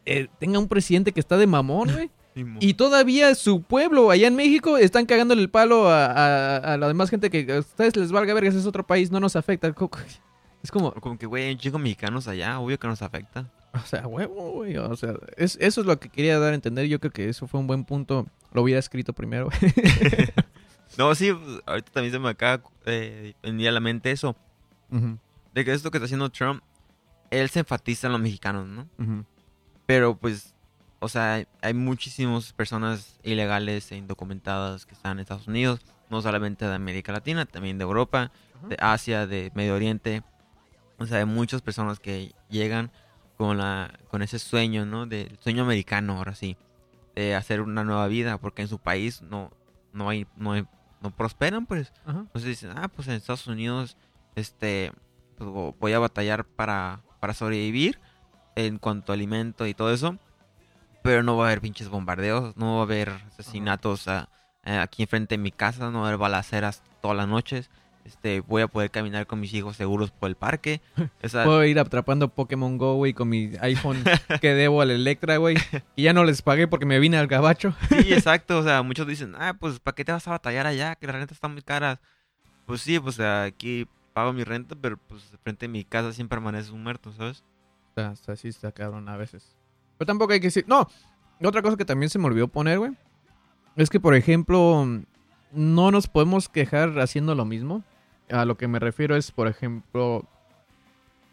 eh, 0.06 0.28
tenga 0.39 0.60
un 0.60 0.68
presidente 0.68 1.12
que 1.12 1.20
está 1.20 1.38
de 1.38 1.48
mamón, 1.48 1.91
güey. 1.91 2.10
Y 2.60 2.74
todavía 2.74 3.34
su 3.34 3.62
pueblo 3.62 4.12
allá 4.12 4.28
en 4.28 4.36
México 4.36 4.78
están 4.78 5.06
cagándole 5.06 5.41
el 5.41 5.50
palo 5.50 5.88
a, 5.88 6.06
a- 6.08 6.58
a 6.74 6.78
la 6.78 6.89
demás 6.89 7.10
gente 7.10 7.30
que 7.30 7.50
a 7.50 7.60
ustedes 7.60 7.96
les 7.96 8.12
valga 8.12 8.34
verga, 8.34 8.50
ese 8.50 8.60
es 8.60 8.65
otro 8.65 8.86
país, 8.86 9.10
no 9.10 9.22
nos 9.22 9.38
afecta. 9.38 9.74
Es 10.62 10.70
como, 10.70 10.91
Como 10.96 11.18
que, 11.18 11.26
güey, 11.28 11.46
hay 11.46 11.54
un 11.54 11.60
chico 11.60 11.80
mexicanos 11.80 12.28
allá, 12.28 12.60
obvio 12.60 12.78
que 12.78 12.88
nos 12.88 13.02
afecta. 13.02 13.50
o 13.84 13.86
sea, 13.88 14.08
huevo, 14.08 14.52
güey. 14.52 14.78
O 14.78 14.96
sea, 14.96 15.14
es- 15.38 15.58
eso 15.62 15.82
es 15.82 15.88
lo 15.88 16.00
que 16.00 16.10
quería 16.10 16.40
dar 16.40 16.52
a 16.54 16.56
entender. 16.56 16.88
Yo 16.88 17.00
creo 17.00 17.12
que 17.12 17.30
eso 17.30 17.48
fue 17.48 17.60
un 17.60 17.68
buen 17.68 17.84
punto 17.86 18.26
Lo 18.54 18.62
hubiera 18.64 18.80
escrito 18.80 19.14
primero. 19.14 19.50
No, 20.98 21.14
sí, 21.16 21.30
ahorita 21.66 21.92
también 21.92 22.14
se 22.14 22.20
me 22.20 22.30
acaba 22.30 22.64
eh, 22.86 23.34
venir 23.44 23.68
a 23.68 23.72
la 23.72 23.80
mente 23.80 24.12
eso. 24.12 24.36
De 25.54 25.66
que 25.66 25.74
esto 25.74 25.92
que 25.92 25.98
está 25.98 26.06
haciendo 26.06 26.30
Trump, 26.30 26.62
él 27.32 27.50
se 27.50 27.60
enfatiza 27.60 28.08
en 28.08 28.14
los 28.14 28.22
mexicanos, 28.22 28.68
¿no? 28.68 28.88
Pero 29.86 30.16
pues, 30.16 30.54
o 31.00 31.10
sea, 31.10 31.46
hay- 31.62 31.74
muchísimas 31.74 32.54
personas 32.54 33.20
ilegales 33.24 33.92
e 33.92 33.98
indocumentadas 33.98 34.86
que 34.86 34.94
están 34.94 35.14
en 35.14 35.20
Estados 35.22 35.48
Unidos, 35.48 35.82
no 36.10 36.22
solamente 36.22 36.66
de 36.66 36.76
América 36.76 37.12
Latina, 37.12 37.46
también 37.46 37.78
de 37.78 37.84
Europa, 37.84 38.32
de 38.70 38.78
Asia, 38.80 39.28
de 39.28 39.52
Medio 39.54 39.76
Oriente. 39.76 40.24
O 40.98 41.06
sea, 41.08 41.18
hay 41.18 41.26
muchas 41.26 41.62
personas 41.62 42.00
que 42.00 42.34
llegan 42.50 42.90
con 43.38 43.58
la 43.58 43.91
con 44.10 44.21
ese 44.21 44.39
sueño, 44.39 44.86
¿no? 44.86 45.06
Del 45.06 45.38
sueño 45.41 45.63
americano, 45.63 46.17
ahora 46.17 46.36
sí, 46.36 46.58
de 47.15 47.36
hacer 47.36 47.62
una 47.62 47.84
nueva 47.84 48.08
vida, 48.08 48.38
porque 48.38 48.62
en 48.62 48.67
su 48.67 48.80
país 48.80 49.21
no 49.21 49.52
no 49.93 50.10
hay 50.10 50.28
no 50.36 50.54
hay- 50.54 50.65
no 51.02 51.12
prosperan, 51.12 51.65
pues. 51.65 51.93
Ajá. 52.06 52.19
Entonces 52.19 52.45
dicen, 52.50 52.71
ah, 52.78 52.88
pues 52.88 53.08
en 53.08 53.13
Estados 53.15 53.45
Unidos, 53.48 53.95
este, 54.36 54.91
pues, 55.38 55.50
vo- 55.50 55.76
voy 55.80 55.93
a 55.93 56.00
batallar 56.00 56.45
para, 56.45 57.02
para 57.19 57.34
sobrevivir 57.34 58.00
en 58.56 58.80
cuanto 58.80 59.12
a 59.12 59.15
alimento 59.15 59.67
y 59.67 59.74
todo 59.74 59.93
eso. 59.93 60.17
Pero 61.04 61.21
no 61.21 61.38
va 61.38 61.45
a 61.45 61.48
haber 61.50 61.62
pinches 61.62 61.89
bombardeos, 61.89 62.58
no 62.58 62.76
va 62.76 62.80
a 62.80 62.84
haber 62.84 63.10
asesinatos 63.28 64.08
a- 64.08 64.30
a- 64.63 64.82
aquí 64.82 65.04
enfrente 65.04 65.36
de 65.36 65.43
mi 65.43 65.52
casa, 65.52 65.91
no 65.91 66.00
va 66.00 66.06
a 66.06 66.08
haber 66.10 66.17
balaceras 66.19 66.82
todas 67.02 67.15
las 67.17 67.28
noches. 67.28 67.69
Este, 68.06 68.41
voy 68.41 68.62
a 68.62 68.68
poder 68.68 68.91
caminar 68.91 69.26
con 69.26 69.39
mis 69.39 69.52
hijos 69.56 69.76
seguros 69.76 70.12
por 70.12 70.30
el 70.30 70.36
parque. 70.36 70.80
O 71.24 71.28
sea, 71.28 71.44
Puedo 71.44 71.65
ir 71.65 71.80
atrapando 71.80 72.30
Pokémon 72.30 72.78
Go, 72.78 72.96
güey, 72.96 73.13
con 73.13 73.28
mi 73.30 73.52
iPhone 73.62 74.04
que 74.41 74.54
debo 74.54 74.82
al 74.82 74.91
Electra, 74.91 75.38
güey. 75.38 75.58
Y 75.96 76.04
ya 76.04 76.13
no 76.13 76.24
les 76.24 76.44
pagué 76.44 76.68
porque 76.68 76.86
me 76.86 77.00
vine 77.00 77.18
al 77.18 77.28
gabacho. 77.28 77.74
Sí, 77.89 78.13
exacto. 78.13 78.60
O 78.60 78.63
sea, 78.63 78.84
muchos 78.84 79.08
dicen, 79.08 79.34
ah, 79.38 79.56
pues, 79.60 79.80
¿para 79.80 79.96
qué 79.96 80.06
te 80.06 80.12
vas 80.12 80.28
a 80.28 80.32
batallar 80.32 80.68
allá? 80.68 80.96
Que 80.96 81.08
la 81.08 81.13
renta 81.13 81.34
está 81.34 81.48
muy 81.48 81.63
cara. 81.63 82.00
Pues 82.68 82.82
sí, 82.82 83.00
pues 83.00 83.20
aquí 83.20 83.88
pago 84.13 84.34
mi 84.34 84.44
renta, 84.44 84.76
pero 84.80 84.98
pues 84.98 85.24
frente 85.44 85.65
a 85.65 85.70
mi 85.70 85.84
casa 85.84 86.13
siempre 86.13 86.38
amanece 86.38 86.72
un 86.72 86.84
muerto, 86.84 87.12
¿sabes? 87.12 87.44
Está, 87.89 88.12
está 88.12 88.32
así, 88.34 88.48
está 88.48 88.72
cabrón 88.72 89.10
a 89.10 89.18
veces. 89.18 89.56
Pero 89.98 90.06
tampoco 90.06 90.34
hay 90.34 90.39
que 90.39 90.48
decir... 90.48 90.65
No, 90.68 90.88
otra 91.44 91.62
cosa 91.62 91.76
que 91.76 91.86
también 91.86 92.10
se 92.10 92.20
me 92.20 92.28
olvidó 92.28 92.48
poner, 92.48 92.80
güey. 92.80 92.91
Es 93.76 93.89
que, 93.89 94.00
por 94.00 94.15
ejemplo, 94.15 94.86
no 95.52 95.91
nos 95.91 96.08
podemos 96.08 96.50
quejar 96.50 97.00
haciendo 97.00 97.36
lo 97.36 97.46
mismo. 97.46 97.84
A 98.30 98.46
lo 98.46 98.58
que 98.58 98.68
me 98.68 98.80
refiero 98.80 99.16
es, 99.16 99.32
por 99.32 99.48
ejemplo, 99.48 100.26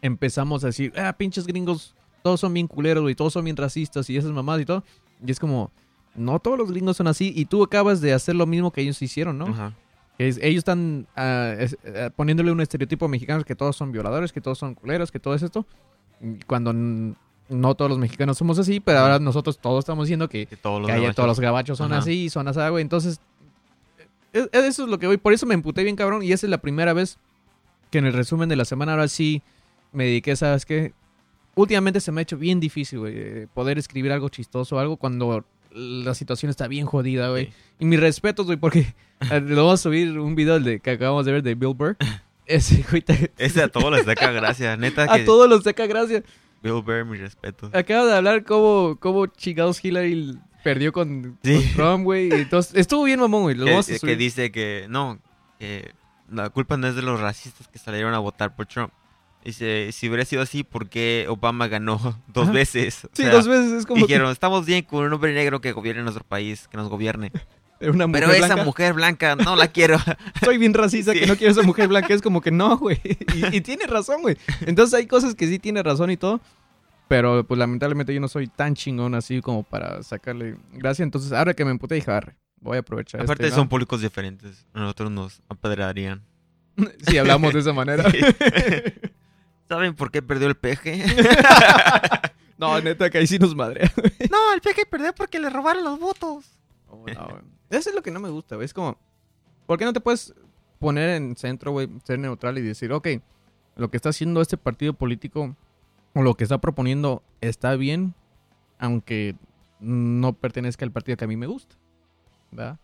empezamos 0.01 0.63
a 0.63 0.67
decir, 0.67 0.93
ah, 0.97 1.13
pinches 1.17 1.47
gringos, 1.47 1.95
todos 2.21 2.39
son 2.39 2.53
bien 2.53 2.67
culeros, 2.67 3.03
güey, 3.03 3.15
todos 3.15 3.33
son 3.33 3.45
bien 3.45 3.57
racistas 3.57 4.09
y 4.09 4.17
esas 4.17 4.31
mamadas 4.31 4.61
y 4.61 4.65
todo. 4.65 4.83
Y 5.25 5.31
es 5.31 5.39
como, 5.39 5.71
no 6.15 6.39
todos 6.39 6.57
los 6.57 6.71
gringos 6.71 6.97
son 6.97 7.07
así 7.07 7.31
y 7.35 7.45
tú 7.45 7.63
acabas 7.63 8.01
de 8.01 8.13
hacer 8.13 8.35
lo 8.35 8.45
mismo 8.45 8.71
que 8.71 8.81
ellos 8.81 9.01
hicieron, 9.01 9.37
¿no? 9.37 9.47
Ajá. 9.47 9.73
Es- 10.19 10.37
ellos 10.37 10.59
están 10.59 11.07
ah, 11.15 11.55
es- 11.57 11.77
ah, 11.87 12.09
poniéndole 12.15 12.51
un 12.51 12.61
estereotipo 12.61 13.05
a 13.05 13.09
mexicanos 13.09 13.45
que 13.45 13.55
todos 13.55 13.75
son 13.75 13.91
violadores, 13.91 14.31
que 14.31 14.41
todos 14.41 14.57
son 14.59 14.75
culeros, 14.75 15.11
que 15.11 15.19
todo 15.19 15.33
es 15.35 15.41
esto. 15.41 15.65
y 16.21 16.35
Cuando 16.45 16.71
no 16.73 17.75
todos 17.75 17.89
los 17.89 17.97
mexicanos 17.99 18.37
somos 18.37 18.57
así, 18.59 18.79
pero 18.79 18.99
ahora 18.99 19.19
nosotros 19.19 19.57
todos 19.59 19.79
estamos 19.79 20.05
diciendo 20.05 20.29
que, 20.29 20.45
Que 20.45 20.55
todos 20.55 20.81
los 20.81 20.89
que 20.89 20.97
gabachos- 20.97 21.15
todos 21.15 21.27
los 21.27 21.39
gabachos 21.39 21.77
son 21.77 21.91
Ajá. 21.91 22.01
así 22.01 22.25
y 22.25 22.29
son 22.29 22.47
así, 22.47 22.59
güey. 22.69 22.81
Entonces, 22.81 23.19
eso 24.33 24.83
es 24.83 24.89
lo 24.89 24.99
que 24.99 25.07
voy. 25.07 25.17
Por 25.17 25.33
eso 25.33 25.45
me 25.45 25.53
emputé 25.53 25.83
bien 25.83 25.95
cabrón 25.95 26.23
y 26.23 26.31
esa 26.31 26.45
es 26.45 26.49
la 26.49 26.57
primera 26.59 26.93
vez 26.93 27.17
que 27.91 27.99
en 27.99 28.05
el 28.05 28.13
resumen 28.13 28.49
de 28.49 28.55
la 28.55 28.65
semana 28.65 28.93
ahora 28.93 29.07
sí 29.07 29.41
me 29.91 30.05
dediqué, 30.05 30.35
¿sabes 30.35 30.65
qué? 30.65 30.93
Últimamente 31.55 31.99
se 31.99 32.11
me 32.11 32.21
ha 32.21 32.23
hecho 32.23 32.37
bien 32.37 32.59
difícil, 32.59 32.99
güey, 32.99 33.13
eh, 33.15 33.47
poder 33.53 33.77
escribir 33.77 34.11
algo 34.11 34.29
chistoso 34.29 34.79
algo 34.79 34.97
cuando 34.97 35.45
la 35.71 36.13
situación 36.15 36.49
está 36.49 36.67
bien 36.67 36.85
jodida, 36.87 37.29
güey. 37.29 37.47
Sí. 37.47 37.53
Y 37.79 37.85
mis 37.85 37.99
respetos, 37.99 38.47
güey, 38.47 38.57
porque 38.57 38.79
eh, 39.31 39.41
le 39.41 39.55
vamos 39.55 39.73
a 39.79 39.83
subir 39.83 40.17
un 40.19 40.33
video 40.35 40.59
de, 40.59 40.79
que 40.79 40.91
acabamos 40.91 41.25
de 41.25 41.31
ver 41.33 41.43
de 41.43 41.55
Bill 41.55 41.75
Burr. 41.75 41.97
Ese, 42.45 42.83
güey, 42.89 43.01
te- 43.01 43.31
Ese 43.37 43.61
a 43.61 43.69
todos 43.69 43.91
les 43.91 44.05
saca 44.05 44.31
gracia. 44.31 44.75
Neta 44.75 45.03
a 45.13 45.17
que 45.17 45.23
todos 45.23 45.47
los 45.47 45.63
saca 45.63 45.85
gracia. 45.85 46.23
Bill 46.61 46.81
Burr, 46.81 47.05
mi 47.05 47.17
respeto. 47.17 47.69
Acaba 47.73 48.05
de 48.05 48.15
hablar 48.15 48.43
cómo, 48.43 48.97
cómo 48.99 49.27
chingados 49.27 49.83
Hillary 49.83 50.37
perdió 50.63 50.91
con, 50.93 51.37
Sí. 51.43 51.55
con 51.55 51.73
Trump, 51.75 52.03
güey. 52.05 52.29
y 52.29 52.33
Entonces, 52.33 52.73
estuvo 52.75 53.03
bien 53.03 53.19
mamón, 53.19 53.43
güey. 53.43 53.55
Lo 53.55 53.65
Que, 53.65 53.99
que 53.99 54.15
dice 54.15 54.51
que 54.51 54.85
no, 54.89 55.19
que 55.59 55.91
la 56.31 56.49
culpa 56.49 56.77
no 56.77 56.87
es 56.87 56.95
de 56.95 57.01
los 57.01 57.19
racistas 57.19 57.67
que 57.67 57.77
salieron 57.79 58.13
a 58.13 58.19
votar 58.19 58.55
por 58.55 58.65
Trump. 58.65 58.91
Dice, 59.45 59.89
si 59.91 60.07
hubiera 60.07 60.23
sido 60.23 60.41
así, 60.41 60.63
¿por 60.63 60.87
qué 60.89 61.25
Obama 61.27 61.67
ganó 61.67 61.97
dos 62.33 62.43
Ajá. 62.45 62.53
veces? 62.53 63.03
O 63.05 63.09
Sí, 63.13 63.23
sea, 63.23 63.31
dos 63.33 63.47
veces 63.47 63.71
es 63.73 63.85
como 63.85 64.05
Dijeron, 64.05 64.31
estamos 64.31 64.65
bien 64.65 64.83
con 64.83 65.03
un 65.05 65.11
hombre 65.11 65.33
negro 65.33 65.59
que 65.59 65.73
gobierne 65.73 66.01
nuestro 66.01 66.23
país, 66.23 66.67
que 66.69 66.77
nos 66.77 66.87
gobierne. 66.87 67.29
que 67.79 67.89
una 67.89 68.07
mujer 68.07 68.23
Pero 68.23 68.33
esa 68.35 68.45
blanca. 68.47 68.63
mujer 68.63 68.93
blanca 68.93 69.35
no 69.35 69.57
la 69.57 69.67
quiero. 69.67 69.97
Soy 70.45 70.57
bien 70.57 70.73
racista 70.73 71.11
Sí. 71.11 71.19
que 71.19 71.27
no 71.27 71.35
quiero 71.35 71.51
esa 71.51 71.63
mujer 71.63 71.89
blanca. 71.89 72.13
Es 72.13 72.21
como 72.21 72.39
que 72.39 72.51
no, 72.51 72.77
güey. 72.77 73.01
Y, 73.35 73.57
y 73.57 73.59
tiene 73.61 73.85
razón, 73.85 74.21
güey. 74.21 74.37
Entonces 74.61 74.93
hay 74.93 75.07
cosas 75.07 75.35
que 75.35 75.45
sí 75.47 75.59
tiene 75.59 75.83
razón 75.83 76.09
y 76.09 76.15
todo. 76.15 76.39
Pero 77.07 77.45
pues 77.45 77.57
lamentablemente 77.57 78.13
yo 78.13 78.19
no 78.19 78.27
soy 78.27 78.47
tan 78.47 78.75
chingón 78.75 79.15
así 79.15 79.41
como 79.41 79.63
para 79.63 80.01
sacarle 80.03 80.57
gracia. 80.71 81.03
Entonces 81.03 81.31
ahora 81.31 81.53
que 81.53 81.65
me 81.65 81.71
emputé 81.71 81.95
dije, 81.95 82.11
arre, 82.11 82.35
voy 82.59 82.77
a 82.77 82.79
aprovechar. 82.79 83.21
Aparte 83.21 83.43
este, 83.43 83.55
son 83.55 83.65
¿no? 83.65 83.69
públicos 83.69 84.01
diferentes. 84.01 84.65
Nosotros 84.73 85.11
nos 85.11 85.41
apedrearían. 85.49 86.23
Si 87.07 87.17
hablamos 87.17 87.53
de 87.53 87.59
esa 87.59 87.73
manera. 87.73 88.09
Sí. 88.09 88.19
¿Saben 89.69 89.95
por 89.95 90.11
qué 90.11 90.21
perdió 90.21 90.47
el 90.47 90.55
peje? 90.55 91.03
no, 92.57 92.79
neta, 92.81 93.09
que 93.09 93.19
ahí 93.19 93.27
sí 93.27 93.37
nos 93.37 93.55
madrea. 93.55 93.91
no, 94.29 94.53
el 94.53 94.61
peje 94.61 94.85
perdió 94.85 95.13
porque 95.13 95.39
le 95.39 95.49
robaron 95.49 95.83
los 95.83 95.99
votos. 95.99 96.45
Oh, 96.87 97.05
no. 97.07 97.41
Eso 97.69 97.89
es 97.89 97.95
lo 97.95 98.01
que 98.01 98.11
no 98.11 98.19
me 98.19 98.29
gusta, 98.29 98.55
güey. 98.55 98.65
Es 98.65 98.73
como, 98.73 98.97
¿por 99.65 99.77
qué 99.77 99.85
no 99.85 99.93
te 99.93 99.99
puedes 99.99 100.33
poner 100.79 101.11
en 101.11 101.35
centro, 101.35 101.71
güey, 101.71 101.89
ser 102.03 102.19
neutral 102.19 102.57
y 102.57 102.61
decir, 102.61 102.91
ok, 102.91 103.07
lo 103.75 103.89
que 103.89 103.97
está 103.97 104.09
haciendo 104.09 104.41
este 104.41 104.57
partido 104.57 104.93
político 104.93 105.55
lo 106.13 106.35
que 106.35 106.43
está 106.43 106.59
proponiendo 106.59 107.23
está 107.41 107.75
bien, 107.75 108.13
aunque 108.77 109.35
no 109.79 110.33
pertenezca 110.33 110.85
al 110.85 110.91
partido 110.91 111.17
que 111.17 111.25
a 111.25 111.27
mí 111.27 111.37
me 111.37 111.47
gusta, 111.47 111.75
¿verdad? 112.51 112.79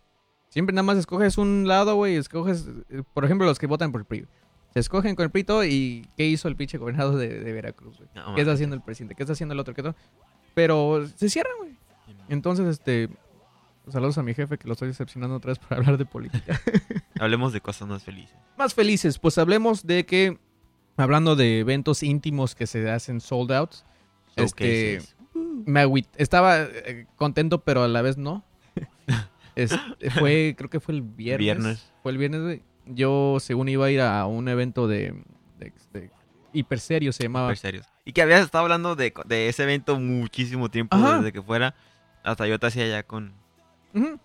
Siempre 0.48 0.74
nada 0.74 0.82
más 0.82 0.98
escoges 0.98 1.38
un 1.38 1.68
lado, 1.68 1.94
güey, 1.94 2.16
escoges, 2.16 2.68
por 3.14 3.24
ejemplo, 3.24 3.46
los 3.46 3.58
que 3.58 3.68
votan 3.68 3.92
por 3.92 4.00
el 4.00 4.04
PRI. 4.04 4.26
Se 4.72 4.80
escogen 4.80 5.14
con 5.14 5.24
el 5.24 5.30
PRI 5.30 5.44
todo 5.44 5.64
y 5.64 6.08
¿qué 6.16 6.26
hizo 6.26 6.48
el 6.48 6.56
pinche 6.56 6.78
gobernador 6.78 7.16
de, 7.16 7.40
de 7.40 7.52
Veracruz, 7.52 7.96
güey? 7.98 8.08
No, 8.14 8.34
¿Qué 8.34 8.40
está 8.40 8.52
haciendo 8.52 8.74
el 8.74 8.82
presidente? 8.82 9.14
¿Qué 9.14 9.22
está 9.22 9.32
haciendo 9.32 9.52
el 9.52 9.60
otro? 9.60 9.74
¿Qué? 9.74 9.94
Pero 10.54 11.06
se 11.16 11.30
cierran, 11.30 11.52
güey. 11.58 11.76
Entonces, 12.28 12.66
este. 12.66 13.08
Saludos 13.88 14.18
a 14.18 14.22
mi 14.22 14.34
jefe 14.34 14.58
que 14.58 14.68
lo 14.68 14.74
estoy 14.74 14.88
decepcionando 14.88 15.36
otra 15.36 15.50
vez 15.50 15.58
por 15.58 15.74
hablar 15.76 15.98
de 15.98 16.04
política. 16.04 16.60
Hablemos 17.18 17.52
de 17.52 17.60
cosas 17.60 17.88
más 17.88 18.04
felices. 18.04 18.36
Más 18.56 18.74
felices, 18.74 19.18
pues 19.18 19.38
hablemos 19.38 19.86
de 19.86 20.06
que. 20.06 20.38
Hablando 21.00 21.36
de 21.36 21.60
eventos 21.60 22.02
íntimos 22.02 22.54
que 22.54 22.66
se 22.66 22.90
hacen 22.90 23.20
sold 23.20 23.52
out. 23.52 23.70
Este. 24.36 24.94
Showcases. 25.00 25.16
Me 25.34 25.84
Estaba 26.16 26.62
eh, 26.62 27.06
contento, 27.16 27.62
pero 27.62 27.82
a 27.82 27.88
la 27.88 28.02
vez 28.02 28.16
no. 28.16 28.44
Es- 29.56 29.76
fue, 30.18 30.54
creo 30.56 30.70
que 30.70 30.80
fue 30.80 30.94
el 30.94 31.02
viernes. 31.02 31.38
Viernes. 31.44 31.92
Fue 32.02 32.12
el 32.12 32.18
viernes, 32.18 32.42
güey. 32.42 32.62
Yo, 32.86 33.38
según 33.40 33.68
iba 33.68 33.86
a 33.86 33.90
ir 33.90 34.00
a 34.00 34.26
un 34.26 34.48
evento 34.48 34.88
de. 34.88 35.14
de, 35.58 35.72
de 35.92 36.10
hiper 36.52 36.80
serio 36.80 37.12
se 37.12 37.24
llamaba. 37.24 37.52
Y 38.04 38.12
que 38.12 38.22
habías 38.22 38.42
estado 38.42 38.64
hablando 38.64 38.96
de, 38.96 39.12
de 39.26 39.48
ese 39.48 39.62
evento 39.64 39.98
muchísimo 39.98 40.70
tiempo 40.70 40.96
Ajá. 40.96 41.18
desde 41.18 41.32
que 41.32 41.42
fuera. 41.42 41.74
Hasta 42.22 42.46
yo 42.46 42.58
te 42.58 42.66
hacía 42.66 42.86
ya 42.88 43.02
con 43.02 43.32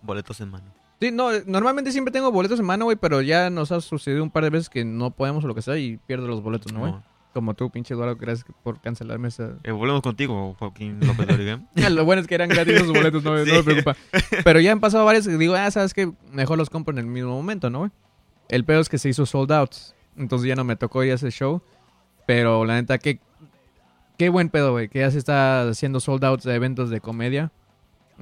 boletos 0.01 0.41
en 0.41 0.49
mano. 0.49 0.73
Sí, 1.01 1.11
no, 1.11 1.29
normalmente 1.45 1.91
siempre 1.91 2.11
tengo 2.11 2.31
boletos 2.31 2.59
en 2.59 2.65
mano, 2.65 2.85
güey, 2.85 2.97
pero 2.97 3.21
ya 3.21 3.49
nos 3.49 3.71
ha 3.71 3.81
sucedido 3.81 4.23
un 4.23 4.31
par 4.31 4.43
de 4.43 4.49
veces 4.49 4.69
que 4.69 4.85
no 4.85 5.11
podemos 5.11 5.43
o 5.43 5.47
lo 5.47 5.53
que 5.55 5.61
sea 5.61 5.77
y 5.77 5.97
pierdo 5.97 6.27
los 6.27 6.41
boletos, 6.41 6.71
¿no, 6.71 6.79
güey? 6.79 6.91
No. 6.93 7.03
Como 7.33 7.53
tú, 7.53 7.69
pinche 7.69 7.93
Eduardo, 7.93 8.15
gracias 8.15 8.47
por 8.63 8.79
cancelarme 8.79 9.27
esa... 9.27 9.55
Eh, 9.63 9.71
volvemos 9.71 10.01
contigo, 10.01 10.55
Joaquín 10.57 10.99
López 11.05 11.27
Dóriga. 11.27 11.59
lo 11.89 12.05
bueno 12.05 12.21
es 12.21 12.27
que 12.27 12.35
eran 12.35 12.47
gratis 12.47 12.79
los 12.79 12.93
boletos, 12.93 13.23
no, 13.25 13.37
Sí. 13.43 13.51
no 13.51 13.57
me 13.57 13.63
preocupa. 13.63 13.97
Pero 14.45 14.61
ya 14.61 14.71
han 14.71 14.79
pasado 14.79 15.03
varios 15.03 15.27
que 15.27 15.35
digo, 15.37 15.53
ah, 15.53 15.69
sabes 15.69 15.93
que 15.93 16.13
mejor 16.31 16.57
los 16.57 16.69
compro 16.69 16.93
en 16.93 16.99
el 16.99 17.07
mismo 17.07 17.31
momento, 17.31 17.69
¿no, 17.69 17.79
güey? 17.79 17.91
El 18.47 18.63
peor 18.63 18.79
es 18.79 18.87
que 18.87 18.97
se 18.97 19.09
hizo 19.09 19.25
sold 19.25 19.51
out, 19.51 19.71
entonces 20.15 20.47
ya 20.47 20.55
no 20.55 20.63
me 20.63 20.77
tocó 20.77 21.03
ir 21.03 21.11
a 21.11 21.15
ese 21.15 21.29
show. 21.29 21.61
Pero 22.25 22.63
la 22.63 22.75
neta, 22.75 22.99
qué, 22.99 23.19
qué 24.17 24.29
buen 24.29 24.49
pedo, 24.49 24.71
güey, 24.71 24.87
que 24.87 24.99
ya 24.99 25.11
se 25.11 25.17
está 25.17 25.67
haciendo 25.67 25.99
sold 25.99 26.23
out 26.23 26.41
de 26.41 26.55
eventos 26.55 26.89
de 26.89 27.01
comedia. 27.01 27.51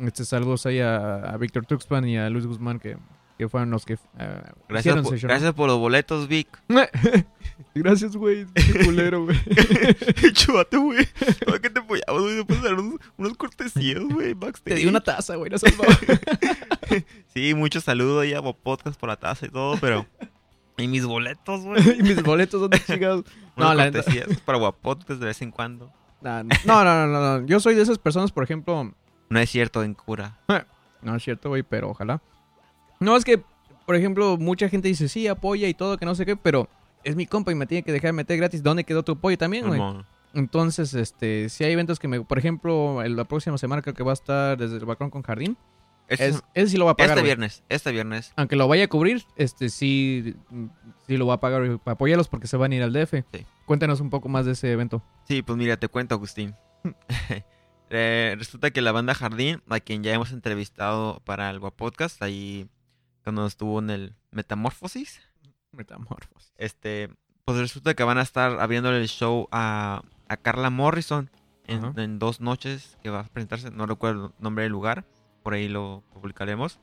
Este, 0.01 0.25
saludos 0.25 0.65
ahí 0.65 0.79
a, 0.79 1.17
a 1.17 1.37
Víctor 1.37 1.65
Tuxpan 1.65 2.07
y 2.07 2.17
a 2.17 2.29
Luis 2.29 2.45
Guzmán, 2.47 2.79
que, 2.79 2.97
que 3.37 3.47
fueron 3.47 3.69
los 3.71 3.85
que 3.85 3.93
eh, 4.17 4.41
Gracias, 4.67 5.01
por, 5.01 5.19
gracias 5.19 5.53
por 5.53 5.67
los 5.67 5.79
boletos, 5.79 6.27
Vic. 6.27 6.47
Gracias, 7.75 8.15
güey. 8.15 8.45
Qué 8.53 8.85
culero, 8.85 9.25
güey. 9.25 9.37
Chuvate, 10.33 10.77
güey. 10.77 11.07
¿Para 11.45 11.59
qué 11.59 11.69
te 11.69 11.79
apoyamos, 11.79 12.21
güey? 12.21 12.35
Después 12.35 12.61
dar 12.61 12.73
unos, 12.75 12.99
unos 13.17 13.37
cortesías, 13.37 14.03
güey. 14.03 14.35
Te 14.63 14.75
di 14.75 14.85
una 14.85 15.01
taza, 15.01 15.35
güey. 15.35 15.51
No. 15.51 15.57
Sí, 17.33 17.55
mucho 17.55 17.81
saludo 17.81 18.19
ahí 18.19 18.33
a 18.33 18.41
podcast 18.41 18.99
por 18.99 19.09
la 19.09 19.15
taza 19.15 19.47
y 19.47 19.49
todo, 19.49 19.77
pero... 19.81 20.05
Y 20.77 20.87
mis 20.87 21.05
boletos, 21.05 21.61
güey. 21.61 21.99
y 21.99 22.03
mis 22.03 22.21
boletos 22.21 22.61
son 22.61 22.69
de 22.69 22.79
chingados. 22.79 23.25
No, 23.55 23.73
la 23.73 23.85
neta. 23.85 24.03
cortesías 24.03 24.39
para 24.41 24.59
Guapodcast 24.59 25.19
de 25.19 25.25
vez 25.27 25.41
en 25.41 25.51
cuando. 25.51 25.91
No, 26.21 26.43
no, 26.43 26.83
no, 26.83 27.07
no, 27.07 27.39
no. 27.39 27.45
Yo 27.45 27.59
soy 27.59 27.75
de 27.75 27.81
esas 27.81 27.97
personas, 27.97 28.31
por 28.31 28.43
ejemplo. 28.43 28.93
No 29.29 29.39
es 29.39 29.49
cierto, 29.49 29.83
en 29.83 29.93
cura. 29.93 30.37
No 31.01 31.15
es 31.15 31.23
cierto, 31.23 31.49
güey, 31.49 31.63
pero 31.63 31.89
ojalá. 31.89 32.21
No, 32.99 33.17
es 33.17 33.25
que, 33.25 33.41
por 33.85 33.95
ejemplo, 33.95 34.37
mucha 34.37 34.69
gente 34.69 34.87
dice, 34.87 35.09
sí, 35.09 35.27
apoya 35.27 35.67
y 35.67 35.73
todo, 35.73 35.97
que 35.97 36.05
no 36.05 36.15
sé 36.15 36.25
qué, 36.25 36.35
pero 36.37 36.69
es 37.03 37.15
mi 37.15 37.25
compa 37.25 37.51
y 37.51 37.55
me 37.55 37.65
tiene 37.65 37.83
que 37.83 37.91
dejar 37.91 38.13
meter 38.13 38.37
gratis. 38.37 38.63
¿Dónde 38.63 38.83
quedó 38.85 39.03
tu 39.03 39.13
apoyo 39.13 39.37
también, 39.37 39.67
güey? 39.67 39.81
Entonces, 40.33 40.93
este, 40.93 41.49
si 41.49 41.63
hay 41.63 41.73
eventos 41.73 41.99
que 41.99 42.07
me, 42.07 42.21
por 42.21 42.37
ejemplo, 42.39 43.03
la 43.03 43.23
próxima 43.25 43.57
semana 43.57 43.81
creo 43.81 43.93
que 43.93 44.03
va 44.03 44.11
a 44.11 44.13
estar 44.13 44.57
desde 44.57 44.77
el 44.77 44.85
balcón 44.85 45.09
con 45.09 45.21
jardín. 45.21 45.57
Este, 46.07 46.27
Es, 46.27 46.43
ese 46.53 46.71
sí 46.71 46.77
lo 46.77 46.85
va 46.85 46.91
a 46.91 46.95
pagar. 46.97 47.17
este 47.17 47.23
viernes, 47.23 47.63
este 47.69 47.91
viernes. 47.91 48.33
Aunque 48.35 48.55
lo 48.55 48.67
vaya 48.67 48.85
a 48.85 48.87
cubrir, 48.87 49.23
este 49.35 49.69
sí, 49.69 50.35
sí 51.07 51.17
lo 51.17 51.27
va 51.27 51.35
a 51.35 51.39
pagar 51.39 51.79
apoyarlos 51.85 52.27
porque 52.27 52.47
se 52.47 52.57
van 52.57 52.71
a 52.71 52.75
ir 52.75 52.83
al 52.83 52.91
DF. 52.93 53.23
Sí. 53.31 53.45
Cuéntanos 53.65 54.01
un 54.01 54.09
poco 54.09 54.27
más 54.27 54.45
de 54.45 54.51
ese 54.53 54.71
evento. 54.71 55.01
Sí, 55.27 55.41
pues 55.41 55.57
mira, 55.57 55.77
te 55.77 55.87
cuento, 55.87 56.15
Agustín. 56.15 56.55
Eh, 57.95 58.35
resulta 58.39 58.71
que 58.71 58.81
la 58.81 58.91
banda 58.91 59.13
Jardín, 59.13 59.61
a 59.69 59.79
quien 59.79 60.01
ya 60.01 60.11
hemos 60.13 60.31
entrevistado 60.31 61.21
para 61.25 61.51
el 61.51 61.59
Podcast, 61.61 62.19
ahí 62.23 62.67
cuando 63.23 63.45
estuvo 63.45 63.77
en 63.77 63.91
el 63.91 64.15
Metamorfosis, 64.31 65.21
Metamorfosis. 65.71 66.53
este, 66.57 67.09
pues 67.45 67.59
resulta 67.59 67.93
que 67.93 68.03
van 68.03 68.17
a 68.17 68.23
estar 68.23 68.59
abriéndole 68.59 68.97
el 68.97 69.07
show 69.07 69.47
a, 69.51 70.01
a 70.27 70.37
Carla 70.37 70.71
Morrison 70.71 71.29
en, 71.67 72.17
dos 72.17 72.41
noches 72.41 72.97
que 73.03 73.11
va 73.11 73.19
a 73.19 73.23
presentarse, 73.25 73.69
no 73.69 73.85
recuerdo 73.85 74.25
el 74.25 74.43
nombre 74.43 74.63
del 74.63 74.71
lugar, 74.71 75.05
por 75.43 75.53
ahí 75.53 75.67
lo 75.67 76.03
publicaremos. 76.13 76.79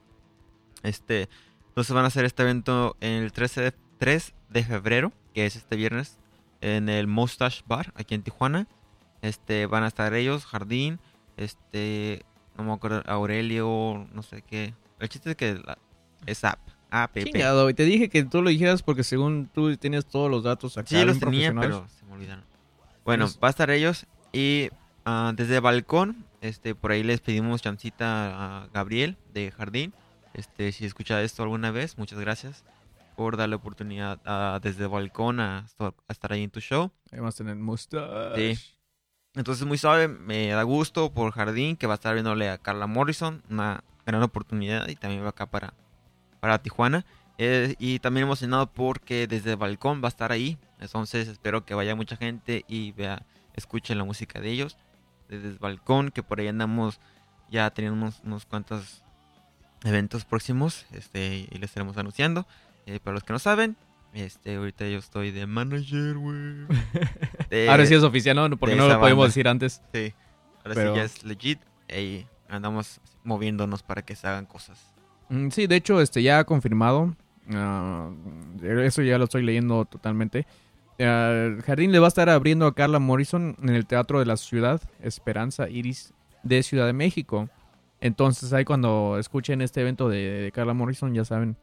Este, 0.85 1.29
entonces 1.69 1.93
van 1.93 2.05
a 2.05 2.09
hacer 2.09 2.25
este 2.25 2.45
evento 2.45 2.97
el 3.01 3.33
13 3.33 3.63
de, 3.63 3.75
3 3.99 4.33
de 4.49 4.63
febrero, 4.63 5.13
que 5.35 5.45
es 5.45 5.57
este 5.57 5.75
viernes, 5.75 6.19
en 6.61 6.89
el 6.89 7.09
Mustache 7.09 7.65
Bar, 7.67 7.93
aquí 7.97 8.15
en 8.15 8.23
Tijuana. 8.23 8.69
Este, 9.23 9.67
van 9.67 9.83
a 9.85 9.89
estar 9.89 10.15
ellos, 10.15 10.47
Jardín, 10.47 10.99
este, 11.37 12.25
no 12.57 12.65
me 12.65 12.73
acuerdo, 12.73 13.03
Aurelio, 13.07 14.07
no 14.13 14.23
sé 14.23 14.43
qué. 14.43 14.75
El 14.99 15.09
chiste 15.09 15.31
es 15.31 15.37
que 15.37 15.55
la- 15.55 15.79
es 16.27 16.45
app, 16.45 16.59
app. 16.91 17.17
Chingado, 17.19 17.69
y 17.71 17.75
te 17.75 17.85
dije 17.85 18.09
que 18.09 18.25
tú 18.25 18.43
lo 18.43 18.51
dijeras 18.51 18.83
porque 18.83 19.05
según 19.05 19.49
tú 19.53 19.77
tienes 19.77 20.07
todos 20.07 20.31
los 20.31 20.43
datos 20.45 20.77
acá. 20.79 20.89
Sí, 20.89 21.05
los 21.05 21.19
tenía, 21.19 21.53
pero 21.55 21.89
se 21.89 22.05
me 22.07 22.13
olvidaron. 22.15 22.45
Bueno, 23.05 23.27
Es- 23.27 23.39
va 23.43 23.49
a 23.49 23.51
estar 23.51 23.71
ellos 23.71 24.07
y 24.33 24.69
ah, 25.05 25.33
desde 25.35 25.57
el 25.57 25.61
balcón, 25.63 26.25
este, 26.41 26.75
por 26.75 26.93
ahí 26.93 27.03
les 27.03 27.21
pedimos 27.21 27.63
chancita 27.63 28.63
a 28.63 28.67
Gabriel 28.69 29.17
de 29.33 29.51
Jardín. 29.51 29.95
Este, 30.35 30.73
si 30.73 30.85
escucha 30.85 31.23
esto 31.23 31.43
alguna 31.43 31.71
vez, 31.71 31.99
muchas 31.99 32.19
gracias 32.21 32.65
por 33.17 33.37
darle 33.37 33.57
oportunidad 33.57 34.19
a- 34.25 34.61
desde 34.63 34.85
el 34.85 34.91
balcón 34.91 35.41
a, 35.41 35.67
estar 36.09 36.33
ahí 36.33 36.45
en 36.45 36.51
tu 36.51 36.61
show. 36.61 36.91
Ahí 37.11 37.21
vas 37.21 37.35
a 37.35 37.39
tener 37.39 37.57
mustache. 37.57 38.55
Sí. 38.55 38.63
Entonces, 39.35 39.67
muy 39.67 39.79
suave, 39.79 40.09
me 40.09 40.49
da 40.49 40.63
gusto 40.65 41.13
por 41.13 41.33
Jardín, 41.33 41.77
que 41.77 41.87
va 41.87 41.95
a 41.95 41.97
estar 41.97 42.15
viéndole 42.15 42.51
a 42.51 42.59
Carla 42.59 42.87
Morrison, 42.87 43.43
una 43.49 43.85
gran 44.05 44.23
oportunidad, 44.23 44.89
y 44.89 44.97
también 44.97 45.25
va 45.25 45.29
acá 45.29 45.47
para, 45.47 45.73
para 46.41 46.61
Tijuana. 46.63 47.05
Eh, 47.39 47.75
y 47.79 48.01
también 48.01 48.27
emocionado 48.27 48.67
porque 48.67 49.27
desde 49.27 49.53
el 49.53 49.57
balcón 49.57 50.03
va 50.03 50.09
a 50.09 50.11
estar 50.11 50.31
ahí, 50.31 50.59
entonces 50.79 51.27
espero 51.27 51.65
que 51.65 51.73
vaya 51.73 51.95
mucha 51.95 52.17
gente 52.17 52.67
y 52.69 52.93
vea, 52.93 53.25
escuchen 53.55 53.97
la 53.97 54.05
música 54.05 54.41
de 54.41 54.51
ellos. 54.51 54.77
Desde 55.29 55.49
el 55.49 55.59
balcón, 55.59 56.11
que 56.11 56.23
por 56.23 56.41
ahí 56.41 56.49
andamos 56.49 57.01
ya 57.51 57.71
teniendo 57.71 57.99
unos, 57.99 58.21
unos 58.25 58.45
cuantos 58.45 59.03
eventos 59.85 60.25
próximos, 60.25 60.85
este, 60.93 61.49
y 61.51 61.55
les 61.59 61.71
estaremos 61.71 61.97
anunciando. 61.97 62.47
Eh, 62.87 63.01
para 63.01 63.15
los 63.15 63.25
que 63.25 63.33
no 63.33 63.39
saben, 63.39 63.77
este, 64.15 64.57
ahorita 64.57 64.87
yo 64.89 64.99
estoy 64.99 65.31
de 65.31 65.47
manager, 65.47 66.15
güey. 66.17 66.67
Ahora 67.69 67.87
sí 67.87 67.95
es 67.95 68.03
oficial, 68.03 68.37
¿no? 68.37 68.57
Porque 68.57 68.77
no 68.77 68.89
lo 68.89 68.99
podemos 69.01 69.19
banda. 69.23 69.27
decir 69.27 69.49
antes. 69.49 69.83
Sí, 69.93 70.13
ahora 70.65 70.75
Pero- 70.75 70.93
sí 70.95 70.99
ya 70.99 71.05
es 71.05 71.25
legit 71.25 71.61
y 71.89 72.27
andamos 72.49 73.01
moviéndonos 73.25 73.83
para 73.83 74.03
que 74.03 74.15
se 74.17 74.27
hagan 74.27 74.47
cosas. 74.47 74.79
Mm, 75.29 75.49
Sí, 75.51 75.67
de 75.67 75.77
hecho, 75.77 76.01
este 76.01 76.23
ya 76.23 76.39
ha 76.41 76.45
confirmado. 76.45 77.15
ah, 77.53 78.11
eso 78.83 79.03
ya 79.03 79.19
lo 79.19 79.25
estoy 79.25 79.43
leyendo 79.43 79.85
totalmente. 79.85 80.47
Ah, 81.01 81.51
Jardín 81.65 81.93
le 81.93 81.99
va 81.99 82.07
a 82.07 82.09
estar 82.09 82.29
abriendo 82.29 82.67
a 82.67 82.75
Carla 82.75 82.99
Morrison 82.99 83.57
en 83.63 83.71
el 83.71 83.87
Teatro 83.87 84.19
de 84.19 84.27
la 84.27 84.37
Ciudad 84.37 84.81
Esperanza 85.01 85.69
Iris 85.69 86.13
de 86.43 86.63
Ciudad 86.63 86.87
de 86.87 86.93
México. 86.93 87.49
Entonces 88.01 88.53
ahí 88.53 88.65
cuando 88.65 89.17
escuchen 89.19 89.61
este 89.63 89.81
evento 89.83 90.09
de, 90.09 90.19
de 90.43 90.53
Carla 90.53 90.75
Morrison 90.75 91.15
ya 91.15 91.25
saben 91.25 91.57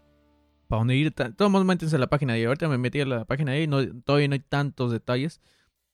para 0.68 0.80
dónde 0.80 0.96
ir. 0.96 1.12
Todos 1.12 1.66
métanse 1.66 1.96
a 1.96 2.00
la 2.00 2.08
página 2.08 2.38
y 2.38 2.44
ahorita 2.46 2.68
me 2.68 2.78
metí 2.78 3.00
a 3.02 3.06
la 3.06 3.26
página 3.26 3.54
ahí, 3.54 3.68
no, 3.68 3.78
todavía 4.04 4.28
no 4.28 4.34
hay 4.34 4.40
tantos 4.40 4.92
detalles. 4.92 5.42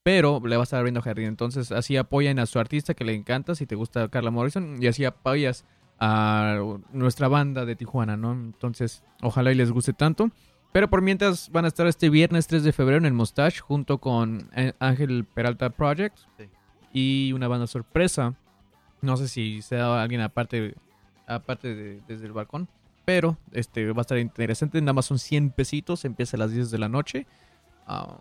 Pero 0.03 0.41
le 0.45 0.57
va 0.57 0.63
a 0.63 0.65
estar 0.65 0.79
abriendo 0.79 0.99
a 0.99 1.03
Jardín. 1.03 1.27
Entonces 1.27 1.71
así 1.71 1.95
apoyan 1.95 2.37
a 2.39 2.45
su 2.45 2.59
artista 2.59 2.93
que 2.93 3.05
le 3.05 3.13
encanta 3.13 3.55
si 3.55 3.65
te 3.65 3.75
gusta 3.75 4.09
Carla 4.09 4.31
Morrison. 4.31 4.77
Y 4.83 4.87
así 4.87 5.05
apoyas 5.05 5.63
a 5.99 6.57
nuestra 6.91 7.29
banda 7.29 7.63
de 7.65 7.75
Tijuana, 7.77 8.17
¿no? 8.17 8.33
Entonces, 8.33 9.03
ojalá 9.21 9.51
y 9.51 9.55
les 9.55 9.71
guste 9.71 9.93
tanto. 9.93 10.29
Pero 10.73 10.89
por 10.89 11.01
mientras 11.01 11.49
van 11.51 11.63
a 11.65 11.67
estar 11.69 11.87
este 11.87 12.09
viernes 12.09 12.47
3 12.47 12.63
de 12.63 12.73
febrero 12.73 12.97
en 12.97 13.05
el 13.05 13.13
Mustache 13.13 13.59
junto 13.61 13.99
con 13.99 14.49
eh, 14.55 14.73
Ángel 14.79 15.23
Peralta 15.23 15.69
Project 15.69 16.17
Sí. 16.37 16.49
y 16.91 17.31
una 17.33 17.47
banda 17.47 17.67
sorpresa. 17.67 18.33
No 19.01 19.15
sé 19.15 19.27
si 19.29 19.61
sea 19.61 20.01
alguien 20.01 20.19
aparte 20.21 20.75
aparte 21.27 21.73
de- 21.75 22.01
desde 22.07 22.25
el 22.25 22.33
balcón, 22.33 22.67
pero 23.05 23.37
este 23.51 23.91
va 23.91 23.99
a 23.99 24.01
estar 24.01 24.17
interesante. 24.17 24.79
Nada 24.81 24.93
más 24.93 25.05
son 25.05 25.19
100 25.19 25.51
pesitos, 25.51 26.05
empieza 26.05 26.37
a 26.37 26.39
las 26.39 26.51
10 26.51 26.71
de 26.71 26.77
la 26.77 26.89
noche. 26.89 27.27
Ah, 27.87 28.19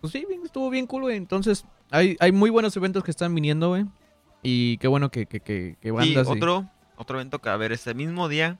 pues 0.00 0.12
sí, 0.12 0.24
bien, 0.28 0.42
estuvo 0.44 0.70
bien 0.70 0.86
cool, 0.86 1.02
güey. 1.02 1.16
Entonces, 1.16 1.64
hay, 1.90 2.16
hay 2.20 2.32
muy 2.32 2.50
buenos 2.50 2.76
eventos 2.76 3.02
que 3.04 3.10
están 3.10 3.34
viniendo, 3.34 3.68
güey. 3.70 3.86
Y 4.42 4.76
qué 4.78 4.86
bueno 4.88 5.10
que, 5.10 5.26
que, 5.26 5.40
que, 5.40 5.76
que 5.80 5.88
Y 5.88 5.90
bandas. 5.90 6.28
otro, 6.28 6.68
otro 6.96 7.16
evento 7.18 7.40
que 7.40 7.48
a 7.48 7.54
haber 7.54 7.72
ese 7.72 7.94
mismo 7.94 8.28
día, 8.28 8.58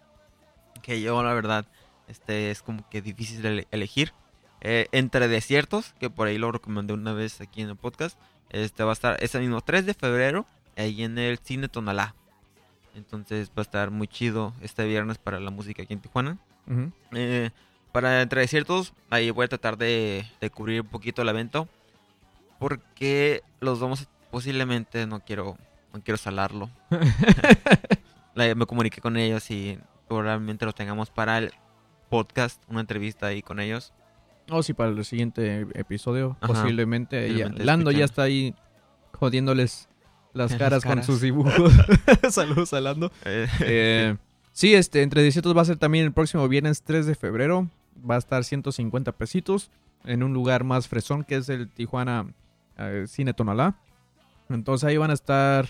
que 0.82 1.00
yo 1.00 1.22
la 1.22 1.34
verdad, 1.34 1.66
este 2.08 2.50
es 2.50 2.62
como 2.62 2.88
que 2.88 3.02
difícil 3.02 3.44
ele- 3.44 3.66
elegir. 3.70 4.12
Eh, 4.60 4.88
Entre 4.90 5.28
Desiertos, 5.28 5.94
que 6.00 6.10
por 6.10 6.26
ahí 6.26 6.36
lo 6.38 6.50
recomendé 6.50 6.92
una 6.92 7.12
vez 7.12 7.40
aquí 7.40 7.62
en 7.62 7.68
el 7.68 7.76
podcast. 7.76 8.18
Este 8.50 8.82
va 8.82 8.90
a 8.90 8.92
estar 8.94 9.16
ese 9.22 9.38
mismo 9.38 9.60
3 9.60 9.86
de 9.86 9.94
febrero, 9.94 10.46
ahí 10.76 11.04
en 11.04 11.16
el 11.18 11.38
Cine 11.38 11.68
Tonalá. 11.68 12.16
Entonces 12.98 13.48
va 13.50 13.60
a 13.60 13.62
estar 13.62 13.90
muy 13.90 14.06
chido 14.08 14.52
este 14.60 14.84
viernes 14.86 15.16
para 15.18 15.40
la 15.40 15.50
música 15.50 15.82
aquí 15.82 15.94
en 15.94 16.00
Tijuana. 16.00 16.36
Eh, 17.12 17.50
para 17.92 18.20
Entre 18.22 18.42
Desiertos, 18.42 18.92
ahí 19.08 19.30
voy 19.30 19.46
a 19.46 19.48
tratar 19.48 19.78
de, 19.78 20.26
de 20.40 20.50
cubrir 20.50 20.82
un 20.82 20.88
poquito 20.88 21.22
el 21.22 21.28
evento. 21.30 21.66
Porque 22.58 23.42
los 23.60 23.80
vamos, 23.80 24.08
posiblemente, 24.30 25.06
no 25.06 25.20
quiero, 25.20 25.56
no 25.94 26.02
quiero 26.02 26.18
salarlo. 26.18 26.68
La- 28.34 28.54
me 28.54 28.66
comuniqué 28.66 29.00
con 29.00 29.16
ellos 29.16 29.50
y 29.50 29.78
probablemente 30.08 30.64
lo 30.66 30.72
tengamos 30.72 31.10
para 31.10 31.38
el 31.38 31.52
podcast, 32.08 32.62
una 32.68 32.80
entrevista 32.80 33.26
ahí 33.26 33.42
con 33.42 33.60
ellos. 33.60 33.92
Oh, 34.50 34.62
sí, 34.62 34.72
para 34.72 34.90
el 34.90 35.04
siguiente 35.04 35.66
episodio, 35.74 36.36
Ajá, 36.40 36.48
posiblemente. 36.54 37.20
Ya- 37.28 37.28
posiblemente 37.28 37.64
Lando 37.64 37.90
ya 37.90 38.04
está 38.04 38.22
ahí 38.22 38.54
jodiéndoles 39.12 39.88
las 40.38 40.52
Las 40.52 40.58
caras, 40.58 40.84
con 40.84 41.02
sus 41.02 41.20
dibujos. 41.20 41.72
Saludos 42.30 42.72
a 42.72 42.80
Lando. 42.80 43.12
Eh, 43.24 44.16
sí, 44.52 44.74
este, 44.74 45.02
entre 45.02 45.22
18 45.22 45.52
va 45.54 45.62
a 45.62 45.66
ser 45.66 45.76
también 45.76 46.04
el 46.06 46.12
próximo 46.12 46.48
viernes 46.48 46.82
3 46.82 47.06
de 47.06 47.14
febrero. 47.14 47.68
Va 48.08 48.14
a 48.14 48.18
estar 48.18 48.44
150 48.44 49.12
pesitos 49.12 49.70
en 50.04 50.22
un 50.22 50.32
lugar 50.32 50.64
más 50.64 50.88
fresón 50.88 51.24
que 51.24 51.36
es 51.36 51.48
el 51.48 51.68
Tijuana 51.68 52.26
eh, 52.78 53.04
Cine 53.08 53.34
Tonalá. 53.34 53.76
Entonces 54.48 54.88
ahí 54.88 54.96
van 54.96 55.10
a 55.10 55.14
estar 55.14 55.68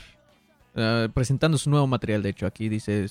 eh, 0.76 1.08
presentando 1.12 1.58
su 1.58 1.70
nuevo 1.70 1.86
material. 1.86 2.22
De 2.22 2.28
hecho, 2.28 2.46
aquí 2.46 2.68
dice 2.68 3.06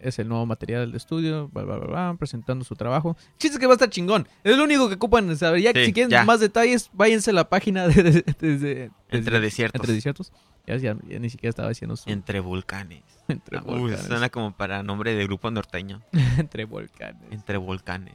es, 0.00 0.18
eh, 0.18 0.22
el 0.22 0.28
nuevo 0.28 0.46
material 0.46 0.90
de 0.92 0.96
estudio, 0.96 1.48
bla, 1.48 1.64
bla, 1.64 1.76
bla, 1.76 1.86
bla, 1.86 2.16
presentando 2.18 2.64
su 2.64 2.74
trabajo. 2.76 3.16
Chiste 3.38 3.58
que 3.58 3.66
va 3.66 3.72
a 3.72 3.76
estar 3.76 3.90
chingón. 3.90 4.26
Es 4.44 4.56
lo 4.56 4.64
único 4.64 4.88
que 4.88 4.94
ocupan 4.94 5.36
saber. 5.36 5.60
Ya, 5.60 5.72
Sí, 5.72 5.86
si 5.86 5.92
quieren 5.92 6.10
ya. 6.10 6.24
más 6.24 6.40
detalles, 6.40 6.90
váyanse 6.92 7.30
a 7.30 7.34
la 7.34 7.48
página 7.48 7.86
de, 7.88 8.02
de- 8.02 8.12
de- 8.22 8.34
de- 8.38 8.58
de- 8.58 8.90
Entre 9.10 9.40
Desiertos. 9.40 9.80
entre 9.80 9.94
desiertos. 9.94 10.32
Ya, 10.66 10.76
ya- 10.76 10.96
ya 11.08 11.18
ni 11.18 11.30
siquiera 11.30 11.50
estaba 11.50 11.68
diciendo 11.70 11.96
su 11.96 12.10
Entre 12.10 12.40
volcanes. 12.40 13.02
entre 13.28 13.58
Uy, 13.60 13.64
volcanes. 13.80 14.06
suena 14.06 14.28
como 14.28 14.52
para 14.52 14.82
nombre 14.82 15.14
de 15.14 15.24
grupo 15.24 15.50
norteño. 15.50 16.02
entre 16.38 16.64
volcanes. 16.66 17.22
Entre 17.30 17.56
volcanes. 17.56 18.14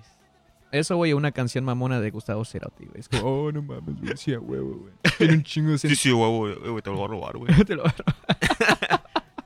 Eso, 0.71 0.95
güey, 0.95 1.13
una 1.13 1.31
canción 1.31 1.63
mamona 1.65 1.99
de 1.99 2.09
Gustavo 2.09 2.43
Cerati, 2.45 2.85
güey. 2.85 2.99
Es 2.99 3.07
como, 3.07 3.23
oh, 3.43 3.51
no 3.51 3.61
mames, 3.61 3.95
güey, 4.01 4.17
sí, 4.17 4.33
a 4.33 4.39
huevo, 4.39 4.75
güey. 4.79 4.93
Tiene 5.19 5.33
un 5.35 5.43
chingo 5.43 5.69
de 5.71 5.77
Sí, 5.77 5.95
sí, 5.95 6.11
huevo, 6.11 6.39
güey, 6.39 6.81
te 6.81 6.89
lo 6.89 6.95
voy 6.95 7.05
a 7.05 7.07
robar, 7.09 7.37
güey. 7.37 7.53
Te 7.63 7.75
lo- 7.75 7.83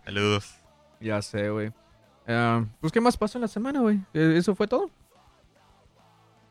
Saludos. 0.06 0.56
Ya 1.02 1.22
sé, 1.22 1.50
güey. 1.50 1.72
Ah, 2.28 2.66
pues, 2.82 2.92
¿qué 2.92 3.00
más 3.02 3.18
pasó 3.18 3.38
en 3.38 3.44
la 3.44 3.48
semana, 3.48 3.80
güey? 3.80 3.98
Eh, 4.14 4.36
¿Eso 4.38 4.54
fue 4.56 4.68
todo? 4.68 4.90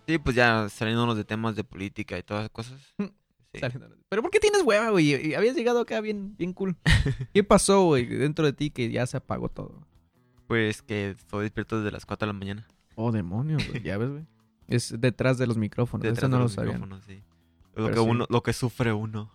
Sí, 0.06 0.18
pues 0.18 0.36
ya 0.36 0.68
saliéndonos 0.68 1.16
de 1.16 1.24
temas 1.24 1.56
de 1.56 1.64
política 1.64 2.16
y 2.18 2.22
todas 2.22 2.44
las 2.44 2.50
cosas. 2.50 2.80
Sí. 3.54 3.62
Pero 4.10 4.20
¿por 4.20 4.30
qué 4.30 4.38
tienes 4.38 4.62
hueva, 4.62 4.90
güey? 4.90 5.34
Habías 5.34 5.56
llegado 5.56 5.80
acá 5.80 6.02
bien, 6.02 6.36
bien 6.36 6.52
cool. 6.52 6.76
¿Qué 7.32 7.42
pasó, 7.42 7.84
güey, 7.86 8.04
dentro 8.04 8.44
de 8.44 8.52
ti 8.52 8.68
que 8.68 8.90
ya 8.90 9.06
se 9.06 9.16
apagó 9.16 9.48
todo? 9.48 9.80
Pues 10.46 10.82
que 10.82 11.10
estoy 11.12 11.44
despierto 11.44 11.78
desde 11.78 11.90
las 11.90 12.04
4 12.04 12.26
de 12.26 12.32
la 12.34 12.38
mañana. 12.38 12.68
Oh, 12.96 13.12
demonios, 13.12 13.66
güey. 13.66 13.82
Ya 13.82 13.96
ves, 13.96 14.10
güey. 14.10 14.24
Es 14.68 15.00
detrás 15.00 15.38
de 15.38 15.46
los 15.46 15.56
micrófonos. 15.56 16.02
Detrás 16.02 16.18
Eso 16.18 16.28
no 16.28 16.36
de 16.36 16.38
lo 16.40 16.44
los 16.44 16.52
sabían. 16.52 16.74
micrófonos, 16.82 17.04
sí. 17.06 17.22
Lo 17.76 17.84
Pero 17.84 17.88
que, 17.94 17.94
sí. 18.02 18.06
uno, 18.10 18.26
lo 18.28 18.42
que 18.42 18.52
sufre 18.52 18.92
uno. 18.92 19.30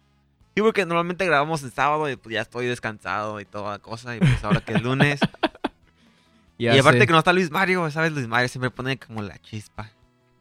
Sí, 0.56 0.62
porque 0.62 0.86
normalmente 0.86 1.26
grabamos 1.26 1.64
el 1.64 1.72
sábado 1.72 2.08
y 2.08 2.16
pues 2.16 2.34
ya 2.36 2.42
estoy 2.42 2.68
descansado 2.68 3.40
y 3.40 3.46
toda 3.46 3.80
cosa. 3.80 4.16
Y 4.16 4.20
pues 4.20 4.44
ahora 4.44 4.62
que 4.62 4.74
es 4.74 4.84
lunes, 4.84 5.20
y 6.66 6.78
aparte 6.80 7.00
sé, 7.00 7.08
que 7.08 7.14
no 7.14 7.20
está 7.20 7.34
Luis 7.34 7.52
Mario, 7.52 7.90
¿sabes? 7.92 8.12
Luis 8.12 8.28
Mario 8.28 8.48
siempre 8.50 8.70
pone 8.72 8.98
como 8.98 9.22
la 9.22 9.40
chispa. 9.40 9.92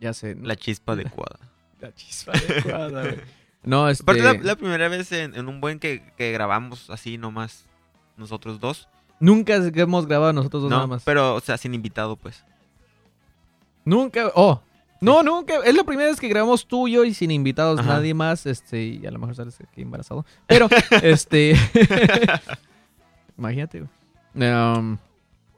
ya 0.01 0.13
sé. 0.13 0.37
La 0.41 0.57
chispa 0.57 0.93
adecuada. 0.93 1.39
La 1.81 1.95
chispa 1.95 2.33
adecuada, 2.33 3.03
güey. 3.03 3.21
No, 3.63 3.89
este... 3.89 4.03
Aparte, 4.03 4.23
la, 4.23 4.33
la 4.35 4.57
primera 4.57 4.89
vez 4.89 5.11
en, 5.13 5.35
en 5.35 5.49
un 5.49 5.61
buen 5.61 5.79
que, 5.79 6.13
que 6.19 6.31
grabamos 6.33 6.91
así 6.91 7.17
nomás 7.17 7.67
nosotros 8.19 8.61
dos. 8.61 8.89
Nunca 9.19 9.55
hemos 9.57 10.07
grabado 10.07 10.33
nosotros 10.33 10.63
dos 10.65 10.71
No, 10.71 10.77
nada 10.77 10.87
más. 10.87 11.03
pero, 11.05 11.35
o 11.35 11.41
sea, 11.41 11.57
sin 11.59 11.75
invitado, 11.75 12.17
pues. 12.17 12.45
Nunca, 13.85 14.31
oh. 14.35 14.63
No, 15.01 15.23
nunca. 15.23 15.55
Es 15.65 15.75
la 15.75 15.85
primera 15.85 16.11
vez 16.11 16.21
que 16.21 16.29
grabamos 16.29 16.67
tú 16.67 16.87
y 16.87 16.93
yo 16.93 17.05
y 17.07 17.15
sin 17.15 17.31
invitados, 17.31 17.81
Ajá. 17.81 17.95
nadie 17.95 18.13
más. 18.13 18.45
Este, 18.45 18.83
y 18.83 19.07
a 19.07 19.11
lo 19.11 19.19
mejor 19.19 19.35
sales 19.35 19.59
aquí 19.61 19.81
embarazado. 19.83 20.27
Pero, 20.47 20.69
este. 21.03 21.55
Imagínate, 23.39 23.81
güey. 24.35 24.51
Um, 24.53 24.99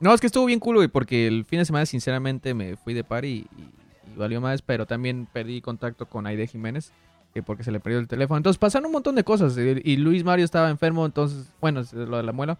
no, 0.03 0.13
es 0.15 0.21
que 0.21 0.27
estuvo 0.27 0.45
bien 0.47 0.61
cool, 0.61 0.77
güey, 0.77 0.89
porque 0.89 1.27
el 1.27 1.45
fin 1.45 1.59
de 1.61 1.65
semana, 1.65 1.87
sinceramente, 1.87 2.53
me 2.55 2.77
fui 2.77 2.93
de 2.93 3.05
party 3.05 3.29
y, 3.29 3.47
y 3.57 4.17
valió 4.17 4.41
más, 4.41 4.61
pero 4.63 4.85
también 4.87 5.27
perdí 5.33 5.61
contacto 5.61 6.07
con 6.07 6.27
Aide 6.27 6.47
Jiménez. 6.47 6.93
que 7.33 7.43
porque 7.43 7.65
se 7.65 7.73
le 7.73 7.81
perdió 7.81 7.99
el 7.99 8.09
teléfono. 8.09 8.37
Entonces 8.37 8.59
pasaron 8.59 8.87
un 8.87 8.93
montón 8.93 9.15
de 9.15 9.25
cosas. 9.25 9.57
Y, 9.57 9.81
y 9.91 9.97
Luis 9.97 10.23
Mario 10.23 10.45
estaba 10.45 10.69
enfermo, 10.69 11.07
entonces, 11.07 11.47
bueno, 11.63 11.83
lo 11.95 12.19
de 12.19 12.23
la 12.23 12.33
muela. 12.33 12.59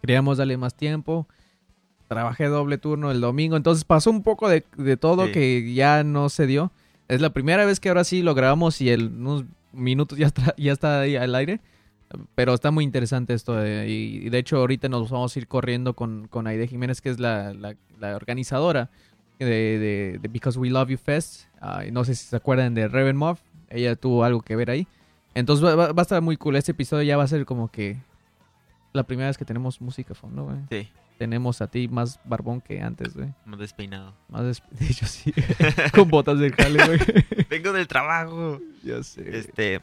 Queríamos 0.00 0.38
darle 0.38 0.56
más 0.56 0.74
tiempo. 0.74 1.26
Trabajé 2.06 2.46
doble 2.46 2.78
turno 2.78 3.10
el 3.10 3.20
domingo, 3.20 3.56
entonces 3.56 3.84
pasó 3.84 4.10
un 4.10 4.22
poco 4.22 4.48
de, 4.48 4.64
de 4.76 4.96
todo 4.96 5.26
Sí. 5.26 5.32
que 5.32 5.74
ya 5.74 6.04
no 6.04 6.28
se 6.28 6.46
dio. 6.46 6.70
Es 7.08 7.20
la 7.20 7.30
primera 7.30 7.64
vez 7.66 7.80
que 7.80 7.88
ahora 7.88 8.04
sí 8.04 8.22
lo 8.22 8.34
grabamos 8.34 8.80
y 8.80 8.90
en 8.90 9.20
unos 9.20 9.44
minutos 9.72 10.16
ya 10.16 10.32
ya 10.56 10.72
está 10.72 11.00
ahí 11.00 11.16
al 11.16 11.34
aire. 11.34 11.60
Pero 12.34 12.54
está 12.54 12.70
muy 12.70 12.84
interesante 12.84 13.34
esto. 13.34 13.62
eh, 13.64 13.86
y, 13.88 14.28
de 14.30 14.38
hecho, 14.38 14.56
ahorita 14.58 14.88
nos 14.88 15.10
vamos 15.10 15.34
a 15.36 15.38
ir 15.38 15.46
corriendo 15.46 15.94
con, 15.94 16.26
con 16.28 16.46
Aide 16.46 16.66
Jiménez, 16.66 17.00
que 17.00 17.10
es 17.10 17.18
la, 17.20 17.52
la- 17.54 17.76
la 18.00 18.16
organizadora 18.16 18.90
de, 19.38 19.44
de- 19.46 20.18
de 20.20 20.28
Because 20.28 20.58
We 20.58 20.70
Love 20.70 20.88
You 20.90 20.96
Fest. 20.98 21.44
Y 21.86 21.90
no 21.90 22.04
sé 22.04 22.14
si 22.14 22.24
se 22.26 22.36
acuerdan 22.36 22.74
de 22.74 22.88
Reven 22.88 23.16
Muff. 23.16 23.40
Ella 23.68 23.94
tuvo 23.96 24.24
algo 24.24 24.40
que 24.40 24.56
ver 24.56 24.70
ahí. 24.70 24.86
Entonces 25.34 25.64
va, 25.64 25.74
va- 25.74 25.92
va 25.92 26.00
a 26.00 26.02
estar 26.02 26.22
muy 26.22 26.36
cool. 26.38 26.56
Este 26.56 26.72
episodio 26.72 27.02
ya 27.02 27.16
va 27.16 27.24
a 27.24 27.28
ser 27.28 27.44
como 27.44 27.68
que 27.70 27.98
la 28.94 29.02
primera 29.04 29.28
vez 29.28 29.36
que 29.36 29.44
tenemos 29.44 29.80
música 29.80 30.08
de 30.10 30.14
fondo, 30.14 30.44
güey. 30.44 30.56
Sí, 30.70 30.88
Tenemos 31.18 31.60
a 31.60 31.66
ti 31.66 31.88
más 31.88 32.18
barbón 32.24 32.60
que 32.62 32.80
antes, 32.80 33.14
güey. 33.14 33.28
más 33.44 33.58
despeinado. 33.58 34.14
Más 34.28 34.44
des- 34.44 34.62
de 34.70 34.86
hecho, 34.86 35.06
sí. 35.06 35.32
con 35.94 36.08
botas 36.08 36.38
del 36.38 36.54
jale, 36.54 36.84
güey. 36.86 36.98
Vengo 37.50 37.72
del 37.72 37.86
trabajo. 37.86 38.60
ya 38.82 39.02
sé. 39.02 39.36
Este, 39.38 39.80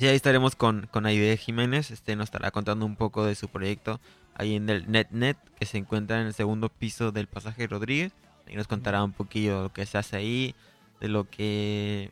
sí, 0.00 0.08
ahí 0.08 0.16
estaremos 0.16 0.56
con, 0.56 0.88
con 0.90 1.04
Aide 1.04 1.36
Jiménez. 1.36 1.90
Este 1.90 2.16
nos 2.16 2.24
estará 2.24 2.50
contando 2.50 2.86
un 2.86 2.96
poco 2.96 3.26
de 3.26 3.34
su 3.34 3.48
proyecto 3.48 4.00
ahí 4.34 4.56
en 4.56 4.70
el 4.70 4.90
NetNet, 4.90 5.36
que 5.58 5.66
se 5.66 5.76
encuentra 5.76 6.22
en 6.22 6.28
el 6.28 6.32
segundo 6.32 6.70
piso 6.70 7.12
del 7.12 7.26
pasaje 7.26 7.66
Rodríguez. 7.66 8.12
Y 8.48 8.56
nos 8.56 8.66
contará 8.66 9.04
un 9.04 9.12
poquillo 9.12 9.58
de 9.58 9.62
lo 9.64 9.72
que 9.74 9.84
se 9.84 9.98
hace 9.98 10.16
ahí, 10.16 10.54
de 11.00 11.08
lo 11.08 11.28
que 11.28 12.10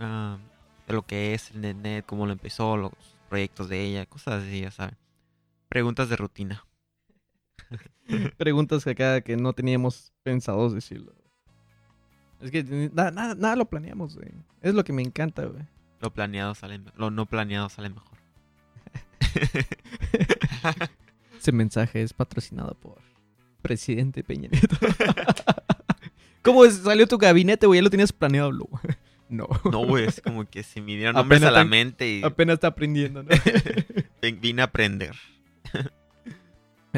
ah, 0.00 0.38
de 0.86 0.94
lo 0.94 1.02
que 1.02 1.34
es 1.34 1.50
el 1.50 1.60
NetNet, 1.60 2.06
cómo 2.06 2.24
lo 2.24 2.32
empezó, 2.32 2.78
los 2.78 2.92
proyectos 3.28 3.68
de 3.68 3.84
ella, 3.84 4.06
cosas 4.06 4.44
así, 4.44 4.62
ya 4.62 4.70
saben. 4.70 4.96
Preguntas 5.68 6.08
de 6.08 6.16
rutina. 6.16 6.64
Preguntas 8.38 8.84
que 8.84 8.90
acá 8.92 9.20
que 9.20 9.36
no 9.36 9.52
teníamos 9.52 10.14
pensados 10.22 10.72
decirlo. 10.72 11.12
Es 12.40 12.50
que 12.50 12.64
nada, 12.94 13.10
nada, 13.10 13.34
nada 13.34 13.56
lo 13.56 13.66
planeamos, 13.66 14.16
güey. 14.16 14.32
Es 14.62 14.72
lo 14.72 14.82
que 14.82 14.94
me 14.94 15.02
encanta, 15.02 15.44
güey. 15.44 15.66
Lo 16.00 16.12
planeado 16.12 16.54
sale, 16.54 16.80
lo 16.96 17.10
no 17.10 17.26
planeado 17.26 17.68
sale 17.68 17.90
mejor. 17.90 18.18
Ese 21.38 21.52
mensaje 21.52 22.02
es 22.02 22.12
patrocinado 22.12 22.74
por 22.74 22.98
Presidente 23.62 24.24
Peña 24.24 24.48
Nieto. 24.50 24.76
¿Cómo 26.42 26.64
es- 26.64 26.78
salió 26.78 27.06
tu 27.06 27.18
gabinete, 27.18 27.66
güey? 27.66 27.78
¿Ya 27.78 27.82
lo 27.84 27.90
tenías 27.90 28.12
planeado, 28.12 28.50
Lu? 28.52 28.68
No. 29.30 29.46
No, 29.70 29.84
güey, 29.84 30.06
es 30.06 30.22
como 30.22 30.48
que 30.48 30.62
se 30.62 30.80
me 30.80 30.96
dieron 30.96 31.14
nombres 31.14 31.42
Apenas 31.42 31.54
a 31.54 31.58
la 31.58 31.64
mente 31.66 32.08
y 32.10 32.22
Apenas 32.24 32.54
está 32.54 32.68
aprendiendo, 32.68 33.22
¿no? 33.22 33.28
vin- 34.22 34.40
vine 34.40 34.62
a 34.62 34.64
aprender. 34.64 35.14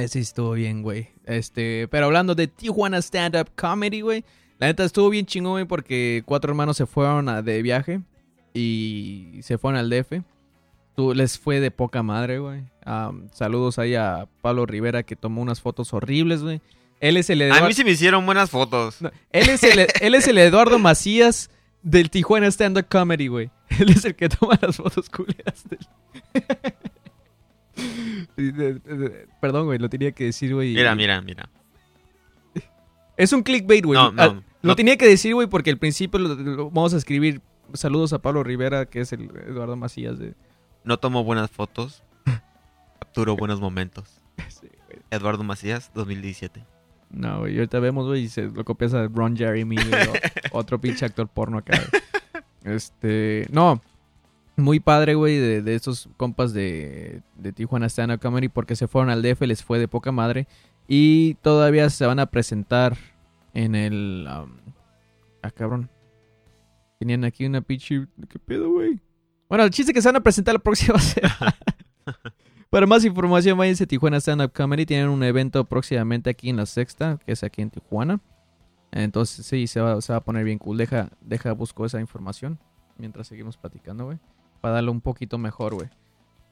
Sí, 0.07 0.21
estuvo 0.21 0.53
bien, 0.53 0.83
güey. 0.83 1.09
Este, 1.25 1.89
pero 1.91 2.07
hablando 2.07 2.37
de 2.37 2.47
Tijuana 2.47 2.99
Stand 2.99 3.35
Up 3.35 3.51
Comedy, 3.57 4.03
güey. 4.03 4.25
La 4.61 4.69
neta 4.69 4.85
estuvo 4.85 5.11
bien 5.11 5.27
chingón, 5.27 5.55
güey, 5.55 5.65
porque 5.65 6.23
cuatro 6.25 6.53
hermanos 6.53 6.77
se 6.77 6.87
fueron 6.87 7.29
a- 7.29 7.43
de 7.43 7.61
viaje 7.63 8.01
y 8.55 9.41
se 9.43 9.59
fueron 9.59 9.79
al 9.79 9.91
DF. 9.91 10.23
Tú, 10.97 11.15
les 11.15 11.39
fue 11.39 11.61
de 11.61 11.71
poca 11.71 12.03
madre, 12.03 12.39
güey. 12.39 12.63
Saludos 13.33 13.79
ahí 13.79 13.95
a 13.95 14.27
Pablo 14.43 14.67
Rivera 14.67 15.03
que 15.03 15.17
tomó 15.17 15.41
unas 15.43 15.61
fotos 15.61 15.93
horribles, 15.95 16.43
güey. 16.43 16.61
Él 17.01 17.17
es 17.17 17.31
el 17.31 17.41
A 17.43 17.47
Eduardo, 17.47 17.67
mí 17.69 17.73
se 17.73 17.85
me 17.85 17.93
hicieron 17.93 18.27
buenas 18.27 18.51
fotos. 18.51 19.01
no, 19.01 19.11
él 19.33 19.49
es 19.49 19.63
el, 19.63 19.87
él 20.01 20.15
es 20.15 20.29
el 20.29 20.37
Eduardo 20.37 20.79
Macías 20.79 21.49
del 21.83 22.11
Tijuana 22.11 22.47
Stand 22.49 22.77
Up 22.77 22.87
Comedy, 22.91 23.29
güey. 23.29 23.51
Él 23.79 23.89
es 23.91 24.05
el 24.05 24.15
que 24.17 24.29
toma 24.29 24.59
las 24.61 24.77
fotos 24.77 25.09
culeras 25.09 25.65
del... 25.71 25.79
Perdón, 29.41 29.67
güey, 29.67 29.79
lo 29.79 29.89
tenía 29.89 30.13
que 30.13 30.25
decir, 30.25 30.55
güey. 30.55 30.75
Mira, 30.75 30.95
mira, 30.95 31.21
mira. 31.21 31.49
Es 33.17 33.33
un 33.33 33.43
clickbait, 33.43 33.85
güey. 33.85 33.99
No, 33.99 34.13
no, 34.13 34.23
Ah, 34.23 34.29
no. 34.35 34.43
Lo 34.63 34.77
tenía 34.77 34.97
que 34.99 35.07
decir, 35.07 35.35
güey, 35.35 35.47
porque 35.47 35.71
al 35.71 35.79
principio 35.79 36.19
lo, 36.19 36.35
lo- 36.35 36.71
vamos 36.71 36.93
a 36.93 36.97
escribir 36.99 37.41
saludos 37.75 38.13
a 38.13 38.19
Pablo 38.21 38.43
Rivera, 38.43 38.87
que 38.87 39.01
es 39.01 39.13
el 39.13 39.31
Eduardo 39.47 39.77
Macías 39.77 40.19
de... 40.19 40.35
No 40.85 40.99
tomo 40.99 41.25
buenas 41.25 41.51
fotos. 41.51 42.03
Capturo 43.01 43.37
buenos 43.37 43.61
momentos. 43.61 44.21
Sí, 44.49 44.69
güey. 44.87 45.01
Eduardo 45.11 45.45
Macías, 45.45 45.91
2017. 45.95 46.65
No, 47.11 47.41
güey, 47.41 47.57
ahorita 47.57 47.81
vemos, 47.81 48.07
güey, 48.07 48.23
y 48.25 48.29
se 48.29 48.43
lo 48.43 48.65
copias 48.65 48.95
a 48.95 49.09
Ron 49.09 49.37
Jeremy, 49.37 49.77
güey, 49.77 50.09
o- 50.09 50.13
otro 50.59 50.81
pinche 50.81 51.05
actor 51.05 51.29
porno 51.29 51.59
acá. 51.59 51.77
güey. 51.91 52.75
Este, 52.77 53.47
no, 53.51 53.81
muy 54.57 54.79
padre, 54.81 55.15
güey, 55.15 55.37
de, 55.39 55.63
de 55.63 55.75
estos 55.75 56.09
compas 56.17 56.53
de, 56.53 57.23
de 57.37 57.53
Tijuana 57.53 57.87
Stand 57.89 58.13
Up 58.13 58.21
Comedy, 58.21 58.49
porque 58.49 58.77
se 58.77 58.87
fueron 58.87 59.11
al 59.11 59.23
DF, 59.23 59.41
les 59.43 59.65
fue 59.65 59.79
de 59.79 59.89
poca 59.89 60.13
madre, 60.13 60.47
y 60.87 61.35
todavía 61.43 61.91
se 61.91 62.07
van 62.07 62.21
a 62.21 62.27
presentar 62.27 62.97
en 63.55 63.75
el... 63.75 64.29
um, 64.31 64.53
ah, 65.43 65.51
cabrón. 65.51 65.91
Tenían 67.01 67.25
aquí 67.25 67.47
una 67.47 67.63
pinche... 67.63 68.07
¿Qué 68.29 68.39
pedo, 68.39 68.71
güey? 68.71 69.01
Bueno, 69.49 69.65
el 69.65 69.71
chiste 69.71 69.95
que 69.95 70.03
se 70.03 70.09
van 70.09 70.17
a 70.17 70.21
presentar 70.21 70.53
la 70.53 70.59
próxima 70.59 70.99
semana. 71.01 71.57
Para 72.69 72.87
más 72.87 73.07
información, 73.07 73.57
váyanse 73.57 73.85
a 73.85 73.87
Tijuana 73.87 74.19
Stand 74.19 74.43
Up 74.43 74.53
Comedy. 74.53 74.85
Tienen 74.85 75.09
un 75.09 75.23
evento 75.23 75.65
próximamente 75.65 76.29
aquí 76.29 76.51
en 76.51 76.59
la 76.59 76.67
Sexta, 76.67 77.19
que 77.25 77.33
es 77.33 77.43
aquí 77.43 77.63
en 77.63 77.71
Tijuana. 77.71 78.21
Entonces, 78.93 79.47
sí, 79.47 79.67
se 79.67 79.81
va, 79.81 79.99
se 80.03 80.13
va 80.13 80.19
a 80.19 80.25
poner 80.25 80.45
bien 80.45 80.59
cool. 80.59 80.77
Deja, 80.77 81.09
deja, 81.23 81.53
busco 81.53 81.87
esa 81.87 82.01
información 82.01 82.59
mientras 82.99 83.29
seguimos 83.29 83.57
platicando, 83.57 84.05
güey. 84.05 84.19
Para 84.61 84.75
darlo 84.75 84.93
un 84.93 85.01
poquito 85.01 85.39
mejor, 85.39 85.77
güey. 85.77 85.89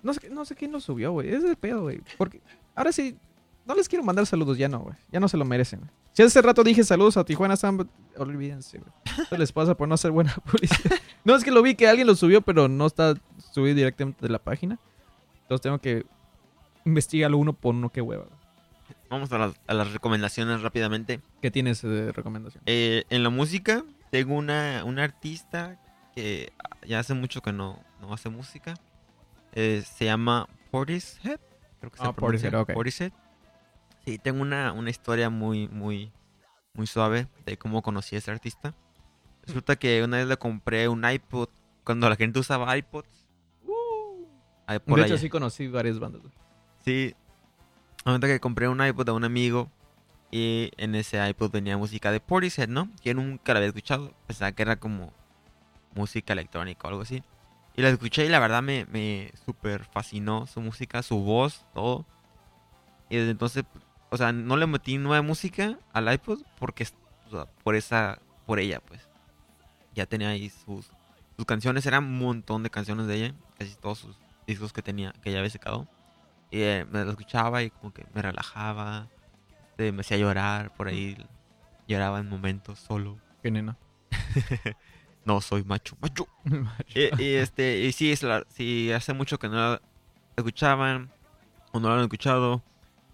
No 0.03 0.15
sé, 0.15 0.31
no 0.31 0.47
sé 0.47 0.55
quién 0.55 0.73
lo 0.73 0.81
subió, 0.81 1.13
güey. 1.13 1.29
Es 1.29 1.43
de 1.43 1.57
pedo, 1.57 1.83
güey. 1.83 2.01
Porque 2.17 2.41
ahora 2.75 2.91
sí, 2.91 3.19
no 3.67 3.75
les 3.75 3.87
quiero 3.87 4.03
mandar 4.03 4.25
saludos, 4.25 4.57
ya 4.57 4.71
no, 4.71 4.79
güey. 4.79 4.97
Ya 5.13 5.21
no 5.21 5.29
se 5.29 5.37
lo 5.37 5.45
merecen, 5.45 5.81
güey. 5.81 5.91
Si 6.19 6.25
hace 6.25 6.43
rato 6.43 6.65
dije 6.65 6.83
saludos 6.83 7.17
a 7.17 7.23
Tijuana 7.23 7.55
Up, 7.55 7.89
olvídense, 8.17 8.79
güey. 8.79 8.91
Eso 9.23 9.37
les 9.37 9.53
pasa 9.53 9.77
por 9.77 9.87
no 9.87 9.95
hacer 9.95 10.11
buena 10.11 10.35
publicidad. 10.45 10.97
No, 11.23 11.37
es 11.37 11.45
que 11.45 11.53
lo 11.53 11.63
vi 11.63 11.77
que 11.77 11.87
alguien 11.87 12.09
lo 12.09 12.17
subió, 12.17 12.41
pero 12.41 12.67
no 12.67 12.87
está 12.87 13.15
subido 13.53 13.77
directamente 13.77 14.27
de 14.27 14.29
la 14.29 14.41
página. 14.41 14.81
Entonces 15.43 15.63
tengo 15.63 15.79
que 15.79 16.05
investigarlo 16.85 17.39
uno 17.39 17.53
por 17.53 17.73
uno, 17.73 17.91
qué 17.91 18.01
hueva. 18.01 18.25
güey. 18.25 18.37
Vamos 19.09 19.31
a 19.31 19.39
las, 19.39 19.55
a 19.69 19.75
las 19.75 19.93
recomendaciones 19.93 20.61
rápidamente. 20.61 21.21
¿Qué 21.41 21.53
tienes 21.53 21.83
de 21.83 22.11
recomendación? 22.11 22.65
Eh, 22.67 23.05
en 23.11 23.23
la 23.23 23.31
música, 23.31 23.85
tengo 24.11 24.35
una, 24.35 24.83
una 24.85 25.05
artista 25.05 25.81
que 26.17 26.53
ya 26.85 26.99
hace 26.99 27.15
mucho 27.15 27.43
que 27.43 27.53
no, 27.53 27.79
no 28.01 28.13
hace 28.13 28.29
música. 28.29 28.75
Eh, 29.53 29.85
se 29.87 30.07
llama 30.07 30.49
Portishead. 30.73 31.39
Creo 31.79 31.93
que 31.93 31.97
se 31.97 32.13
pronuncia. 32.13 32.51
Portishead, 32.51 32.55
ok. 32.61 32.73
Portishead. 32.73 33.13
Sí, 34.09 34.17
tengo 34.17 34.41
una, 34.41 34.73
una 34.73 34.89
historia 34.89 35.29
muy, 35.29 35.69
muy, 35.69 36.11
muy 36.73 36.87
suave 36.87 37.29
de 37.45 37.59
cómo 37.59 37.83
conocí 37.83 38.15
a 38.15 38.19
ese 38.21 38.31
artista. 38.31 38.75
Resulta 39.43 39.77
que 39.77 40.03
una 40.03 40.17
vez 40.17 40.27
le 40.27 40.39
compré 40.39 40.89
un 40.89 41.05
iPod 41.07 41.51
cuando 41.85 42.09
la 42.09 42.17
gente 42.17 42.39
usaba 42.39 42.75
iPods. 42.75 43.29
Ahí 44.67 44.79
por 44.79 44.97
de 44.99 45.05
allá. 45.05 45.13
hecho, 45.13 45.21
sí 45.21 45.29
conocí 45.29 45.69
varias 45.69 45.99
bandas. 45.99 46.23
Sí. 46.87 47.15
Ahorita 48.07 48.29
que 48.29 48.41
compré 48.41 48.67
un 48.67 48.83
iPod 48.83 49.11
a 49.11 49.13
un 49.13 49.25
amigo 49.25 49.71
y 50.31 50.71
en 50.79 50.95
ese 50.95 51.23
iPod 51.29 51.51
venía 51.51 51.77
música 51.77 52.11
de 52.11 52.21
Portishead, 52.21 52.69
¿no? 52.71 52.89
Que 53.03 53.13
nunca 53.13 53.53
la 53.53 53.59
había 53.59 53.69
escuchado. 53.69 54.15
Pensaba 54.27 54.53
que 54.53 54.63
era 54.63 54.77
como 54.77 55.13
música 55.95 56.33
electrónica 56.33 56.89
o 56.89 56.91
algo 56.93 57.03
así. 57.03 57.23
Y 57.77 57.83
la 57.83 57.91
escuché 57.91 58.25
y 58.25 58.31
la 58.31 58.39
verdad 58.39 58.63
me, 58.63 58.87
me 58.87 59.33
súper 59.45 59.85
fascinó 59.85 60.47
su 60.47 60.63
música, 60.63 61.03
su 61.03 61.19
voz, 61.19 61.67
todo. 61.75 62.07
Y 63.11 63.17
desde 63.17 63.33
entonces, 63.33 63.65
o 64.11 64.17
sea, 64.17 64.33
no 64.33 64.57
le 64.57 64.67
metí 64.67 64.99
nueva 64.99 65.23
música 65.23 65.79
al 65.93 66.13
iPod 66.13 66.41
porque, 66.59 66.87
o 67.27 67.31
sea, 67.31 67.47
por 67.63 67.75
esa, 67.75 68.19
por 68.47 68.59
ella, 68.59 68.81
pues. 68.81 69.09
Ya 69.95 70.07
tenía 70.07 70.29
ahí 70.29 70.51
sus, 70.51 70.91
sus 71.37 71.45
canciones, 71.47 71.85
eran 71.87 72.05
un 72.05 72.19
montón 72.19 72.63
de 72.63 72.71
canciones 72.71 73.07
de 73.07 73.17
ella, 73.17 73.35
casi 73.59 73.75
todos 73.77 73.99
sus 73.99 74.17
discos 74.47 74.73
que 74.73 74.83
tenía, 74.83 75.13
que 75.23 75.33
ya 75.33 75.39
había 75.39 75.51
sacado. 75.51 75.89
Y 76.51 76.61
eh, 76.63 76.87
me 76.91 77.05
lo 77.05 77.11
escuchaba 77.11 77.63
y 77.63 77.71
como 77.71 77.93
que 77.93 78.07
me 78.15 78.23
relajaba. 78.23 79.09
este, 79.71 79.93
me 79.93 80.01
hacía 80.01 80.17
llorar 80.17 80.75
por 80.75 80.89
ahí. 80.89 81.17
Lloraba 81.87 82.21
en 82.21 82.29
momentos 82.29 82.79
solo. 82.79 83.19
Qué 83.43 83.51
nena. 83.51 83.77
No 85.25 85.43
soy 85.43 85.63
macho, 85.63 85.95
macho. 86.01 86.27
Y, 86.95 87.23
y, 87.23 87.35
este, 87.35 87.81
y 87.81 87.93
sí, 87.93 88.11
es 88.11 88.23
la, 88.23 88.47
sí, 88.49 88.91
hace 88.93 89.13
mucho 89.13 89.39
que 89.39 89.51
no 89.51 89.57
la 89.57 89.83
escuchaban 90.37 91.11
o 91.73 91.81
no 91.81 91.91
la 91.91 91.97
han 91.97 92.01
escuchado. 92.01 92.63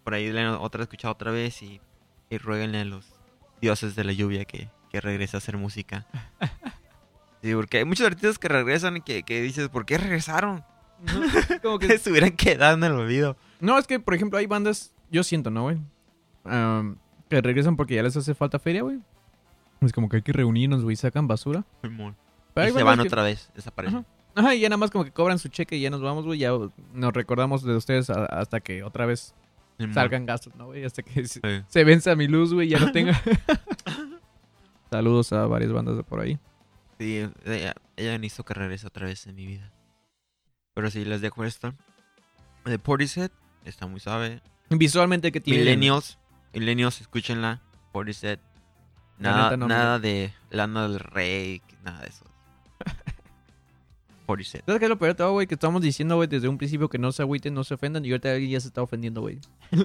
Por 0.05 0.14
ahí 0.14 0.30
la 0.30 0.59
otra 0.61 0.82
escuchado 0.82 1.12
otra 1.12 1.30
vez 1.30 1.62
y, 1.62 1.80
y 2.30 2.38
ruéguenle 2.38 2.80
a 2.80 2.84
los 2.84 3.07
dioses 3.61 3.96
de 3.96 4.05
la 4.05 4.12
lluvia 4.12 4.44
que, 4.44 4.68
que 4.90 5.00
regrese 5.00 5.36
a 5.36 5.38
hacer 5.38 5.57
música. 5.57 6.07
Sí, 7.42 7.52
porque 7.55 7.76
hay 7.76 7.84
muchos 7.84 8.07
artistas 8.07 8.38
que 8.38 8.48
regresan 8.48 8.96
y 8.96 9.00
que, 9.02 9.22
que 9.22 9.42
dices, 9.42 9.68
¿por 9.68 9.84
qué 9.84 9.98
regresaron? 9.98 10.64
No, 11.02 11.61
como 11.62 11.78
Que 11.78 11.88
que... 11.88 11.94
estuvieran 11.94 12.30
quedando 12.30 12.86
en 12.86 12.92
el 12.94 12.98
olvido. 12.98 13.36
no, 13.61 13.76
es 13.76 13.86
que, 13.86 14.00
por 14.00 14.14
ejemplo, 14.14 14.38
hay 14.38 14.46
bandas, 14.46 14.94
yo 15.11 15.22
siento, 15.22 15.50
¿no, 15.50 15.64
güey? 15.64 15.76
Am, 16.44 16.96
que 17.28 17.42
regresan 17.42 17.76
porque 17.76 17.96
ya 17.96 18.02
les 18.02 18.16
hace 18.16 18.34
falta 18.34 18.59
feria, 18.59 18.80
güey. 18.82 18.98
Es 19.82 19.92
como 19.92 20.09
que 20.09 20.16
hay 20.16 20.22
que 20.22 20.32
reunirnos, 20.32 20.82
güey, 20.84 20.96
sacan 20.96 21.28
basura. 21.28 21.64
Pero 21.82 22.68
Y 22.68 22.72
se 22.72 22.82
van 22.82 22.98
que- 23.00 23.09
otra 23.09 23.22
vez, 23.22 23.50
desaparecen. 23.55 23.98
Ajá. 23.98 24.07
Ajá, 24.36 24.55
y 24.55 24.61
ya 24.61 24.70
nada 24.70 24.78
más 24.78 24.90
como 24.90 25.05
que 25.05 25.11
cobran 25.12 25.38
su 25.38 25.48
cheque 25.48 25.76
y 25.76 25.82
ya 25.82 25.90
nos 25.90 26.00
vamos, 26.00 26.24
güey. 26.24 26.38
Ya 26.38 26.50
nos 26.94 27.12
recordamos 27.12 27.62
de 27.62 27.76
ustedes 27.76 28.09
a- 28.09 28.24
hasta 28.24 28.61
que 28.61 28.82
otra 28.84 29.05
vez. 29.05 29.34
Salgan 29.92 30.26
gastos, 30.26 30.54
¿no, 30.56 30.66
güey? 30.66 30.84
Hasta 30.84 31.02
que 31.02 31.26
se, 31.26 31.40
Sí. 31.40 31.64
se 31.68 31.84
venza 31.84 32.14
mi 32.16 32.26
luz, 32.28 32.52
güey, 32.54 32.68
ya 32.68 32.78
no 32.78 32.92
tenga. 32.92 33.20
Saludos 34.90 35.32
a 35.32 35.46
varias 35.46 35.72
bandas 35.72 35.96
de 35.96 36.02
por 36.04 36.20
ahí. 36.20 36.38
Sí, 36.98 37.28
ella, 37.44 37.74
ella 37.96 38.18
me 38.18 38.26
hizo 38.26 38.44
regrese 38.46 38.86
otra 38.86 39.06
vez 39.06 39.26
en 39.26 39.34
mi 39.34 39.46
vida. 39.46 39.72
Pero 40.74 40.90
sí, 40.90 41.04
les 41.04 41.20
dejo 41.20 41.44
esto. 41.44 41.74
De 42.64 42.78
Portishead, 42.78 43.30
está 43.64 43.86
muy 43.86 44.00
suave. 44.00 44.40
Visualmente 44.70 45.32
que 45.32 45.40
tiene. 45.40 45.60
Millennials, 45.60 46.18
Millennials, 46.52 47.00
escúchenla. 47.00 47.60
Portishead. 47.92 48.38
Nada, 49.18 49.56
me- 49.56 49.66
nada 49.66 49.98
de 49.98 50.32
Lana 50.50 50.88
del 50.88 50.98
Rey, 51.00 51.62
nada 51.82 52.00
de 52.00 52.08
eso. 52.08 52.24
Portishead. 54.24 54.62
¿Sabes 54.66 54.78
qué 54.78 54.86
es 54.86 54.88
lo 54.88 54.98
peor 54.98 55.12
de 55.12 55.16
todo, 55.16 55.32
güey? 55.32 55.46
Que 55.46 55.54
estamos 55.54 55.82
diciendo, 55.82 56.16
güey, 56.16 56.28
desde 56.28 56.48
un 56.48 56.58
principio 56.58 56.88
que 56.88 56.98
no 56.98 57.12
se 57.12 57.22
agüiten, 57.22 57.54
no 57.54 57.64
se 57.64 57.74
ofendan. 57.74 58.04
Y 58.04 58.10
ahorita 58.10 58.32
alguien 58.32 58.50
ya 58.50 58.60
se 58.60 58.68
está 58.68 58.82
ofendiendo, 58.82 59.20
güey. 59.20 59.38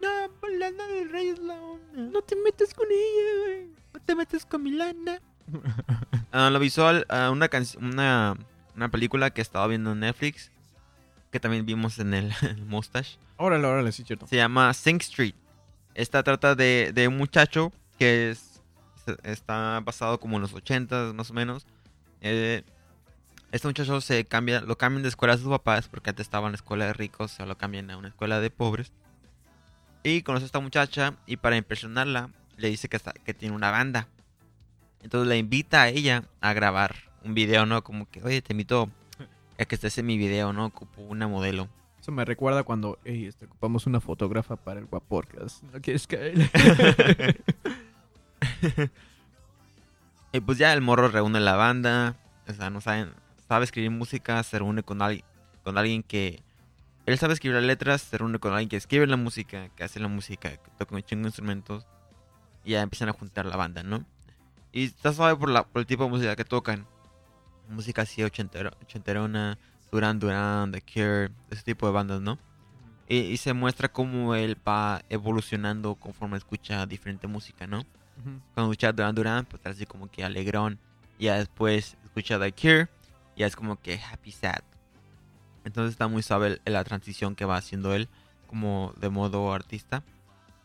No, 0.00 0.08
pues 0.40 0.58
Lana 0.58 0.84
del 0.88 1.10
Rey 1.10 1.28
es 1.28 1.38
la 1.38 1.54
onda. 1.54 2.02
No 2.10 2.22
te 2.22 2.34
metas 2.34 2.74
con 2.74 2.86
ella, 2.90 3.44
güey. 3.44 3.66
No 3.94 4.00
te 4.00 4.16
metes 4.16 4.44
con 4.44 4.62
mi 4.62 4.72
lana. 4.72 5.20
Ah, 6.34 6.48
lo 6.48 6.58
visual, 6.58 7.04
ah, 7.10 7.28
una, 7.30 7.50
una 7.78 8.36
una 8.76 8.90
película 8.90 9.30
que 9.30 9.40
estaba 9.40 9.66
viendo 9.66 9.92
en 9.92 10.00
Netflix, 10.00 10.50
que 11.30 11.40
también 11.40 11.66
vimos 11.66 11.98
en 11.98 12.14
el, 12.14 12.32
el 12.42 12.64
Mustache. 12.64 13.18
Órale, 13.36 13.66
órale, 13.66 13.92
sí, 13.92 14.04
cierto. 14.04 14.26
Se 14.26 14.36
llama 14.36 14.72
Sing 14.74 15.00
Street. 15.00 15.34
Esta 15.94 16.22
trata 16.22 16.54
de, 16.54 16.92
de 16.94 17.08
un 17.08 17.16
muchacho 17.16 17.72
que 17.98 18.30
es, 18.30 18.62
está 19.22 19.80
basado 19.84 20.18
como 20.18 20.36
en 20.36 20.42
los 20.42 20.54
80 20.54 21.12
más 21.14 21.30
o 21.30 21.34
menos. 21.34 21.66
Eh, 22.20 22.62
este 23.52 23.68
muchacho 23.68 24.00
se 24.00 24.24
cambia, 24.24 24.62
lo 24.62 24.76
cambian 24.76 25.02
de 25.02 25.10
escuela 25.10 25.34
a 25.34 25.38
sus 25.38 25.48
papás 25.48 25.88
porque 25.88 26.10
antes 26.10 26.26
estaba 26.26 26.46
en 26.46 26.52
la 26.52 26.56
escuela 26.56 26.86
de 26.86 26.94
ricos, 26.94 27.32
se 27.32 27.46
lo 27.46 27.56
cambian 27.56 27.90
a 27.90 27.96
una 27.96 28.08
escuela 28.08 28.40
de 28.40 28.50
pobres. 28.50 28.92
Y 30.02 30.22
conoce 30.22 30.44
a 30.44 30.46
esta 30.46 30.60
muchacha 30.60 31.14
y 31.26 31.36
para 31.36 31.56
impresionarla 31.56 32.30
le 32.56 32.68
dice 32.68 32.88
que, 32.88 32.96
está, 32.96 33.12
que 33.12 33.34
tiene 33.34 33.54
una 33.54 33.70
banda. 33.70 34.08
Entonces 35.02 35.28
le 35.28 35.38
invita 35.38 35.82
a 35.82 35.88
ella 35.88 36.24
a 36.40 36.52
grabar 36.52 36.96
un 37.24 37.34
video, 37.34 37.66
¿no? 37.66 37.84
Como 37.84 38.08
que, 38.10 38.22
oye, 38.22 38.42
te 38.42 38.52
invito 38.52 38.90
a 39.58 39.64
que 39.64 39.74
estés 39.74 39.98
en 39.98 40.06
mi 40.06 40.16
video, 40.16 40.52
¿no? 40.52 40.66
Ocupo 40.66 41.02
una 41.02 41.28
modelo. 41.28 41.68
Eso 42.00 42.10
me 42.10 42.24
recuerda 42.24 42.64
cuando, 42.64 42.98
ey, 43.04 43.26
este, 43.26 43.44
ocupamos 43.44 43.86
una 43.86 44.00
fotógrafa 44.00 44.56
para 44.56 44.80
el 44.80 44.86
Guaporcas. 44.86 45.62
¿No 45.72 45.80
quieres 45.80 46.06
caer? 46.06 46.50
Y 50.32 50.40
pues 50.40 50.56
ya 50.56 50.72
el 50.72 50.80
morro 50.80 51.08
reúne 51.08 51.40
la 51.40 51.56
banda. 51.56 52.16
O 52.48 52.54
sea, 52.54 52.70
no 52.70 52.80
saben, 52.80 53.12
sabe 53.52 53.66
escribir 53.66 53.90
música, 53.90 54.42
se 54.44 54.58
reúne 54.58 54.82
con 54.82 55.02
alguien, 55.02 55.26
con 55.62 55.76
alguien 55.76 56.02
que. 56.02 56.42
Él 57.04 57.18
sabe 57.18 57.34
escribir 57.34 57.56
las 57.56 57.64
letras, 57.64 58.00
se 58.00 58.16
reúne 58.16 58.38
con 58.38 58.52
alguien 58.52 58.70
que 58.70 58.76
escribe 58.76 59.06
la 59.06 59.18
música, 59.18 59.68
que 59.76 59.84
hace 59.84 60.00
la 60.00 60.08
música, 60.08 60.48
que 60.52 60.70
toca 60.78 60.94
un 60.94 61.02
chingo 61.02 61.24
de 61.24 61.28
instrumentos. 61.28 61.86
Y 62.64 62.70
ya 62.70 62.80
empiezan 62.80 63.10
a 63.10 63.12
juntar 63.12 63.44
la 63.44 63.56
banda, 63.56 63.82
¿no? 63.82 64.06
Y 64.72 64.84
está 64.84 65.12
suave 65.12 65.36
por, 65.36 65.50
la, 65.50 65.64
por 65.64 65.80
el 65.80 65.86
tipo 65.86 66.04
de 66.04 66.08
música 66.08 66.34
que 66.34 66.46
tocan. 66.46 66.86
Música 67.68 68.02
así 68.02 68.22
ochentero, 68.22 68.70
ochenterona, 68.80 69.58
Duran 69.90 70.18
Duran, 70.18 70.72
The 70.72 70.80
Cure, 70.80 71.30
ese 71.50 71.62
tipo 71.62 71.86
de 71.86 71.92
bandas, 71.92 72.22
¿no? 72.22 72.38
Y, 73.06 73.18
y 73.18 73.36
se 73.36 73.52
muestra 73.52 73.92
cómo 73.92 74.34
él 74.34 74.56
va 74.66 75.02
evolucionando 75.10 75.96
conforme 75.96 76.38
escucha 76.38 76.86
diferente 76.86 77.26
música, 77.26 77.66
¿no? 77.66 77.80
Ujú. 77.80 78.40
cuando 78.54 78.72
escucha 78.72 78.92
Duran 78.92 79.14
Duran, 79.14 79.44
pues 79.44 79.60
así 79.66 79.84
como 79.84 80.10
que 80.10 80.24
alegrón. 80.24 80.78
Y 81.18 81.24
ya 81.24 81.36
después 81.36 81.98
escucha 82.04 82.38
The 82.38 82.52
Cure, 82.52 82.88
ya 83.42 83.48
es 83.48 83.56
como 83.56 83.80
que 83.80 83.98
happy 83.98 84.30
sad. 84.30 84.60
Entonces 85.64 85.92
está 85.92 86.06
muy 86.06 86.22
suave 86.22 86.60
la 86.64 86.84
transición 86.84 87.34
que 87.34 87.44
va 87.44 87.56
haciendo 87.56 87.92
él, 87.92 88.08
como 88.46 88.94
de 89.00 89.08
modo 89.08 89.52
artista. 89.52 90.04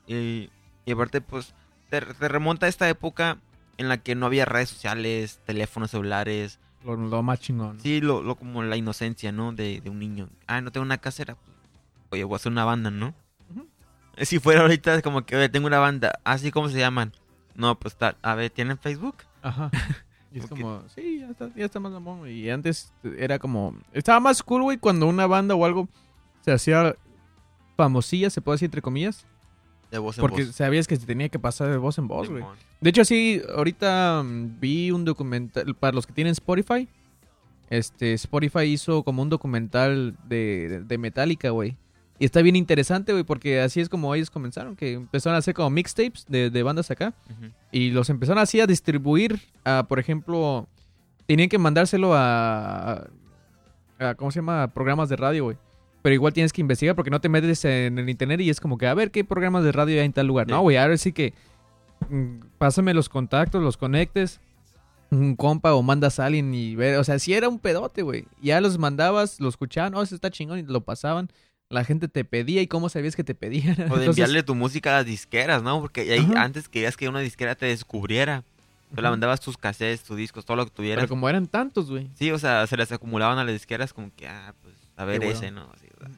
Y, 0.05 0.51
y 0.85 0.91
aparte, 0.91 1.21
pues, 1.21 1.55
te, 1.89 2.01
te 2.01 2.27
remonta 2.27 2.67
a 2.67 2.69
esta 2.69 2.87
época 2.87 3.39
en 3.77 3.89
la 3.89 3.97
que 3.97 4.13
no 4.13 4.27
había 4.27 4.45
redes 4.45 4.69
sociales, 4.69 5.39
teléfonos 5.45 5.89
celulares. 5.91 6.59
Lo, 6.85 6.95
lo 6.95 7.23
más 7.23 7.39
chingón. 7.39 7.79
Sí, 7.79 7.99
lo, 7.99 8.21
lo 8.21 8.35
como 8.35 8.61
la 8.61 8.77
inocencia, 8.77 9.31
¿no? 9.31 9.53
De, 9.53 9.81
de 9.81 9.89
un 9.89 9.97
niño. 9.97 10.29
Ah, 10.45 10.61
no 10.61 10.71
tengo 10.71 10.85
una 10.85 10.99
casera. 10.99 11.35
Pues, 11.35 11.51
oye, 12.11 12.23
voy 12.23 12.35
a 12.35 12.37
hacer 12.37 12.51
una 12.51 12.65
banda, 12.65 12.91
¿no? 12.91 13.15
Si 14.19 14.39
fuera 14.39 14.61
ahorita 14.61 14.95
es 14.95 15.03
como 15.03 15.25
que, 15.25 15.35
oye, 15.35 15.49
tengo 15.49 15.67
una 15.67 15.79
banda. 15.79 16.19
Así 16.23 16.51
como 16.51 16.69
se 16.69 16.77
llaman. 16.79 17.13
No, 17.55 17.77
pues 17.77 17.95
tal. 17.95 18.17
A 18.21 18.35
ver, 18.35 18.51
¿tienen 18.51 18.77
Facebook? 18.77 19.17
Ajá. 19.41 19.69
Y 20.31 20.39
es 20.39 20.47
como, 20.47 20.83
sí, 20.93 21.19
ya 21.19 21.29
está, 21.29 21.49
ya 21.55 21.65
está 21.65 21.79
más 21.79 21.91
mamón. 21.91 22.29
Y 22.29 22.49
antes 22.49 22.91
era 23.17 23.39
como, 23.39 23.75
estaba 23.93 24.19
más 24.19 24.43
cool, 24.43 24.63
güey, 24.63 24.77
cuando 24.77 25.07
una 25.07 25.25
banda 25.25 25.55
o 25.55 25.65
algo 25.65 25.87
se 26.41 26.51
hacía 26.51 26.95
famosilla, 27.75 28.29
se 28.29 28.41
puede 28.41 28.55
decir 28.55 28.67
entre 28.67 28.81
comillas. 28.81 29.25
De 29.91 29.99
voz 29.99 30.17
en 30.17 30.21
Porque 30.21 30.45
voz. 30.45 30.55
sabías 30.55 30.87
que 30.87 30.97
se 30.97 31.05
tenía 31.05 31.29
que 31.29 31.39
pasar 31.39 31.69
de 31.69 31.77
voz 31.77 31.97
en 31.97 32.07
voz, 32.07 32.29
güey. 32.29 32.43
De 32.81 32.89
hecho, 32.89 33.05
sí, 33.05 33.41
ahorita 33.55 34.21
mm, 34.23 34.59
vi 34.59 34.91
un 34.91 35.05
documental, 35.05 35.73
para 35.75 35.93
los 35.95 36.05
que 36.05 36.13
tienen 36.13 36.33
Spotify, 36.33 36.87
este, 37.69 38.13
Spotify 38.13 38.63
hizo 38.63 39.03
como 39.03 39.21
un 39.21 39.29
documental 39.29 40.17
de, 40.27 40.83
de 40.85 40.97
Metallica, 40.97 41.49
güey. 41.51 41.77
Y 42.19 42.25
está 42.25 42.41
bien 42.41 42.55
interesante, 42.55 43.11
güey, 43.11 43.23
porque 43.23 43.61
así 43.61 43.79
es 43.79 43.89
como 43.89 44.13
ellos 44.15 44.31
comenzaron, 44.31 44.75
que 44.75 44.93
empezaron 44.93 45.35
a 45.35 45.39
hacer 45.39 45.53
como 45.53 45.69
mixtapes 45.69 46.25
de, 46.27 46.49
de 46.49 46.63
bandas 46.63 46.89
acá. 46.89 47.13
Y 47.71 47.91
los 47.91 48.09
empezaron 48.09 48.41
así 48.41 48.59
a 48.59 48.65
distribuir 48.67 49.39
a, 49.63 49.85
por 49.87 49.99
ejemplo, 49.99 50.67
tenían 51.27 51.47
que 51.49 51.57
mandárselo 51.59 52.15
a, 52.15 52.93
a- 52.93 53.07
a, 53.99 54.15
¿cómo 54.15 54.31
se 54.31 54.39
llama? 54.39 54.63
A 54.63 54.67
programas 54.73 55.09
de 55.09 55.15
radio, 55.15 55.43
güey. 55.45 55.57
Pero 56.01 56.13
igual 56.13 56.31
tienes 56.33 56.53
que 56.53 56.61
investigar 56.61 56.95
porque 56.95 57.09
no 57.11 57.19
te 57.21 57.29
metes 57.29 57.65
en 57.65 57.97
el 57.99 58.09
internet 58.09 58.39
y 58.41 58.49
es 58.49 58.59
como 58.59 58.77
que, 58.77 58.87
a 58.87 58.93
ver, 58.93 59.11
¿qué 59.11 59.23
programas 59.23 59.63
de 59.63 59.71
radio 59.71 59.99
hay 59.99 60.05
en 60.05 60.13
tal 60.13 60.25
lugar? 60.27 60.45
Sí. 60.47 60.51
No, 60.53 60.61
güey, 60.61 60.77
ahora 60.77 60.95
sí 60.97 61.11
que 61.11 61.33
mm, 62.09 62.37
pásame 62.57 62.93
los 62.93 63.09
contactos, 63.09 63.61
los 63.61 63.75
conectes, 63.77 64.39
un 65.11 65.35
compa 65.35 65.73
o 65.73 65.81
mandas 65.83 66.19
a 66.19 66.25
alguien 66.27 66.53
y 66.53 66.75
ver, 66.75 66.97
o 66.97 67.03
sea, 67.03 67.19
si 67.19 67.33
era 67.33 67.49
un 67.49 67.59
pedote, 67.59 68.01
güey. 68.03 68.25
Ya 68.41 68.61
los 68.61 68.77
mandabas, 68.77 69.39
lo 69.39 69.49
escuchaban, 69.49 69.93
oh, 69.95 70.01
eso 70.01 70.15
está 70.15 70.29
chingón 70.31 70.59
y 70.59 70.63
lo 70.63 70.81
pasaban. 70.81 71.29
La 71.69 71.83
gente 71.83 72.07
te 72.07 72.23
pedía 72.23 72.61
y 72.61 72.67
cómo 72.67 72.87
sabías 72.87 73.15
que 73.15 73.23
te 73.25 73.35
pedían. 73.35 73.73
O 73.73 73.75
de 73.75 73.83
Entonces, 73.83 74.07
enviarle 74.07 74.43
tu 74.43 74.55
música 74.55 74.91
a 74.91 74.97
las 74.99 75.05
disqueras, 75.05 75.61
¿no? 75.63 75.81
Porque 75.81 76.01
ahí 76.13 76.25
antes 76.37 76.69
querías 76.69 76.95
que 76.95 77.09
una 77.09 77.19
disquera 77.19 77.55
te 77.55 77.65
descubriera. 77.65 78.43
Tú 78.95 79.01
Ujú. 79.01 79.09
mandabas 79.09 79.41
tus 79.41 79.57
cassettes, 79.57 80.03
tus 80.03 80.15
discos, 80.15 80.45
todo 80.45 80.55
lo 80.55 80.63
que 80.65 80.71
tuvieras. 80.71 81.03
Pero 81.03 81.09
como 81.09 81.27
eran 81.27 81.45
tantos, 81.47 81.89
güey. 81.89 82.07
Sí, 82.17 82.31
o 82.31 82.39
sea, 82.39 82.65
se 82.67 82.77
les 82.77 82.89
acumulaban 82.93 83.37
a 83.37 83.43
las 83.43 83.53
disqueras 83.53 83.91
como 83.91 84.09
que, 84.15 84.29
ah, 84.29 84.53
pues, 84.63 84.75
a 84.95 85.03
ver 85.03 85.19
Qué 85.19 85.29
ese, 85.31 85.51
¿no? 85.51 85.69
Así, 85.75 85.87
o, 85.97 85.99
sea. 85.99 86.09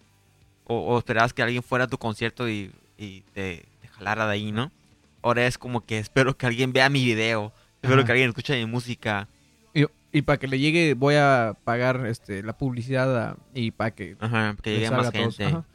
O- 0.66 0.93
o 0.93 1.00
esperabas 1.00 1.34
que 1.34 1.41
alguien 1.41 1.64
fuera 1.64 1.86
a 1.86 1.88
tu 1.88 1.97
concierto 1.97 2.47
y, 2.47 2.72
y 3.00 3.22
te, 3.34 3.66
te 3.82 3.88
jalara 3.88 4.28
de 4.28 4.34
ahí, 4.34 4.52
¿no? 4.52 4.72
Ahora 5.24 5.47
es 5.47 5.58
como 5.58 5.84
que 5.84 5.97
espero 5.97 6.38
que 6.38 6.45
alguien 6.45 6.72
vea 6.74 6.89
mi 6.89 7.04
video, 7.04 7.52
espero 7.82 8.02
Ajá. 8.02 8.06
que 8.06 8.12
alguien 8.12 8.30
escuche 8.30 8.56
mi 8.56 8.72
música. 8.72 9.28
Y, 10.12 10.24
para 10.24 10.38
que 10.39 10.47
le 10.47 10.57
llegue, 10.60 10.95
voy 10.95 11.16
a 11.16 11.55
pagar 11.64 12.05
este 12.07 12.41
la 12.41 12.57
publicidad 12.57 13.16
a- 13.18 13.38
y 13.53 13.72
para 13.72 13.91
que 13.91 14.18
Ajá, 14.20 14.55
que 14.62 14.72
le 14.72 14.76
llegue 14.80 14.91
más 14.91 15.12
gente. 15.12 15.45
Ajá. 15.45 15.66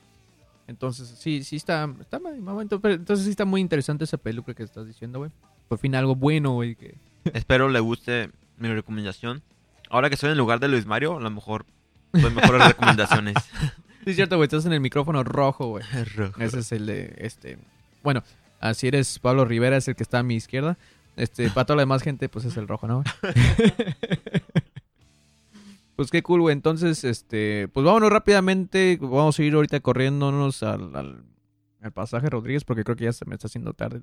Entonces, 0.66 1.08
sí, 1.18 1.44
sí 1.44 1.56
está, 1.56 1.88
está 2.00 2.18
momento, 2.18 2.80
pero 2.80 2.94
entonces 2.94 3.24
sí 3.26 3.30
está 3.30 3.44
muy 3.44 3.60
interesante 3.60 4.04
esa 4.04 4.16
película 4.16 4.54
que 4.54 4.62
estás 4.62 4.86
diciendo, 4.86 5.18
güey. 5.18 5.30
Por 5.68 5.78
fin 5.78 5.94
algo 5.94 6.14
bueno, 6.16 6.52
güey, 6.52 6.74
que 6.74 6.96
Espero 7.32 7.68
le 7.68 7.80
guste 7.80 8.30
mi 8.58 8.68
recomendación. 8.68 9.42
Ahora 9.90 10.08
que 10.08 10.14
estoy 10.14 10.28
en 10.28 10.32
el 10.32 10.38
lugar 10.38 10.60
de 10.60 10.68
Luis 10.68 10.86
Mario, 10.86 11.16
a 11.18 11.20
lo 11.20 11.30
mejor 11.30 11.66
doy 12.12 12.30
mejores 12.30 12.66
recomendaciones. 12.68 13.34
Sí, 14.04 14.10
es 14.10 14.16
cierto, 14.16 14.36
güey, 14.36 14.46
estás 14.46 14.66
en 14.66 14.72
el 14.72 14.80
micrófono 14.80 15.22
rojo, 15.22 15.68
güey. 15.68 15.84
Rojo. 16.16 16.40
Ese 16.40 16.60
es 16.60 16.72
el 16.72 16.86
de 16.86 17.14
este, 17.18 17.58
bueno, 18.02 18.22
así 18.60 18.88
eres 18.88 19.18
Pablo 19.18 19.44
Rivera 19.44 19.76
es 19.76 19.86
el 19.88 19.96
que 19.96 20.02
está 20.02 20.20
a 20.20 20.22
mi 20.22 20.34
izquierda. 20.34 20.76
Este, 21.16 21.50
para 21.50 21.64
toda 21.64 21.76
la 21.76 21.82
demás 21.82 22.02
gente, 22.02 22.28
pues 22.28 22.44
es 22.44 22.56
el 22.56 22.68
rojo, 22.68 22.86
¿no? 22.86 23.02
pues 25.96 26.10
qué 26.10 26.22
cool, 26.22 26.42
güey. 26.42 26.52
Entonces, 26.52 27.04
este, 27.04 27.68
pues 27.68 27.84
vámonos 27.84 28.10
rápidamente. 28.10 28.98
Vamos 29.00 29.38
a 29.38 29.42
ir 29.42 29.54
ahorita 29.54 29.80
corriéndonos 29.80 30.62
al, 30.62 30.94
al, 30.96 31.24
el 31.82 31.92
pasaje 31.92 32.30
Rodríguez 32.30 32.64
porque 32.64 32.84
creo 32.84 32.96
que 32.96 33.04
ya 33.04 33.12
se 33.12 33.24
me 33.26 33.34
está 33.34 33.46
haciendo 33.46 33.72
tarde. 33.72 34.00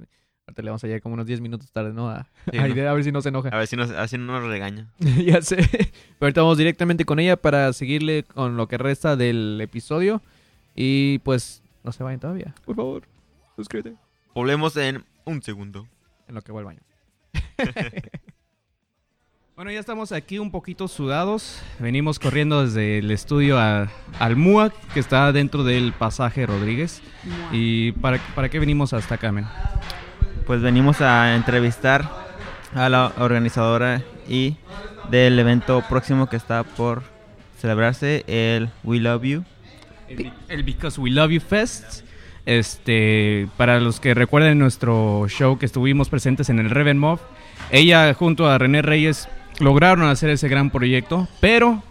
Ahorita 0.48 0.62
le 0.64 0.70
vamos 0.70 0.84
a 0.84 0.88
llegar 0.88 1.02
como 1.02 1.14
unos 1.14 1.28
10 1.28 1.42
minutos 1.42 1.72
tarde, 1.72 1.94
¿no? 1.94 2.10
A, 2.10 2.28
Sí, 2.52 2.58
a 2.58 2.68
¿no? 2.68 2.90
A 2.90 2.94
ver 2.94 3.04
si 3.04 3.12
no 3.12 3.22
se 3.22 3.30
enoja. 3.30 3.50
A 3.50 3.58
ver 3.58 3.68
si 3.68 3.76
nos, 3.76 3.92
así 3.92 4.18
no 4.18 4.40
nos 4.40 4.44
regaña. 4.44 4.92
ya 5.00 5.42
sé. 5.42 5.58
Pero 5.58 5.92
ahorita 6.22 6.42
vamos 6.42 6.58
directamente 6.58 7.06
con 7.06 7.20
ella 7.20 7.38
para 7.38 7.72
seguirle 7.74 8.24
con 8.24 8.58
lo 8.58 8.68
que 8.68 8.78
resta 8.78 9.16
del 9.16 9.60
episodio. 9.62 10.22
Y 10.76 11.20
pues 11.20 11.62
no 11.84 11.92
se 11.92 12.04
vayan 12.04 12.20
todavía. 12.20 12.56
Por 12.66 12.76
favor, 12.76 13.04
suscríbete. 13.56 13.96
Volvemos 14.34 14.76
en 14.78 15.04
un 15.26 15.42
segundo. 15.42 15.88
En 16.28 16.36
lo 16.36 16.42
que 16.42 16.52
voy 16.52 16.60
al 16.60 16.66
baño. 16.66 16.82
bueno, 19.56 19.72
ya 19.72 19.80
estamos 19.80 20.12
aquí 20.12 20.40
un 20.40 20.50
poquito 20.52 20.88
sudados. 20.88 21.62
Venimos 21.80 22.18
corriendo 22.20 22.66
desde 22.66 22.98
el 23.00 23.12
estudio 23.12 23.60
a- 23.60 23.90
al 24.20 24.36
MUAC, 24.36 24.74
que 24.94 25.00
está 25.00 25.32
dentro 25.32 25.64
del 25.64 25.94
pasaje 25.94 26.46
Rodríguez. 26.46 27.02
¿Y 27.52 27.92
para, 27.94 28.18
para 28.36 28.50
qué 28.50 28.60
venimos 28.60 28.94
hasta 28.94 29.16
acá, 29.16 29.32
men? 29.32 29.46
Pues 30.48 30.62
venimos 30.62 31.02
a 31.02 31.36
entrevistar 31.36 32.10
a 32.74 32.90
la 32.90 33.14
organizadora 33.18 34.02
y 34.28 34.56
del 35.10 35.38
evento 35.38 35.84
próximo 35.88 36.28
que 36.28 36.38
está 36.38 36.64
por 36.64 37.04
celebrarse, 37.60 38.24
el 38.28 38.70
We 38.84 39.00
Love 39.00 39.24
You. 39.24 39.44
El, 40.08 40.34
el 40.50 40.64
Because 40.64 41.00
We 41.00 41.12
Love 41.12 41.32
You 41.32 41.40
Fest. 41.42 42.04
Este, 42.46 43.48
para 43.58 43.80
los 43.80 44.00
que 44.00 44.14
recuerden 44.14 44.60
nuestro 44.60 45.28
show 45.28 45.60
que 45.60 45.66
estuvimos 45.66 46.10
presentes 46.10 46.50
en 46.50 46.60
el 46.60 46.70
Revenmov, 46.70 47.20
ella 47.72 48.14
junto 48.14 48.50
a 48.50 48.58
René 48.58 48.82
Reyes 48.82 49.30
lograron 49.60 50.08
hacer 50.10 50.30
ese 50.32 50.50
gran 50.50 50.72
proyecto, 50.72 51.28
pero 51.40 51.84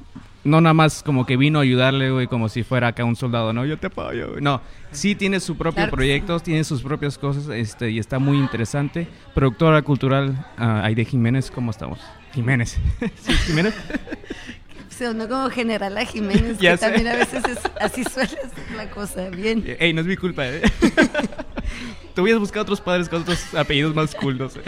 no 0.45 0.61
nada 0.61 0.75
más 0.75 1.03
como 1.03 1.27
que 1.27 1.37
vino 1.37 1.59
a 1.59 1.63
ayudarle, 1.63 2.11
güey, 2.11 2.27
como 2.27 2.49
si 2.49 2.63
fuera 2.63 2.89
acá 2.89 3.05
un 3.05 3.17
soldado, 3.17 3.53
no, 3.53 3.65
yo 3.65 3.79
te 3.79 3.89
apoyo, 3.89 4.31
güey. 4.31 4.43
No, 4.43 4.61
sí 4.91 5.15
tiene 5.15 5.41
su 5.41 5.57
propio 5.57 5.83
Claro 5.83 5.93
proyecto, 5.93 6.41
tiene 6.41 6.65
sus 6.65 6.83
propias 6.83 7.19
cosas, 7.19 7.49
este, 7.49 7.91
y 7.91 7.99
está 7.99 8.19
muy 8.19 8.39
interesante. 8.39 9.07
Productora 9.35 9.83
cultural, 9.83 10.47
ah, 10.57 10.83
Aide 10.85 11.05
Jiménez, 11.05 11.51
¿cómo 11.51 11.71
estamos? 11.71 12.01
Jiménez. 12.33 12.79
¿Sí, 13.23 13.33
Jiménez? 13.47 13.75
Sonó 15.07 15.29
como 15.29 15.49
General 15.51 15.97
a 15.97 16.05
Jiménez, 16.05 16.59
que 16.59 16.71
sé. 16.71 16.79
también 16.79 17.09
a 17.09 17.15
veces 17.17 17.43
es- 17.45 17.59
así 17.81 18.05
suele 18.05 18.29
ser 18.29 18.77
la 18.77 18.91
cosa. 18.91 19.29
Bien. 19.31 19.65
Ey, 19.79 19.93
no 19.93 20.01
es 20.03 20.07
mi 20.07 20.17
culpa, 20.17 20.47
¿eh? 20.47 20.63
Te 22.15 22.21
hubieras 22.21 22.41
buscado 22.41 22.63
otros 22.63 22.81
padres 22.81 23.09
con 23.09 23.23
otros 23.23 23.55
apellidos 23.55 23.95
más 23.95 24.15
cool, 24.15 24.37
no 24.39 24.49
sé. 24.49 24.61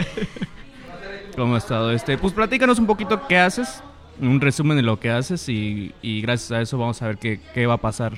¿Cómo 1.35 1.55
ha 1.55 1.57
estado? 1.57 1.91
Este, 1.91 2.17
pues 2.17 2.33
platícanos 2.33 2.79
un 2.79 2.85
poquito 2.87 3.27
qué 3.27 3.37
haces, 3.37 3.83
un 4.19 4.39
resumen 4.39 4.77
de 4.77 4.83
lo 4.83 4.99
que 4.99 5.09
haces 5.09 5.49
y, 5.49 5.93
y 6.01 6.21
gracias 6.21 6.51
a 6.51 6.61
eso 6.61 6.77
vamos 6.77 7.01
a 7.01 7.07
ver 7.07 7.17
qué, 7.17 7.39
qué 7.53 7.65
va 7.65 7.75
a 7.75 7.81
pasar 7.81 8.13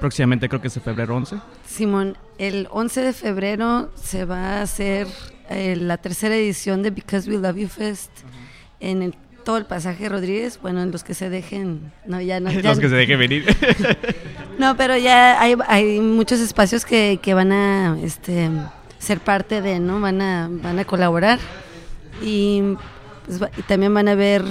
próximamente, 0.00 0.48
creo 0.48 0.60
que 0.60 0.68
es 0.68 0.76
en 0.76 0.82
febrero 0.82 1.16
11. 1.16 1.36
Simón, 1.66 2.16
el 2.38 2.68
11 2.70 3.00
de 3.02 3.12
febrero 3.12 3.90
se 3.96 4.24
va 4.24 4.58
a 4.58 4.62
hacer 4.62 5.06
eh, 5.50 5.76
la 5.76 5.96
tercera 5.96 6.36
edición 6.36 6.82
de 6.82 6.90
Because 6.90 7.28
We 7.28 7.38
Love 7.38 7.56
You 7.56 7.68
Fest 7.68 8.10
en 8.80 9.02
el- 9.02 9.14
todo 9.48 9.56
el 9.56 9.64
pasaje 9.64 10.10
Rodríguez. 10.10 10.58
Bueno, 10.60 10.82
en 10.82 10.90
los 10.90 11.04
que 11.04 11.14
se 11.14 11.30
dejen. 11.30 11.90
No, 12.04 12.20
ya 12.20 12.38
no. 12.38 12.50
ya 12.52 12.68
Los 12.68 12.78
que 12.78 12.84
no. 12.84 12.90
se 12.90 12.96
dejen 12.96 13.18
venir. 13.18 13.46
No, 14.58 14.76
pero 14.76 14.96
ya 14.96 15.40
hay, 15.40 15.54
hay 15.68 16.00
muchos 16.00 16.40
espacios 16.40 16.84
que, 16.84 17.20
que 17.22 17.32
van 17.32 17.52
a 17.52 17.96
este, 18.02 18.50
ser 18.98 19.20
parte 19.20 19.62
de, 19.62 19.78
¿no? 19.78 20.00
Van 20.00 20.20
a, 20.20 20.48
van 20.50 20.80
a 20.80 20.84
colaborar. 20.84 21.38
Y, 22.20 22.74
pues, 23.24 23.40
y 23.56 23.62
también 23.62 23.94
van 23.94 24.08
a 24.08 24.16
ver, 24.16 24.42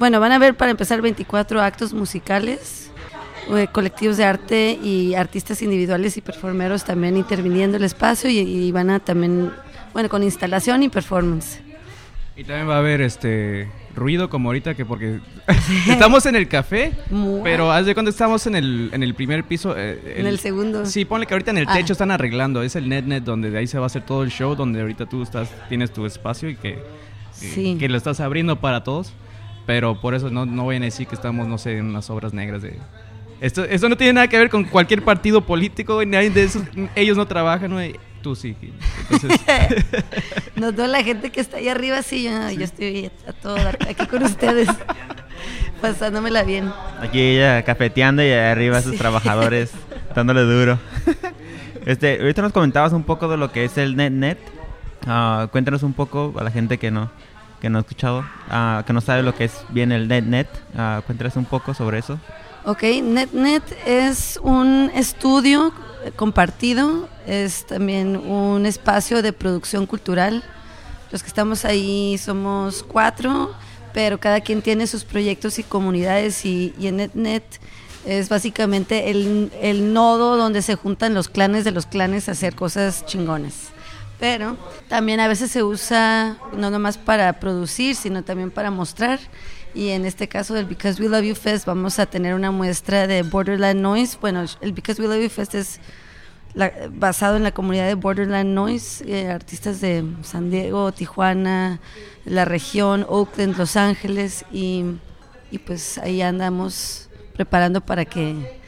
bueno, 0.00 0.18
van 0.18 0.32
a 0.32 0.38
ver 0.38 0.56
para 0.56 0.72
empezar 0.72 1.00
24 1.00 1.62
actos 1.62 1.94
musicales, 1.94 2.90
eh, 3.56 3.68
colectivos 3.70 4.16
de 4.16 4.24
arte 4.24 4.78
y 4.82 5.14
artistas 5.14 5.62
individuales 5.62 6.16
y 6.16 6.20
performeros 6.20 6.84
también 6.84 7.16
interviniendo 7.16 7.76
el 7.76 7.84
espacio 7.84 8.28
y, 8.28 8.40
y 8.40 8.72
van 8.72 8.90
a 8.90 8.98
también, 8.98 9.52
bueno, 9.92 10.08
con 10.08 10.22
instalación 10.24 10.82
y 10.82 10.88
performance. 10.88 11.60
y 12.36 12.42
también 12.42 12.68
va 12.68 12.74
a 12.74 12.78
haber 12.80 13.00
este 13.00 13.68
ruido 13.94 14.28
como 14.28 14.48
ahorita 14.48 14.74
que 14.74 14.84
porque 14.84 15.20
estamos 15.88 16.26
en 16.26 16.36
el 16.36 16.48
café, 16.48 16.92
pero 17.42 17.70
haz 17.72 17.86
de 17.86 17.94
cuando 17.94 18.10
estamos 18.10 18.46
en 18.46 18.54
el, 18.56 18.90
en 18.92 19.02
el 19.02 19.14
primer 19.14 19.44
piso. 19.44 19.74
eh, 19.76 20.14
En 20.18 20.26
el 20.26 20.38
segundo. 20.38 20.84
Sí, 20.86 21.04
ponle 21.04 21.26
que 21.26 21.34
ahorita 21.34 21.50
en 21.52 21.58
el 21.58 21.66
Ah. 21.68 21.74
techo 21.74 21.92
están 21.92 22.10
arreglando. 22.10 22.62
Es 22.62 22.76
el 22.76 22.88
net 22.88 23.04
net 23.04 23.22
donde 23.22 23.50
de 23.50 23.58
ahí 23.58 23.66
se 23.66 23.78
va 23.78 23.84
a 23.84 23.86
hacer 23.86 24.02
todo 24.02 24.22
el 24.22 24.30
show, 24.30 24.54
donde 24.54 24.80
ahorita 24.80 25.06
tú 25.06 25.22
estás, 25.22 25.50
tienes 25.68 25.92
tu 25.92 26.04
espacio 26.06 26.48
y 26.48 26.56
que, 26.56 26.74
que- 27.40 27.46
Sí. 27.48 27.76
que 27.78 27.88
lo 27.88 27.96
estás 27.96 28.20
abriendo 28.20 28.56
para 28.60 28.84
todos. 28.84 29.12
Pero 29.66 30.00
por 30.00 30.14
eso 30.14 30.28
no, 30.30 30.44
no 30.44 30.66
vayan 30.66 30.82
a 30.82 30.86
decir 30.86 31.06
que 31.06 31.14
estamos, 31.14 31.48
no 31.48 31.56
sé, 31.56 31.78
en 31.78 31.86
unas 31.86 32.10
obras 32.10 32.34
negras 32.34 32.60
de. 32.62 32.78
Esto, 33.40 33.64
esto 33.64 33.88
no 33.88 33.96
tiene 33.96 34.12
nada 34.14 34.28
que 34.28 34.38
ver 34.38 34.48
con 34.50 34.64
cualquier 34.64 35.02
partido 35.02 35.40
político, 35.40 36.04
nadie 36.04 36.30
de 36.30 36.44
esos, 36.44 36.62
ellos 36.94 37.16
no 37.16 37.26
trabajan, 37.26 37.72
güey. 37.72 37.96
Tú 38.24 38.34
sí. 38.34 38.56
Entonces, 39.10 39.38
No, 40.56 40.72
toda 40.72 40.88
la 40.88 41.02
gente 41.02 41.28
que 41.30 41.40
está 41.42 41.58
ahí 41.58 41.68
arriba, 41.68 42.00
sí, 42.02 42.22
yo, 42.22 42.50
yo 42.52 42.64
estoy 42.64 43.10
a 43.28 43.32
todo 43.34 43.56
aquí 43.86 44.06
con 44.06 44.22
ustedes, 44.22 44.66
pasándomela 45.82 46.42
bien. 46.42 46.72
Aquí 47.02 47.20
ella 47.20 47.62
cafeteando 47.64 48.22
y 48.24 48.32
arriba 48.32 48.80
sus 48.80 48.92
Sí. 48.92 48.98
trabajadores 48.98 49.72
dándole 50.14 50.40
duro. 50.40 50.78
Este, 51.84 52.18
ahorita 52.18 52.40
nos 52.40 52.52
comentabas 52.52 52.94
un 52.94 53.02
poco 53.04 53.28
de 53.28 53.36
lo 53.36 53.52
que 53.52 53.64
es 53.66 53.76
el 53.76 53.94
NetNet. 53.94 54.38
Ah, 55.06 55.48
cuéntanos 55.52 55.82
un 55.82 55.92
poco 55.92 56.32
a 56.38 56.42
la 56.42 56.50
gente 56.50 56.78
que 56.78 56.90
no 56.90 57.10
que 57.60 57.68
no 57.70 57.76
ha 57.78 57.80
escuchado, 57.82 58.24
ah, 58.48 58.84
que 58.86 58.92
no 58.94 59.00
sabe 59.02 59.22
lo 59.22 59.34
que 59.34 59.44
es 59.44 59.64
bien 59.68 59.92
el 59.92 60.08
NetNet. 60.08 60.48
Ah, 60.78 61.02
cuéntanos 61.04 61.36
un 61.36 61.44
poco 61.44 61.74
sobre 61.74 61.98
eso. 61.98 62.18
Ok, 62.64 62.82
NetNet 63.02 63.62
es 63.86 64.38
un 64.42 64.90
estudio 64.94 65.72
compartido, 66.16 67.08
es 67.26 67.66
también 67.66 68.16
un 68.16 68.66
espacio 68.66 69.22
de 69.22 69.32
producción 69.32 69.86
cultural. 69.86 70.42
Los 71.10 71.22
que 71.22 71.28
estamos 71.28 71.64
ahí 71.64 72.18
somos 72.18 72.82
cuatro, 72.82 73.52
pero 73.92 74.18
cada 74.18 74.40
quien 74.40 74.62
tiene 74.62 74.86
sus 74.86 75.04
proyectos 75.04 75.58
y 75.58 75.62
comunidades 75.62 76.44
y, 76.44 76.74
y 76.78 76.88
en 76.88 76.96
NetNet 76.96 77.44
es 78.04 78.28
básicamente 78.28 79.10
el, 79.10 79.50
el 79.60 79.92
nodo 79.92 80.36
donde 80.36 80.62
se 80.62 80.74
juntan 80.74 81.14
los 81.14 81.28
clanes 81.28 81.64
de 81.64 81.70
los 81.70 81.86
clanes 81.86 82.28
a 82.28 82.32
hacer 82.32 82.54
cosas 82.54 83.06
chingones. 83.06 83.68
Pero 84.20 84.56
también 84.88 85.20
a 85.20 85.28
veces 85.28 85.50
se 85.50 85.62
usa 85.62 86.38
no 86.56 86.70
nomás 86.70 86.98
para 86.98 87.32
producir, 87.40 87.96
sino 87.96 88.22
también 88.22 88.50
para 88.50 88.70
mostrar. 88.70 89.18
Y 89.74 89.88
en 89.88 90.04
este 90.04 90.28
caso 90.28 90.54
del 90.54 90.66
Because 90.66 91.02
We 91.02 91.08
Love 91.08 91.24
You 91.24 91.34
Fest 91.34 91.66
vamos 91.66 91.98
a 91.98 92.06
tener 92.06 92.34
una 92.34 92.52
muestra 92.52 93.08
de 93.08 93.22
Borderland 93.22 93.80
Noise. 93.80 94.18
Bueno, 94.20 94.44
el 94.60 94.72
Because 94.72 95.02
We 95.02 95.08
Love 95.08 95.24
You 95.24 95.28
Fest 95.28 95.56
es 95.56 95.80
la- 96.54 96.72
basado 96.90 97.36
en 97.36 97.42
la 97.42 97.50
comunidad 97.50 97.88
de 97.88 97.94
Borderland 97.94 98.54
Noise, 98.54 99.04
eh, 99.08 99.28
artistas 99.28 99.80
de 99.80 100.04
San 100.22 100.48
Diego, 100.50 100.92
Tijuana, 100.92 101.80
la 102.24 102.44
región, 102.44 103.04
Oakland, 103.08 103.56
Los 103.58 103.76
Ángeles 103.76 104.44
y, 104.52 104.84
y 105.50 105.58
pues 105.58 105.98
ahí 105.98 106.22
andamos 106.22 107.10
preparando 107.34 107.80
para 107.80 108.04
que, 108.04 108.60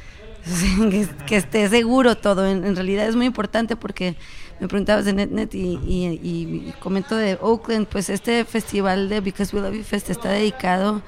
que, 1.26 1.36
esté 1.36 1.68
seguro 1.68 2.16
todo. 2.16 2.48
En 2.48 2.74
realidad 2.74 3.06
es 3.06 3.14
muy 3.14 3.26
importante 3.26 3.76
porque 3.76 4.16
me 4.60 4.68
preguntabas 4.68 5.04
de 5.04 5.12
NetNet 5.12 5.54
y, 5.54 5.78
y, 5.86 6.06
y- 6.22 6.74
comento 6.80 7.16
de 7.16 7.38
Oakland, 7.40 7.86
pues 7.86 8.08
este 8.08 8.44
festival 8.44 9.08
de 9.08 9.20
Because 9.20 9.54
We 9.54 9.62
Love 9.62 9.76
You 9.76 9.82
Fest 9.84 10.10
está 10.10 10.30
dedicado 10.30 11.02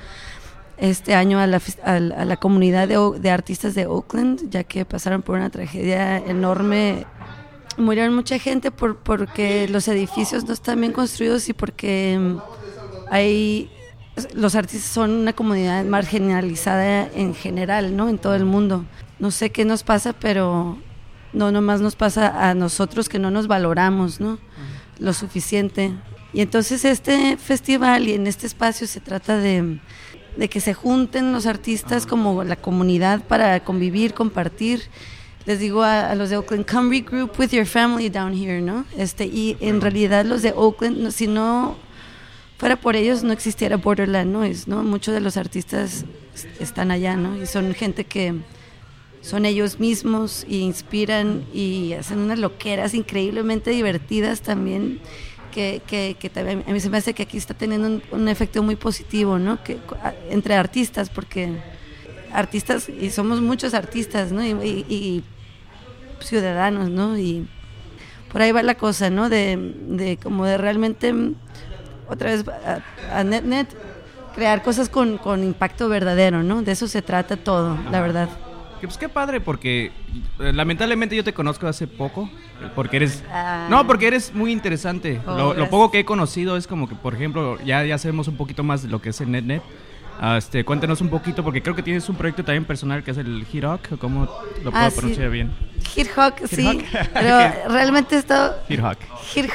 este 0.77 1.15
año 1.15 1.41
a 1.41 1.47
la, 1.47 1.61
a 1.85 1.99
la, 1.99 2.37
comunidad 2.37 2.87
de, 2.89 3.19
de 3.19 3.31
artistas 3.31 3.75
de 3.75 3.87
Oakland, 3.87 4.51
ya 4.51 4.65
que 4.65 4.85
pasaron 4.85 5.23
por 5.23 5.37
una 5.37 5.51
tragedia 5.51 6.19
enorme. 6.19 7.07
Murieron 7.77 8.15
mucha 8.15 8.39
gente 8.39 8.71
por, 8.71 8.97
porque 8.99 9.67
los 9.69 9.89
edificios 9.89 10.45
no 10.45 10.53
están 10.53 10.81
bien 10.81 10.93
construidos 10.93 11.49
y 11.49 11.53
porque 11.53 12.19
mm, 12.21 12.39
hay 13.11 13.71
los 14.35 14.55
artistas 14.55 14.91
son 14.91 15.11
una 15.13 15.33
comunidad 15.33 15.85
marginalizada 15.85 17.09
en 17.15 17.35
general, 17.35 17.97
¿no? 17.97 18.09
En 18.09 18.19
todo 18.19 18.35
el 18.35 18.45
mundo. 18.45 18.85
No 19.19 19.31
sé 19.31 19.51
qué 19.51 19.65
nos 19.65 19.83
pasa, 19.83 20.13
pero 20.13 20.79
no 21.33 21.51
nomás 21.53 21.81
nos 21.81 21.97
pasa 21.97 22.49
a 22.51 22.55
nosotros 22.55 23.09
que 23.09 23.19
no 23.19 23.31
nos 23.31 23.47
valoramos, 23.47 24.21
¿no? 24.21 24.39
Lo 24.99 25.13
suficiente. 25.13 25.93
Y 26.33 26.41
entonces 26.41 26.85
este 26.85 27.37
festival 27.37 28.09
y 28.09 28.13
en 28.15 28.27
este 28.27 28.47
espacio 28.47 28.87
se 28.87 29.01
trata 29.01 29.39
de, 29.39 29.79
de 30.37 30.49
que 30.49 30.61
se 30.61 30.75
junten 30.75 31.33
los 31.33 31.47
artistas 31.47 32.07
como 32.07 32.45
la 32.45 32.57
comunidad 32.57 33.23
para 33.23 33.61
convivir, 33.61 34.15
compartir. 34.15 34.83
Les 35.47 35.59
digo 35.61 35.83
a, 35.83 36.11
a 36.11 36.15
los 36.15 36.29
de 36.29 36.37
Oakland, 36.37 36.67
come 36.71 36.91
regroup 36.91 37.39
with 37.39 37.51
your 37.53 37.65
family 37.65 38.11
down 38.11 38.35
here, 38.35 38.61
¿no? 38.61 38.85
Este, 38.97 39.25
y 39.25 39.57
en 39.61 39.81
realidad 39.81 40.27
los 40.27 40.43
de 40.43 40.53
Oakland, 40.55 41.11
si 41.11 41.27
no 41.27 41.77
fuera 42.59 42.77
por 42.77 42.97
ellos 42.97 43.23
no 43.23 43.33
existiera 43.33 43.77
Borderland 43.77 44.31
Noise, 44.33 44.65
¿no? 44.69 44.83
Muchos 44.83 45.15
de 45.15 45.21
los 45.21 45.37
artistas 45.39 46.05
es- 46.35 46.47
están 46.61 46.91
allá, 46.91 47.17
¿no? 47.17 47.41
Y 47.41 47.47
son 47.47 47.73
gente 47.73 48.05
que 48.05 48.35
son 49.29 49.45
ellos 49.47 49.79
mismos 49.81 50.45
y 50.47 50.61
inspiran 50.61 51.45
y 51.51 51.95
hacen 51.95 52.19
unas 52.21 52.39
loqueras 52.39 52.95
increíblemente 52.95 53.71
divertidas 53.71 54.43
también 54.43 55.01
que, 55.51 55.83
que, 55.87 56.17
que 56.21 56.31
también 56.31 56.65
a 56.67 56.73
mí 56.73 56.81
se 56.81 56.91
me 56.91 56.99
hace 56.99 57.15
que 57.15 57.25
aquí 57.25 57.39
está 57.39 57.55
teniendo 57.55 57.89
un, 57.89 58.03
un 58.11 58.29
efecto 58.29 58.63
muy 58.63 58.77
positivo, 58.77 59.39
¿no? 59.39 59.63
Que, 59.63 59.83
a- 60.01 60.15
entre 60.31 60.55
artistas, 60.57 61.11
porque 61.11 61.63
artistas, 62.31 62.89
y 62.89 63.11
somos 63.11 63.41
muchos 63.43 63.75
artistas, 63.75 64.33
¿no? 64.33 64.45
Y, 64.45 64.51
y- 64.51 64.87
y 64.89 65.25
ciudadanos, 66.21 66.91
¿no? 66.91 67.19
Y 67.19 67.49
por 68.29 68.43
ahí 68.43 68.53
va 68.53 68.63
la 68.63 68.77
cosa, 68.77 69.11
¿no? 69.11 69.29
De, 69.31 69.57
de 69.59 70.19
como 70.19 70.45
de 70.47 70.59
realmente, 70.59 71.13
mm, 71.13 71.37
otra 72.07 72.31
vez, 72.33 72.45
a, 72.49 72.83
a 73.09 73.25
NetNet, 73.25 73.77
crear 74.33 74.63
cosas 74.63 74.89
con, 74.91 75.19
con 75.19 75.45
impacto 75.45 75.89
verdadero, 75.89 76.43
¿no? 76.45 76.63
De 76.63 76.73
eso 76.73 76.89
se 76.89 77.03
trata 77.03 77.37
todo, 77.39 77.83
la 77.89 78.01
verdad. 78.03 78.31
Que, 78.81 78.87
pues 78.87 78.99
qué 78.99 79.09
padre, 79.09 79.41
porque 79.41 79.93
eh, 80.39 80.53
lamentablemente 80.53 81.17
yo 81.17 81.25
te 81.25 81.33
conozco 81.33 81.67
hace 81.67 81.87
poco, 81.87 82.31
porque 82.75 82.97
eres... 82.97 83.25
Ah. 83.31 83.67
No, 83.69 83.87
porque 83.87 84.07
eres 84.07 84.35
muy 84.35 84.53
interesante. 84.53 85.21
Oh, 85.27 85.55
lo, 85.55 85.69
poco 85.69 85.91
que 85.91 86.01
he 86.01 86.05
conocido 86.05 86.57
es 86.57 86.67
como 86.67 86.89
que, 86.89 86.95
por 86.95 87.15
ejemplo, 87.15 87.59
ya, 87.65 87.85
ya 87.85 87.99
sabemos 87.99 88.29
un 88.29 88.37
poquito 88.37 88.63
más 88.63 88.83
de 88.83 88.89
lo 88.89 89.01
que 89.03 89.11
es 89.11 89.21
el 89.21 89.31
NetNet. 89.31 89.63
Ah, 90.21 90.37
este, 90.37 90.65
cuéntanos 90.65 91.01
un 91.01 91.11
poquito, 91.11 91.45
porque 91.45 91.63
creo 91.63 91.77
que 91.77 91.83
tienes 91.83 92.09
un 92.09 92.17
proyecto 92.17 92.43
también 92.45 92.65
personal 92.65 93.05
que 93.05 93.13
es 93.13 93.19
el 93.19 93.47
Hirok, 93.53 93.99
¿cómo 93.99 94.23
lo 94.65 94.71
puedo 94.73 94.85
Ah, 94.85 94.91
sí. 94.91 94.97
pronunciar 94.99 95.31
bien? 95.31 95.53
Hit 95.95 96.09
Hawk, 96.17 96.35
sí, 96.49 96.67
Hawk. 96.67 97.09
pero 97.15 97.39
realmente 97.69 98.17
esto... 98.17 98.55
Hirok. 98.69 98.99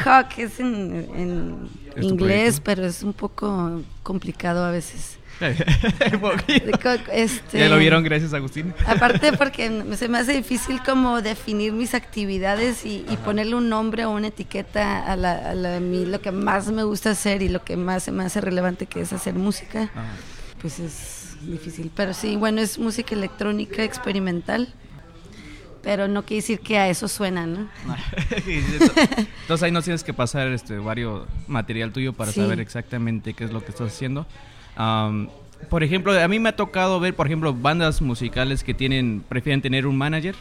Hawk 0.06 0.38
es 0.38 0.60
en, 0.62 1.08
en 1.16 1.70
Es 1.98 2.04
inglés, 2.06 2.62
pero 2.62 2.86
es 2.86 3.04
un 3.04 3.12
poco 3.12 3.82
complicado 4.04 4.64
a 4.64 4.72
veces. 4.72 5.18
Este, 7.12 7.60
ya 7.60 7.70
lo 7.70 7.78
vieron, 7.78 8.04
gracias 8.04 8.34
Agustín. 8.34 8.74
Aparte 8.86 9.34
porque 9.34 9.70
me- 9.70 9.98
se 9.98 10.08
me 10.08 10.18
hace 10.20 10.34
difícil 10.34 10.82
como 10.84 11.22
definir 11.22 11.74
mis 11.74 11.94
actividades 11.94 12.86
y, 12.86 13.06
y 13.10 13.18
ponerle 13.18 13.56
un 13.56 13.70
nombre 13.70 14.06
o 14.06 14.12
una 14.12 14.28
etiqueta 14.28 15.04
a, 15.12 15.16
la, 15.16 15.52
a 15.52 15.56
la- 15.56 15.78
a 15.78 15.80
mí, 15.80 16.06
lo 16.06 16.22
que 16.22 16.32
más 16.32 16.68
me 16.72 16.84
gusta 16.84 17.12
hacer 17.12 17.42
y 17.42 17.50
lo 17.50 17.64
que 17.64 17.78
más 17.78 18.04
se 18.04 18.12
me 18.12 18.24
hace 18.24 18.42
relevante 18.42 18.86
que 18.86 19.02
es 19.02 19.12
hacer 19.14 19.34
música, 19.34 19.84
Ajá. 19.94 20.06
pues 20.62 20.80
es 20.80 21.36
difícil. 21.42 21.92
Pero 21.96 22.14
sí, 22.14 22.36
bueno, 22.36 22.62
es 22.62 22.78
música 22.80 23.16
electrónica 23.16 23.84
experimental, 23.84 24.74
pero 25.82 26.08
no 26.08 26.24
quiere 26.24 26.42
decir 26.42 26.60
que 26.62 26.78
a 26.78 26.88
eso 26.90 27.08
suena, 27.08 27.46
¿no? 27.46 27.68
Entonces 28.48 29.64
ahí 29.64 29.72
nos 29.72 29.84
tienes 29.84 30.04
que 30.04 30.14
pasar 30.14 30.48
este 30.50 30.78
varios 30.78 31.28
material 31.48 31.92
tuyo 31.92 32.14
para 32.14 32.32
Sí. 32.32 32.40
saber 32.42 32.60
exactamente 32.60 33.34
qué 33.34 33.44
es 33.44 33.52
lo 33.52 33.64
que 33.64 33.72
estás 33.72 33.92
haciendo. 33.94 34.26
Am, 34.76 35.30
por 35.70 35.84
ejemplo, 35.84 36.20
a 36.20 36.28
mí 36.28 36.40
me 36.40 36.50
ha 36.50 36.56
tocado 36.56 37.00
ver, 37.00 37.16
por 37.16 37.28
ejemplo, 37.28 37.54
bandas 37.54 38.02
musicales 38.02 38.64
que 38.64 38.74
tienen 38.74 39.24
prefieren 39.28 39.62
tener 39.62 39.88
un 39.88 39.98
manager 39.98 40.36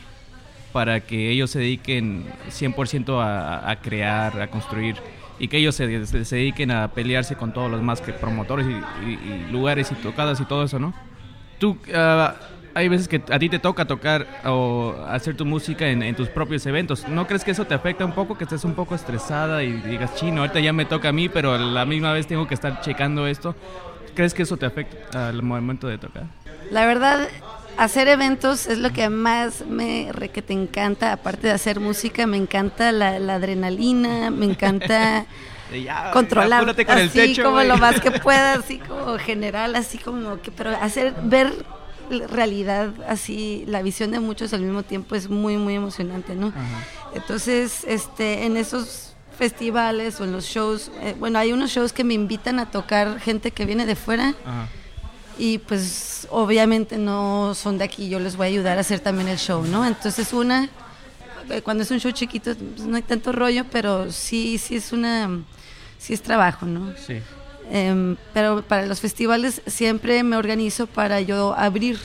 para 0.72 1.00
que 1.00 1.30
ellos 1.30 1.50
se 1.50 1.58
dediquen 1.60 2.24
100% 2.48 3.20
a, 3.20 3.70
a 3.70 3.80
crear, 3.80 4.40
a 4.40 4.48
construir 4.48 4.96
y 5.38 5.48
que 5.48 5.58
ellos 5.58 5.74
se, 5.74 6.06
se- 6.06 6.24
se 6.24 6.36
dediquen 6.36 6.70
a 6.70 6.88
pelearse 6.88 7.36
con 7.36 7.52
todos 7.52 7.70
los 7.70 7.82
más 7.82 8.00
que 8.00 8.12
promotores 8.12 8.66
y, 8.66 8.70
y- 8.70 9.12
y 9.22 9.46
lugares 9.52 9.92
y 9.92 9.96
tocadas 9.96 10.40
y 10.40 10.44
todo 10.46 10.64
eso, 10.64 10.78
¿no? 10.78 10.94
Tú, 11.58 11.78
ah, 11.94 12.34
hay 12.74 12.88
veces 12.88 13.06
que 13.08 13.22
a 13.30 13.38
ti 13.38 13.48
te 13.50 13.58
toca 13.58 13.84
tocar 13.84 14.26
o 14.44 14.94
hacer 15.08 15.36
tu 15.36 15.44
música 15.44 15.88
en, 15.88 16.02
en 16.02 16.14
tus 16.16 16.28
propios 16.28 16.64
eventos. 16.66 17.06
¿No 17.06 17.26
crees 17.26 17.44
que 17.44 17.50
eso 17.50 17.66
te 17.66 17.74
afecta 17.74 18.04
un 18.04 18.12
poco? 18.12 18.36
Que 18.38 18.44
estés 18.44 18.64
un 18.64 18.74
poco 18.74 18.94
estresada 18.94 19.62
y 19.62 19.72
digas, 19.72 20.14
chino, 20.16 20.40
ahorita 20.40 20.60
ya 20.60 20.72
me 20.72 20.86
toca 20.86 21.10
a 21.10 21.12
mí, 21.12 21.28
pero 21.28 21.52
a 21.54 21.58
la 21.58 21.84
misma 21.84 22.12
vez 22.12 22.26
tengo 22.26 22.46
que 22.46 22.54
estar 22.54 22.80
checando 22.80 23.26
esto. 23.26 23.54
¿Crees 24.14 24.34
que 24.34 24.42
eso 24.42 24.56
te 24.56 24.66
afecta 24.66 25.28
al 25.28 25.42
momento 25.42 25.86
de 25.86 25.98
tocar? 25.98 26.24
La 26.70 26.86
verdad, 26.86 27.28
hacer 27.76 28.08
eventos 28.08 28.66
es 28.66 28.78
lo 28.78 28.92
que 28.92 29.08
más 29.08 29.66
me 29.66 30.10
re 30.12 30.28
que 30.28 30.42
te 30.42 30.52
encanta, 30.52 31.12
aparte 31.12 31.48
de 31.48 31.52
hacer 31.52 31.80
música, 31.80 32.26
me 32.26 32.36
encanta 32.36 32.92
la, 32.92 33.18
la 33.18 33.36
adrenalina, 33.36 34.30
me 34.30 34.46
encanta 34.46 35.26
controlar 36.12 36.64
con 36.64 36.98
así 36.98 37.08
techo, 37.08 37.44
como 37.44 37.62
lo 37.62 37.78
más 37.78 38.00
que 38.00 38.10
pueda, 38.22 38.54
así 38.54 38.78
como 38.78 39.18
general, 39.18 39.74
así 39.76 39.98
como 39.98 40.40
que, 40.40 40.50
pero 40.50 40.70
hacer 40.70 41.14
ver 41.22 41.52
realidad 42.28 42.92
así, 43.08 43.64
la 43.66 43.80
visión 43.80 44.10
de 44.10 44.20
muchos 44.20 44.52
al 44.52 44.60
mismo 44.60 44.82
tiempo 44.82 45.14
es 45.14 45.30
muy 45.30 45.56
muy 45.56 45.74
emocionante, 45.74 46.34
¿no? 46.34 46.48
Ajá. 46.48 46.60
Entonces, 47.14 47.84
este, 47.86 48.44
en 48.44 48.56
esos 48.56 49.11
festivales 49.36 50.20
o 50.20 50.24
en 50.24 50.32
los 50.32 50.44
shows, 50.44 50.90
eh, 51.00 51.14
bueno, 51.18 51.38
hay 51.38 51.52
unos 51.52 51.70
shows 51.70 51.92
que 51.92 52.04
me 52.04 52.14
invitan 52.14 52.58
a 52.58 52.70
tocar 52.70 53.18
gente 53.20 53.50
que 53.50 53.64
viene 53.64 53.86
de 53.86 53.96
fuera 53.96 54.34
Ajá. 54.44 54.68
y 55.38 55.58
pues 55.58 56.26
obviamente 56.30 56.98
no 56.98 57.54
son 57.54 57.78
de 57.78 57.84
aquí, 57.84 58.08
yo 58.08 58.20
les 58.20 58.36
voy 58.36 58.46
a 58.46 58.48
ayudar 58.50 58.78
a 58.78 58.82
hacer 58.82 59.00
también 59.00 59.28
el 59.28 59.38
show, 59.38 59.64
¿no? 59.64 59.86
Entonces 59.86 60.32
una, 60.32 60.68
eh, 61.50 61.62
cuando 61.62 61.82
es 61.82 61.90
un 61.90 61.98
show 61.98 62.12
chiquito 62.12 62.54
pues, 62.54 62.86
no 62.86 62.96
hay 62.96 63.02
tanto 63.02 63.32
rollo, 63.32 63.64
pero 63.70 64.12
sí, 64.12 64.58
sí 64.58 64.76
es 64.76 64.92
una, 64.92 65.42
sí 65.98 66.14
es 66.14 66.22
trabajo, 66.22 66.66
¿no? 66.66 66.92
Sí. 66.96 67.18
Em, 67.70 68.16
pero 68.34 68.62
para 68.62 68.86
los 68.86 69.00
festivales 69.00 69.62
siempre 69.66 70.22
me 70.22 70.36
organizo 70.36 70.86
para 70.86 71.20
yo 71.20 71.54
abrir, 71.56 71.98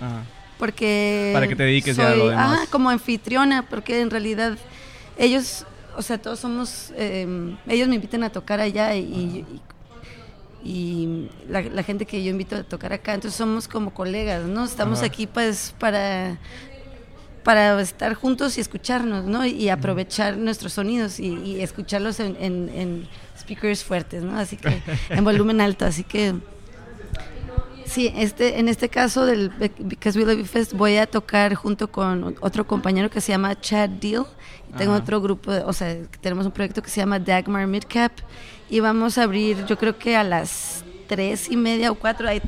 Ajá. 0.00 0.22
porque... 0.58 1.30
Para 1.32 1.48
que 1.48 1.56
te 1.56 1.62
dediques 1.62 1.96
ya 1.96 2.10
a 2.10 2.14
lo 2.14 2.28
demás. 2.28 2.60
Ah, 2.62 2.66
como 2.70 2.90
anfitriona, 2.90 3.62
porque 3.68 4.00
en 4.00 4.10
realidad 4.10 4.58
ellos, 5.16 5.64
o 5.96 6.02
sea, 6.02 6.18
todos 6.18 6.38
somos, 6.40 6.92
em, 6.96 7.56
ellos 7.66 7.88
me 7.88 7.94
invitan 7.96 8.22
a 8.24 8.30
tocar 8.30 8.60
allá 8.60 8.94
y, 8.96 9.00
y, 9.02 9.60
y 10.64 11.28
la, 11.48 11.60
la 11.62 11.82
gente 11.82 12.06
que 12.06 12.22
yo 12.24 12.30
invito 12.30 12.56
a 12.56 12.62
tocar 12.62 12.92
acá, 12.92 13.14
entonces 13.14 13.36
somos 13.36 13.68
como 13.68 13.92
colegas, 13.92 14.44
¿no? 14.44 14.64
Estamos 14.64 14.98
Ajá. 14.98 15.06
aquí 15.06 15.26
pues 15.26 15.74
para 15.78 16.38
para 17.42 17.78
estar 17.82 18.14
juntos 18.14 18.56
y 18.56 18.62
escucharnos, 18.62 19.24
¿no? 19.26 19.44
Y 19.44 19.68
aprovechar 19.68 20.38
nuestros 20.38 20.72
sonidos 20.72 21.20
y, 21.20 21.26
y 21.34 21.60
escucharlos 21.60 22.18
en, 22.20 22.36
en- 22.40 22.70
en 22.74 23.06
speakers 23.38 23.84
fuertes, 23.84 24.22
¿no? 24.22 24.38
Así 24.38 24.56
que 24.56 24.80
en 25.10 25.24
volumen 25.24 25.60
alto, 25.60 25.84
así 25.84 26.04
que 26.04 26.34
Sí, 27.94 28.12
este, 28.16 28.58
en 28.58 28.68
este 28.68 28.88
caso 28.88 29.24
del 29.24 29.52
Bec- 29.56 29.70
Because 29.78 30.18
We 30.18 30.24
Love 30.24 30.38
You 30.38 30.44
Fest 30.46 30.72
voy 30.72 30.96
a 30.96 31.06
tocar 31.06 31.54
junto 31.54 31.88
con 31.92 32.34
otro 32.40 32.66
compañero 32.66 33.08
que 33.08 33.20
se 33.20 33.30
llama 33.30 33.58
Chad 33.60 33.88
Deal. 33.88 34.26
Y 34.68 34.76
tengo 34.76 34.92
Ajá. 34.94 35.02
otro 35.02 35.20
grupo, 35.20 35.52
o 35.64 35.72
sea, 35.72 35.96
tenemos 36.20 36.44
un 36.44 36.50
proyecto 36.52 36.82
que 36.82 36.90
se 36.90 37.00
llama 37.00 37.20
Dagmar 37.20 37.68
Midcap. 37.68 38.10
Y 38.68 38.80
vamos 38.80 39.16
a 39.16 39.22
abrir, 39.22 39.64
yo 39.66 39.78
creo 39.78 39.96
que 39.96 40.16
a 40.16 40.24
las 40.24 40.84
tres 41.06 41.48
y 41.50 41.56
media 41.56 41.92
o 41.92 41.94
cuatro, 41.94 42.28
ahí, 42.28 42.40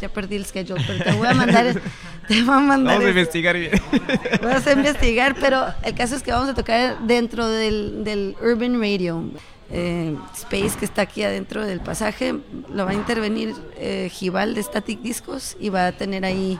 ya 0.00 0.08
perdí 0.08 0.34
el 0.36 0.44
schedule, 0.46 0.82
pero 0.84 1.04
te 1.04 1.12
voy 1.12 1.28
a 1.28 1.34
mandar, 1.34 1.80
te 2.28 2.42
voy 2.42 2.54
a 2.56 2.58
mandar 2.58 2.94
Vamos 2.96 3.06
a 3.06 3.10
investigar 3.10 3.56
bien. 3.56 3.72
Vamos 4.42 4.66
a 4.66 4.72
investigar, 4.72 5.36
pero 5.38 5.66
el 5.84 5.94
caso 5.94 6.16
es 6.16 6.22
que 6.24 6.32
vamos 6.32 6.48
a 6.48 6.54
tocar 6.54 6.98
dentro 7.06 7.46
del, 7.46 8.02
del 8.02 8.34
Urban 8.42 8.80
Radio 8.80 9.22
eh, 9.70 10.16
Space 10.34 10.78
que 10.78 10.84
está 10.84 11.02
aquí 11.02 11.22
adentro 11.22 11.64
del 11.64 11.80
pasaje. 11.80 12.34
Lo 12.72 12.84
va 12.84 12.92
a 12.92 12.94
intervenir 12.94 13.54
eh, 13.76 14.10
de 14.10 14.62
Static 14.62 15.00
Discos 15.00 15.56
y 15.60 15.68
va 15.68 15.88
a 15.88 15.92
tener 15.92 16.24
ahí 16.24 16.58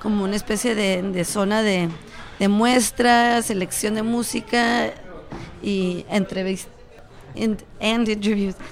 como 0.00 0.24
una 0.24 0.36
especie 0.36 0.74
de, 0.74 1.24
zona 1.24 1.62
de, 1.62 1.88
de 2.38 2.48
muestra, 2.48 3.42
selección 3.42 3.94
de 3.94 4.02
música 4.02 4.92
y 5.62 6.04
entrevistas. 6.10 6.72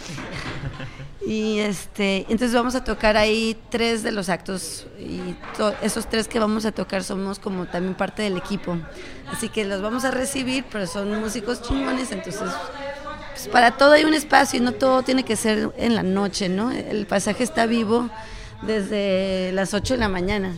Y 1.29 1.59
este, 1.59 2.21
entonces 2.31 2.55
vamos 2.55 2.75
a 2.75 2.85
tocar 2.85 3.19
ahí 3.19 3.55
tres 3.69 4.03
de 4.03 4.13
los 4.13 4.31
actos 4.31 4.87
y 4.99 5.37
esos 5.83 6.09
tres 6.09 6.27
que 6.27 6.39
vamos 6.39 6.65
a 6.65 6.73
tocar 6.73 7.05
somos 7.05 7.39
como 7.39 7.67
también 7.67 7.95
parte 7.95 8.23
del 8.23 8.39
equipo. 8.39 8.79
Así 9.31 9.51
que 9.51 9.67
los 9.67 9.83
vamos 9.83 10.07
a 10.07 10.11
recibir, 10.11 10.65
pero 10.73 10.87
son 10.87 11.21
músicos 11.21 11.61
chingones, 11.61 12.13
entonces 12.13 12.51
pues, 13.39 13.53
para 13.53 13.73
todo 13.73 13.93
hay 13.93 14.05
un 14.05 14.15
espacio 14.15 14.59
y 14.59 14.63
no 14.63 14.73
todo 14.73 15.03
tiene 15.03 15.25
que 15.25 15.37
ser 15.37 15.71
en 15.77 15.95
la 15.95 16.03
noche, 16.03 16.49
¿no? 16.49 16.73
El 16.73 17.07
pasaje 17.07 17.45
está 17.45 17.67
vivo 17.67 18.11
desde 18.63 19.53
las 19.53 19.75
8 19.75 19.95
de 19.95 20.01
la 20.01 20.09
mañana. 20.09 20.57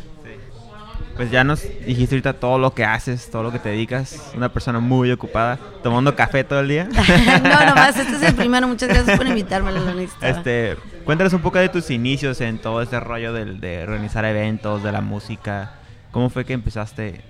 Pues 1.16 1.30
ya 1.30 1.44
nos 1.44 1.62
dijiste 1.84 2.14
ahorita 2.14 2.32
todo 2.34 2.58
lo 2.58 2.72
que 2.72 2.84
haces, 2.84 3.30
todo 3.30 3.42
lo 3.42 3.52
que 3.52 3.58
te 3.58 3.68
dedicas. 3.68 4.32
Una 4.34 4.50
persona 4.50 4.80
muy 4.80 5.10
ocupada, 5.12 5.58
tomando 5.82 6.16
café 6.16 6.44
todo 6.44 6.60
el 6.60 6.68
día. 6.68 6.84
no, 7.42 7.66
nomás, 7.66 7.98
este 7.98 8.16
es 8.16 8.22
el 8.22 8.34
primero. 8.34 8.66
Muchas 8.66 8.88
gracias 8.88 9.18
por 9.18 9.26
invitarme, 9.26 9.72
lo 9.72 9.84
necesitaba. 9.84 10.28
Este, 10.28 10.76
cuéntanos 11.04 11.34
un 11.34 11.42
poco 11.42 11.58
de 11.58 11.68
tus 11.68 11.90
inicios 11.90 12.40
en 12.40 12.58
todo 12.58 12.80
este 12.80 12.98
rollo 12.98 13.34
de 13.34 13.82
organizar 13.82 14.24
eventos, 14.24 14.82
de 14.82 14.92
la 14.92 15.02
música. 15.02 15.74
¿Cómo 16.10 16.30
fue 16.30 16.46
que 16.46 16.54
empezaste? 16.54 17.20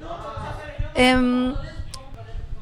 Em, 0.95 1.55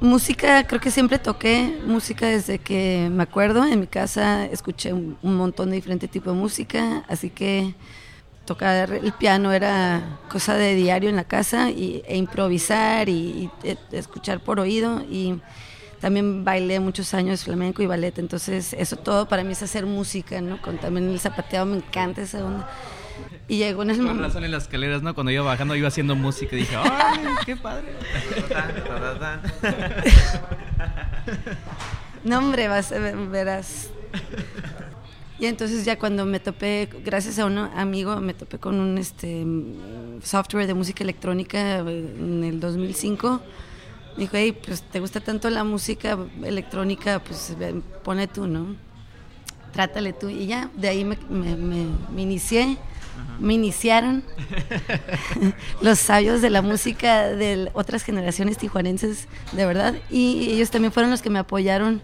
música, 0.00 0.66
creo 0.66 0.80
que 0.80 0.90
siempre 0.90 1.18
toqué 1.18 1.80
música 1.84 2.26
desde 2.26 2.58
que 2.58 3.08
me 3.10 3.22
acuerdo. 3.22 3.64
En 3.64 3.80
mi 3.80 3.86
casa 3.86 4.44
escuché 4.46 4.92
un, 4.92 5.16
montón 5.22 5.70
de 5.70 5.76
diferentes 5.76 6.10
tipos 6.10 6.34
de 6.34 6.40
música, 6.40 7.04
así 7.08 7.30
que 7.30 7.74
tocar 8.44 8.92
el 8.92 9.12
piano 9.12 9.52
era 9.52 10.20
cosa 10.30 10.54
de 10.54 10.74
diario 10.74 11.10
en 11.10 11.16
la 11.16 11.24
casa 11.24 11.70
y, 11.70 12.02
e 12.06 12.16
improvisar 12.16 13.08
y, 13.08 13.12
y, 13.12 13.50
eh, 13.62 13.76
escuchar 13.92 14.40
por 14.40 14.58
oído 14.58 15.02
y 15.10 15.38
también 16.00 16.44
bailé 16.44 16.80
muchos 16.80 17.12
años 17.12 17.44
flamenco 17.44 17.82
y 17.82 17.86
ballet, 17.86 18.18
entonces 18.18 18.72
eso 18.72 18.96
todo 18.96 19.28
para 19.28 19.42
mí 19.42 19.52
es 19.52 19.62
hacer 19.62 19.84
música, 19.84 20.40
¿no? 20.40 20.62
Con 20.62 20.78
también 20.78 21.10
el 21.10 21.18
zapateado 21.18 21.66
me 21.66 21.76
encanta 21.76 22.22
esa 22.22 22.44
onda. 22.44 22.68
Y 23.48 23.56
llegó 23.58 23.82
en 23.82 23.90
el 23.90 24.02
momento 24.02 24.22
razón 24.24 24.44
en 24.44 24.50
las 24.52 24.64
escaleras, 24.64 25.02
¿no? 25.02 25.14
Cuando 25.14 25.30
iba 25.32 25.42
bajando 25.44 25.74
iba 25.74 25.88
haciendo 25.88 26.14
música 26.16 26.54
y 26.54 26.60
dije, 26.60 26.76
¡ay, 26.76 27.20
qué 27.46 27.56
padre! 27.56 27.92
No, 32.24 32.38
hombre, 32.38 32.68
vas 32.68 32.92
a 32.92 32.98
ver- 32.98 33.16
verás. 33.28 33.90
Y 35.38 35.46
entonces 35.46 35.84
ya 35.84 35.98
cuando 35.98 36.24
me 36.26 36.40
topé, 36.40 36.88
gracias 37.04 37.38
a 37.38 37.46
un 37.46 37.58
amigo, 37.58 38.16
me 38.20 38.34
topé 38.34 38.58
con 38.58 38.80
un 38.80 38.98
este 38.98 39.46
software 40.22 40.66
de 40.66 40.74
música 40.74 41.04
electrónica 41.04 41.78
eh, 41.78 42.14
en 42.18 42.42
el 42.44 42.58
2005. 42.60 43.40
dijo, 44.16 44.32
hey, 44.36 44.58
pues 44.66 44.82
te 44.82 44.98
gusta 44.98 45.20
tanto 45.20 45.48
la 45.48 45.62
música 45.62 46.18
electrónica, 46.42 47.20
pues 47.20 47.54
pone 48.02 48.26
tú, 48.26 48.48
¿no? 48.48 48.74
Trátale 49.72 50.12
tú. 50.12 50.28
Y 50.28 50.46
ya, 50.46 50.70
de 50.74 50.88
ahí 50.88 51.04
me, 51.04 51.16
me- 51.30 51.54
me- 51.56 51.86
me 52.12 52.22
inicié, 52.22 52.76
me 53.38 53.54
iniciaron 53.54 54.22
los 55.82 55.98
sabios 55.98 56.42
de 56.42 56.50
la 56.50 56.62
música 56.62 57.28
de 57.28 57.70
otras 57.72 58.02
generaciones 58.02 58.58
tijuanenses, 58.58 59.28
de 59.52 59.66
verdad. 59.66 59.94
Y 60.10 60.50
ellos 60.50 60.70
también 60.70 60.92
fueron 60.92 61.10
los 61.10 61.22
que 61.22 61.30
me 61.30 61.38
apoyaron, 61.38 62.02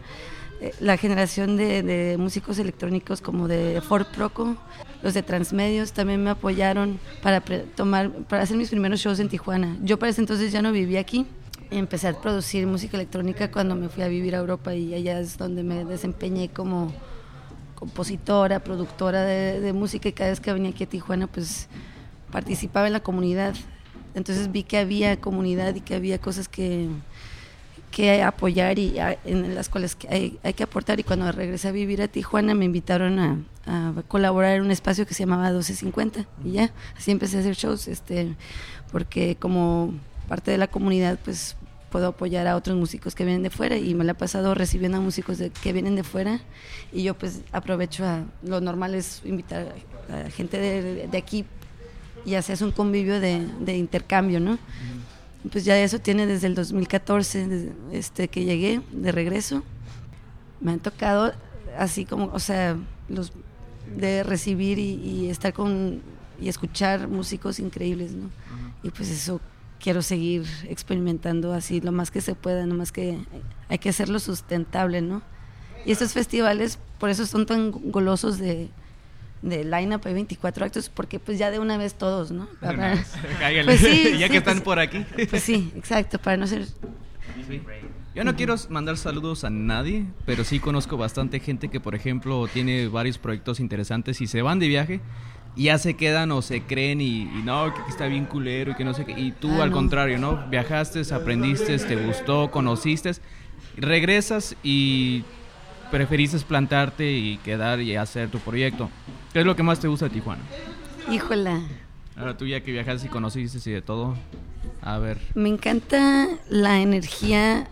eh, 0.61 0.73
la 0.81 0.97
generación 0.97 1.57
de, 1.57 2.17
músicos 2.19 2.59
electrónicos 2.59 3.21
como 3.21 3.49
de 3.49 3.81
Ford 3.87 4.07
Proco, 4.15 4.57
los 5.03 5.15
de 5.15 5.23
Transmedios 5.23 5.93
también 5.93 6.23
me 6.23 6.31
apoyaron 6.31 6.99
para 7.23 7.41
pre- 7.41 7.61
tomar, 7.77 8.11
para 8.11 8.43
hacer 8.43 8.57
mis 8.57 8.71
primeros 8.71 9.01
shows 9.01 9.19
en 9.21 9.29
Tijuana. 9.29 9.77
Yo 9.83 9.99
para 9.99 10.11
ese 10.11 10.21
entonces 10.21 10.53
ya 10.53 10.63
no 10.63 10.73
vivía 10.73 11.01
aquí. 11.01 11.27
Empecé 11.71 12.09
a 12.09 12.21
producir 12.21 12.67
música 12.67 12.97
electrónica 12.97 13.51
cuando 13.51 13.75
me 13.75 13.89
fui 13.89 14.03
a 14.03 14.09
vivir 14.09 14.35
a 14.35 14.39
Europa 14.39 14.75
y 14.75 14.95
allá 14.95 15.19
es 15.19 15.37
donde 15.37 15.63
me 15.63 15.85
desempeñé 15.85 16.49
como 16.49 16.93
compositora, 17.75 18.61
productora 18.61 19.23
de, 19.25 19.61
de 19.61 19.73
música 19.73 20.09
y 20.09 20.13
cada 20.13 20.31
vez 20.31 20.41
que 20.41 20.53
venía 20.53 20.71
aquí 20.71 20.85
a 20.85 20.89
Tijuana 20.89 21.27
pues 21.27 21.69
participaba 22.31 22.87
en 22.87 22.93
la 22.93 23.01
comunidad. 23.01 23.55
Entonces 24.15 24.51
vi 24.51 24.63
que 24.63 24.79
había 24.79 25.21
comunidad 25.21 25.75
y 25.75 25.81
que 25.81 25.95
había 25.95 26.21
cosas 26.21 26.49
que, 26.49 26.89
que 27.91 28.23
apoyar 28.23 28.79
y 28.79 28.97
en 29.25 29.55
las 29.55 29.69
cuales 29.69 29.97
hay 30.09 30.55
que 30.55 30.63
aportar. 30.63 31.01
Y 31.01 31.05
cuando 31.05 31.31
regresé 31.33 31.69
a 31.69 31.73
vivir 31.73 32.03
a 32.03 32.09
Tijuana 32.09 32.55
me 32.55 32.65
invitaron 32.65 33.19
a, 33.19 33.39
a 33.67 33.93
colaborar 34.09 34.57
en 34.57 34.63
un 34.63 34.71
espacio 34.71 35.07
que 35.07 35.15
se 35.15 35.25
llamaba 35.25 35.45
1250 35.45 36.27
y 36.45 36.53
ya, 36.53 36.73
así 36.97 37.11
empecé 37.11 37.39
a 37.39 37.41
hacer 37.41 37.55
shows, 37.55 37.89
este, 37.89 38.35
porque 38.93 39.37
como 39.37 39.95
parte 40.29 40.51
de 40.51 40.59
la 40.59 40.67
comunidad 40.69 41.19
pues 41.25 41.57
puedo 41.95 42.09
apoyar 42.09 42.49
a 42.49 42.57
otros 42.57 42.77
músicos 42.77 43.15
que 43.15 43.25
vienen 43.25 43.45
de 43.45 43.51
fuera 43.51 43.77
y 43.77 43.95
me 43.95 44.03
la 44.03 44.13
he 44.13 44.15
pasado 44.17 44.53
recibiendo 44.53 44.99
a 44.99 45.01
músicos 45.01 45.39
de- 45.39 45.51
que 45.51 45.73
vienen 45.73 45.95
de 45.95 46.03
fuera 46.03 46.41
y 46.93 47.05
yo 47.05 47.15
pues 47.15 47.43
aprovecho 47.53 48.05
a, 48.05 48.25
lo 48.43 48.61
normal 48.61 48.97
es 48.97 49.23
invitar 49.25 49.73
a 50.11 50.29
gente 50.29 50.59
de, 50.59 51.07
de 51.07 51.17
aquí 51.19 51.45
y 52.27 52.35
haces 52.35 52.63
un 52.63 52.73
convivio 52.73 53.21
de, 53.21 53.47
de 53.61 53.77
intercambio, 53.77 54.41
¿no? 54.41 54.59
Pues 55.53 55.65
ya 55.65 55.79
eso 55.79 56.01
tiene 56.01 56.27
desde 56.27 56.49
el 56.49 56.57
2014, 56.57 57.47
desde, 57.47 57.73
este, 57.93 58.27
que 58.27 58.45
llegué 58.45 58.81
de 58.91 59.13
regreso. 59.13 59.63
Me 60.61 60.73
han 60.73 60.81
tocado 60.81 61.33
así 61.79 62.05
como, 62.07 62.25
o 62.33 62.41
sea, 62.41 62.77
los 63.09 63.31
de 63.97 64.25
recibir 64.25 64.81
y, 64.81 64.95
y 64.95 65.31
estar 65.31 65.53
con 65.53 66.01
y 66.41 66.49
escuchar 66.49 67.07
músicos 67.07 67.61
increíbles, 67.61 68.11
¿no? 68.15 68.31
Y 68.83 68.91
pues 68.91 69.11
eso 69.11 69.41
quiero 69.85 70.01
seguir 70.01 70.47
experimentando 70.67 71.53
así 71.53 71.83
lo 71.83 71.93
más 71.93 72.11
que 72.11 72.23
se 72.23 72.35
pueda, 72.35 72.65
no 72.65 72.75
más 72.75 72.91
que 72.91 73.19
hay 73.69 73.77
que 73.77 73.91
hacerlo 73.91 74.19
sustentable, 74.19 75.03
¿no? 75.03 75.21
Y 75.85 75.93
estos 75.93 76.15
festivales, 76.15 76.79
por 76.99 77.11
eso 77.11 77.27
son 77.27 77.45
tan 77.45 77.71
golosos 77.71 78.39
de, 78.39 78.71
de 79.43 79.63
line-up, 79.63 80.01
hay 80.07 80.15
24 80.15 80.65
actos, 80.65 80.89
porque 80.89 81.19
pues 81.19 81.39
ya 81.39 81.51
de 81.51 81.59
una 81.59 81.77
vez 81.77 81.97
todos, 81.97 82.31
¿no? 82.31 82.49
Para-. 82.63 82.95
Pues 83.67 83.81
sí, 83.81 84.17
ya 84.19 84.27
sí, 84.27 84.33
que 84.33 84.39
están 84.39 84.55
pues- 84.55 84.65
por 84.65 84.79
aquí. 84.79 85.05
pues 85.29 85.43
sí, 85.43 85.71
exacto, 85.77 86.19
para 86.19 86.39
no 86.39 86.47
ser... 86.47 86.67
Yo 88.15 88.25
no 88.25 88.37
quiero 88.37 88.55
mandar 88.71 88.97
saludos 88.97 89.45
a 89.45 89.51
nadie, 89.51 90.07
pero 90.25 90.45
sí 90.45 90.61
conozco 90.61 90.97
bastante 90.97 91.41
gente 91.41 91.69
que, 91.69 91.79
por 91.81 91.95
ejemplo, 91.95 92.49
tiene 92.51 92.89
varios 92.89 93.19
proyectos 93.19 93.61
interesantes 93.61 94.23
y 94.23 94.29
se 94.29 94.41
van 94.41 94.61
de 94.61 94.69
viaje 94.69 95.01
y 95.57 95.65
ya 95.65 95.79
se 95.79 95.95
quedan 95.95 96.33
o 96.33 96.43
se 96.43 96.63
creen 96.63 97.01
y, 97.01 97.23
y 97.23 97.43
no, 97.45 97.73
que 97.73 97.81
está 97.89 98.07
bien 98.07 98.25
culero 98.27 98.73
y 98.73 98.75
que 98.75 98.85
no 98.85 98.93
sé 98.95 99.05
qué. 99.05 99.13
Y 99.13 99.33
tú 99.33 99.61
Ah, 99.61 99.65
al 99.65 99.71
no. 99.71 99.77
contrario, 99.77 100.19
¿no? 100.19 100.47
Viajaste, 100.49 101.03
aprendiste, 101.15 101.79
te 101.79 101.97
gustó, 101.97 102.51
conociste, 102.51 103.13
regresas 103.77 104.57
y 104.63 105.25
preferiste 105.91 106.39
plantarte 106.41 107.13
y 107.13 107.37
quedar 107.39 107.81
y 107.81 107.97
hacer 107.97 108.29
tu 108.31 108.39
proyecto. 108.39 108.91
¿Qué 109.33 109.41
es 109.41 109.47
lo 109.47 109.55
que 109.57 109.63
más 109.63 109.81
te 109.81 109.89
gusta 109.89 110.07
de 110.09 110.15
Tijuana? 110.15 110.43
Híjola, 111.11 111.61
Ahora 112.17 112.37
tú 112.37 112.47
ya 112.47 112.61
que 112.61 112.71
viajaste 112.71 113.09
y 113.09 113.11
conociste 113.11 113.69
y 113.69 113.73
de 113.75 113.83
todo, 113.83 114.15
a 114.83 114.99
ver. 114.99 115.19
me 115.35 115.49
encanta 115.49 116.29
la 116.49 116.81
energía 116.81 117.67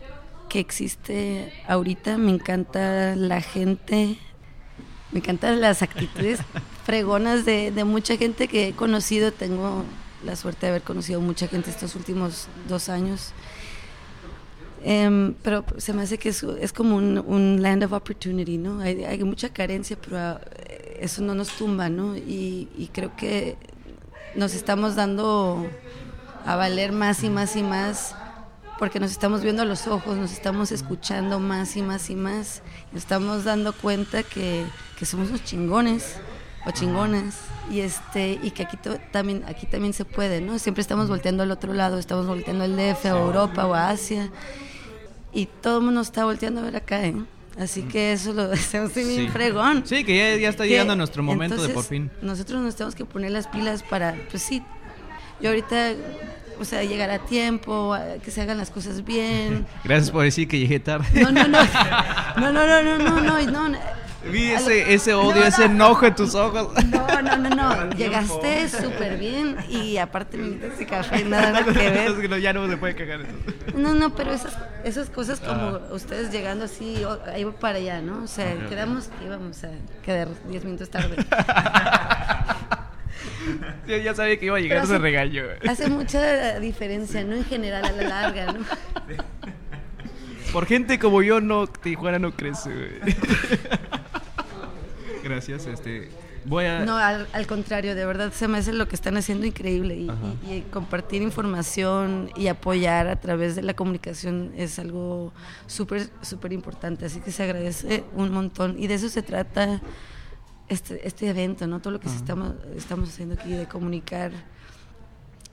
que 0.49 0.59
existe 0.59 1.53
ahorita, 1.69 2.19
me 2.19 2.33
encanta 2.33 3.15
la 3.17 3.41
gente, 3.41 4.19
me 5.13 5.21
encantan 5.21 5.61
las 5.61 5.83
actitudes 5.83 6.41
fregonas 6.85 7.45
de, 7.45 7.85
mucha 7.85 8.17
gente 8.17 8.49
que 8.49 8.69
he 8.69 8.73
conocido, 8.73 9.33
tengo 9.33 9.85
la 10.25 10.37
suerte 10.37 10.67
de 10.67 10.71
haber 10.71 10.83
conocido 10.83 11.21
mucha 11.21 11.49
gente 11.49 11.71
estos 11.71 11.95
últimos 11.95 12.49
dos 12.69 12.89
años. 12.89 13.33
Em, 14.85 15.35
pero 15.43 15.65
se 15.77 15.93
me 15.93 16.03
hace 16.03 16.19
que 16.19 16.31
es, 16.31 16.73
como 16.73 16.97
un, 16.97 17.63
land 17.63 17.85
of 17.85 17.93
opportunity, 17.93 18.59
¿no? 18.59 18.81
Hay, 18.81 19.23
mucha 19.23 19.49
carencia, 19.51 19.97
pero 20.01 20.19
ah, 20.19 20.41
eso 20.99 21.23
no 21.23 21.35
nos 21.35 21.51
tumba, 21.57 21.89
¿no? 21.89 22.17
Y, 22.17 22.91
creo 22.93 23.15
que 23.17 23.57
nos 24.35 24.55
estamos 24.55 24.97
dando 24.97 25.65
a 26.45 26.57
valer 26.57 26.91
más 26.91 27.23
y 27.23 27.31
más 27.31 27.55
y 27.55 27.63
más 27.63 28.17
porque 28.79 28.99
nos 28.99 29.13
estamos 29.13 29.43
viendo 29.43 29.63
a 29.63 29.65
los 29.65 29.87
ojos, 29.87 30.17
nos 30.17 30.33
estamos 30.33 30.73
escuchando 30.73 31.39
más 31.39 31.77
y 31.77 31.83
más 31.83 32.11
y 32.11 32.17
más, 32.17 32.63
nos 32.91 33.03
estamos 33.03 33.45
dando 33.45 33.73
cuenta 33.73 34.25
que, 34.25 34.65
que 34.99 35.05
somos 35.05 35.29
unos 35.29 35.45
chingones 35.45 36.17
o 36.67 36.71
chingonas 36.71 37.35
y 37.71 37.81
este 37.81 38.39
y 38.43 38.51
que 38.53 38.65
aquí 38.65 38.79
también 39.11 39.45
aquí 39.47 39.67
también 39.67 39.93
se 39.93 40.05
puede 40.05 40.41
no 40.41 40.59
siempre 40.59 40.83
estamos 40.83 41.09
volteando 41.09 41.43
al 41.43 41.51
otro 41.51 41.73
lado 41.73 41.99
estamos 41.99 42.27
volteando 42.27 42.65
al 42.65 42.77
DF 42.77 43.05
o 43.07 43.27
Europa 43.27 43.67
o 43.67 43.75
a 43.75 43.91
Asia 43.91 44.31
y 45.33 45.47
todo 45.47 45.79
el 45.79 45.85
mundo 45.85 46.01
está 46.01 46.25
volteando 46.25 46.61
a 46.61 46.65
ver 46.65 46.77
acá 46.77 47.05
¿eh? 47.05 47.15
así 47.59 47.83
que 47.83 48.13
eso 48.13 48.33
lo 48.33 48.43
hacemos 48.53 48.93
sí. 48.93 49.29
fregón 49.33 49.83
sí 49.87 50.05
que 50.05 50.17
ya, 50.17 50.37
ya 50.37 50.49
está 50.49 50.65
llegando 50.65 50.95
nuestro 50.95 51.23
momento 51.23 51.61
de 51.61 51.69
por 51.71 51.85
fin 51.85 52.11
nosotros 52.21 52.61
nos 52.61 52.77
tenemos 52.77 52.95
que 52.95 53.05
poner 53.05 53.33
las 53.33 53.49
pilas 53.49 53.83
para 53.83 54.17
pues 54.31 54.43
sí 54.43 54.63
yo 55.41 55.49
ahorita 55.49 55.95
o 56.61 56.65
sea, 56.65 56.85
llegar 56.85 57.11
a 57.11 57.19
tiempo, 57.19 57.97
que 58.23 58.31
se 58.31 58.41
hagan 58.41 58.57
las 58.57 58.71
cosas 58.71 59.05
bien. 59.05 59.67
Gracias 59.85 60.13
por 60.13 60.23
decir 60.23 60.47
que 60.47 60.61
llegué 60.61 60.79
tarde. 60.79 61.07
No, 61.21 61.33
no. 61.33 61.49
No, 61.49 61.59
no, 62.39 62.53
no, 62.53 62.83
no, 62.83 62.99
no, 62.99 63.21
no, 63.21 63.69
no. 63.69 63.79
Vi 64.31 64.51
ese, 64.53 64.95
ese 64.95 65.15
odio, 65.15 65.41
No, 65.41 65.47
ese 65.47 65.69
no. 65.69 65.75
enojo 65.75 66.07
en 66.07 66.15
tus 66.15 66.35
ojos. 66.35 66.69
No, 66.87 67.23
no, 67.23 67.37
no, 67.39 67.51
no. 67.51 67.91
Llegaste 67.97 68.69
súper 68.69 69.19
bien 69.19 69.57
y 69.69 69.97
aparte 69.99 70.37
me 70.37 70.47
invitaste 70.49 70.87
café, 70.87 71.25
nada 71.25 71.65
que 71.65 71.73
ver. 71.73 72.31
No, 72.31 72.39
ya 72.39 72.53
no 72.53 72.69
se 72.69 72.77
puede 72.77 72.95
cagar 72.95 73.23
eso. 73.23 73.31
No, 73.77 73.95
no, 73.95 74.15
pero 74.15 74.33
esas, 74.33 74.57
esas 74.85 75.11
cosas 75.11 75.41
como 75.41 75.53
Ah. 75.77 75.81
ustedes 75.93 76.31
llegando 76.31 76.65
así, 76.67 77.03
ahí 77.33 77.45
para 77.61 77.79
allá, 77.79 78.01
¿no? 78.01 78.23
O 78.23 78.27
sea, 78.29 78.55
quedamos 78.69 79.09
que 79.09 79.25
íbamos 79.25 79.65
a 79.65 79.71
quedar 80.05 80.29
10 80.49 80.65
minutos 80.65 80.89
tarde. 80.91 81.17
Yo 83.87 83.97
ya 83.97 84.15
sabía 84.15 84.39
que 84.39 84.47
iba 84.47 84.57
a 84.57 84.61
llegar 84.61 84.79
ese 84.85 84.95
hace- 84.95 84.99
regaño. 85.03 85.43
Hace 85.69 85.89
mucha 85.91 86.59
diferencia, 86.61 87.25
¿no? 87.25 87.35
En 87.35 87.45
general, 87.45 87.85
a 87.85 87.93
la 87.93 88.03
larga, 88.03 88.53
¿no? 88.53 88.61
Por 90.53 90.67
gente 90.67 90.99
como 90.99 91.23
yo, 91.23 91.41
no, 91.41 91.67
Tijuana 91.67 92.19
no 92.19 92.33
crece, 92.33 92.71
güey. 92.71 93.17
Gracias, 95.23 95.67
este. 95.67 96.11
Voy 96.45 96.65
a. 96.65 96.85
No, 96.85 96.97
al, 96.97 97.29
al 97.33 97.47
contrario, 97.47 97.95
de 97.95 98.05
verdad 98.05 98.33
se 98.33 98.49
me 98.49 98.59
hace 98.59 98.73
lo 98.73 98.89
que 98.89 98.97
están 98.97 99.17
haciendo 99.17 99.47
increíble 99.47 99.95
y, 99.97 100.09
Ajá. 100.09 100.19
y- 100.49 100.55
y 100.55 100.61
compartir 100.63 101.23
información 101.23 102.31
y 102.37 102.49
apoyar 102.49 103.07
a 103.07 103.21
través 103.21 103.55
de 103.55 103.63
la 103.63 103.75
comunicación 103.75 104.53
es 104.57 104.79
algo 104.81 105.33
súper, 105.69 106.09
súper 106.23 106.53
importante, 106.53 107.05
así 107.07 107.21
que 107.21 107.31
se 107.31 107.45
agradece 107.45 108.03
un 108.17 108.33
montón 108.33 108.75
y 108.77 108.89
de 108.89 108.95
eso 108.95 109.09
se 109.09 109.23
trata 109.23 109.81
este, 110.69 111.07
este 111.07 111.29
evento, 111.29 111.67
¿no? 111.69 111.81
Todo 111.81 111.93
lo 111.93 112.01
que 112.01 112.09
se 112.09 112.17
estamos, 112.17 112.55
estamos 112.77 113.09
haciendo 113.11 113.35
aquí 113.35 113.51
de 113.53 113.69
comunicar 113.69 114.33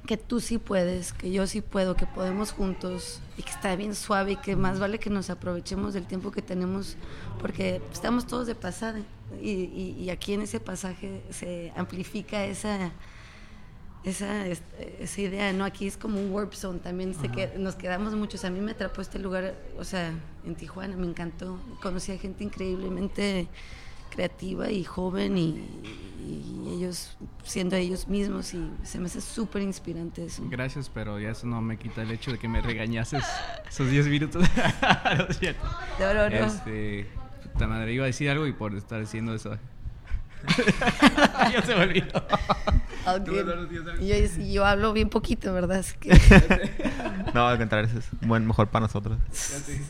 que 0.07 0.17
tú 0.17 0.39
sí 0.39 0.57
puedes, 0.57 1.13
que 1.13 1.30
yo 1.30 1.45
sí 1.45 1.61
puedo, 1.61 1.95
que 1.95 2.07
podemos 2.07 2.51
juntos 2.51 3.20
y 3.38 3.43
que 3.43 3.51
está 3.51 3.76
bien 3.76 3.93
suave 3.93 4.32
y 4.32 4.36
que 4.38 4.55
más 4.55 4.80
vale 4.80 4.97
que 4.97 5.11
nos 5.11 5.30
aprovechemos 5.30 5.93
del 5.93 6.07
tiempo 6.07 6.32
que 6.32 6.41
tenemos 6.41 6.95
porque 7.39 7.80
estamos 7.93 8.26
todos 8.26 8.47
de 8.47 8.55
pasada 8.55 9.01
y, 9.41 9.49
y- 9.49 9.95
y 10.03 10.09
aquí 10.09 10.34
en 10.34 10.41
ese 10.41 10.59
pasaje 10.59 11.21
se 11.30 11.71
amplifica 11.75 12.45
esa 12.45 12.91
esa, 14.05 14.47
es- 14.47 14.63
esa 14.99 15.21
idea, 15.21 15.51
¿no? 15.51 15.65
Aquí 15.65 15.86
es 15.86 15.97
como 15.97 16.21
un 16.21 16.32
warp 16.32 16.53
zone, 16.53 16.80
también 16.80 17.13
se 17.13 17.27
que, 17.30 17.51
nos 17.57 17.75
quedamos 17.75 18.13
muchos. 18.15 18.45
A 18.45 18.49
mí 18.49 18.61
me 18.61 18.71
atrapó 18.71 19.01
este 19.01 19.19
lugar, 19.19 19.53
o 19.77 19.84
sea, 19.84 20.13
en 20.45 20.55
Tijuana, 20.55 20.95
me 20.95 21.05
encantó. 21.05 21.59
Conocí 21.82 22.13
a 22.13 22.17
gente 22.17 22.45
increíblemente 22.45 23.47
creativa 24.09 24.71
y 24.71 24.84
joven 24.86 25.38
y, 25.38 25.49
y 26.25 26.73
ellos 26.77 27.17
siendo 27.43 27.75
ellos 27.75 28.07
mismos 28.07 28.53
y 28.53 28.71
se 28.84 28.99
me 28.99 29.05
hace 29.07 29.19
súper 29.21 29.61
inspirante 29.61 30.25
eso. 30.25 30.43
Gracias, 30.49 30.89
pero 30.89 31.19
ya 31.19 31.32
eso 31.32 31.45
no 31.45 31.61
me 31.61 31.77
quita 31.77 32.01
el 32.01 32.11
hecho 32.11 32.32
de 32.32 32.39
que 32.39 32.47
me 32.47 32.61
regañases 32.61 33.23
esos 33.67 33.91
10 33.91 34.07
minutos. 34.07 34.45
No, 35.99 36.13
no, 36.13 36.30
no. 36.30 36.36
Este. 36.45 37.07
Puta 37.60 37.68
madre, 37.68 37.91
iba 37.91 38.05
a 38.05 38.07
decir 38.07 38.30
algo 38.30 38.47
y 38.47 38.53
por 38.53 38.74
estar 38.74 39.01
diciendo 39.01 39.34
eso. 39.34 39.57
ya 41.51 41.62
se 41.62 41.76
me 41.76 41.82
olvidó. 41.84 42.18
Ok. 43.05 43.26
Tú, 43.26 43.34
buenos 43.34 43.70
días, 43.70 43.84
David. 43.84 44.38
Yo, 44.38 44.43
yo 44.45 44.66
hablo 44.66 44.93
bien 44.93 45.10
poquito, 45.10 45.51
¿verdad? 45.51 45.80
Así 45.80 45.97
que- 45.97 46.10
No, 47.34 47.49
al 47.49 47.57
contrario, 47.57 47.89
eso 47.89 47.99
es 47.99 48.07
buen, 48.26 48.47
mejor 48.47 48.68
para 48.68 48.84
nosotros. 48.86 49.18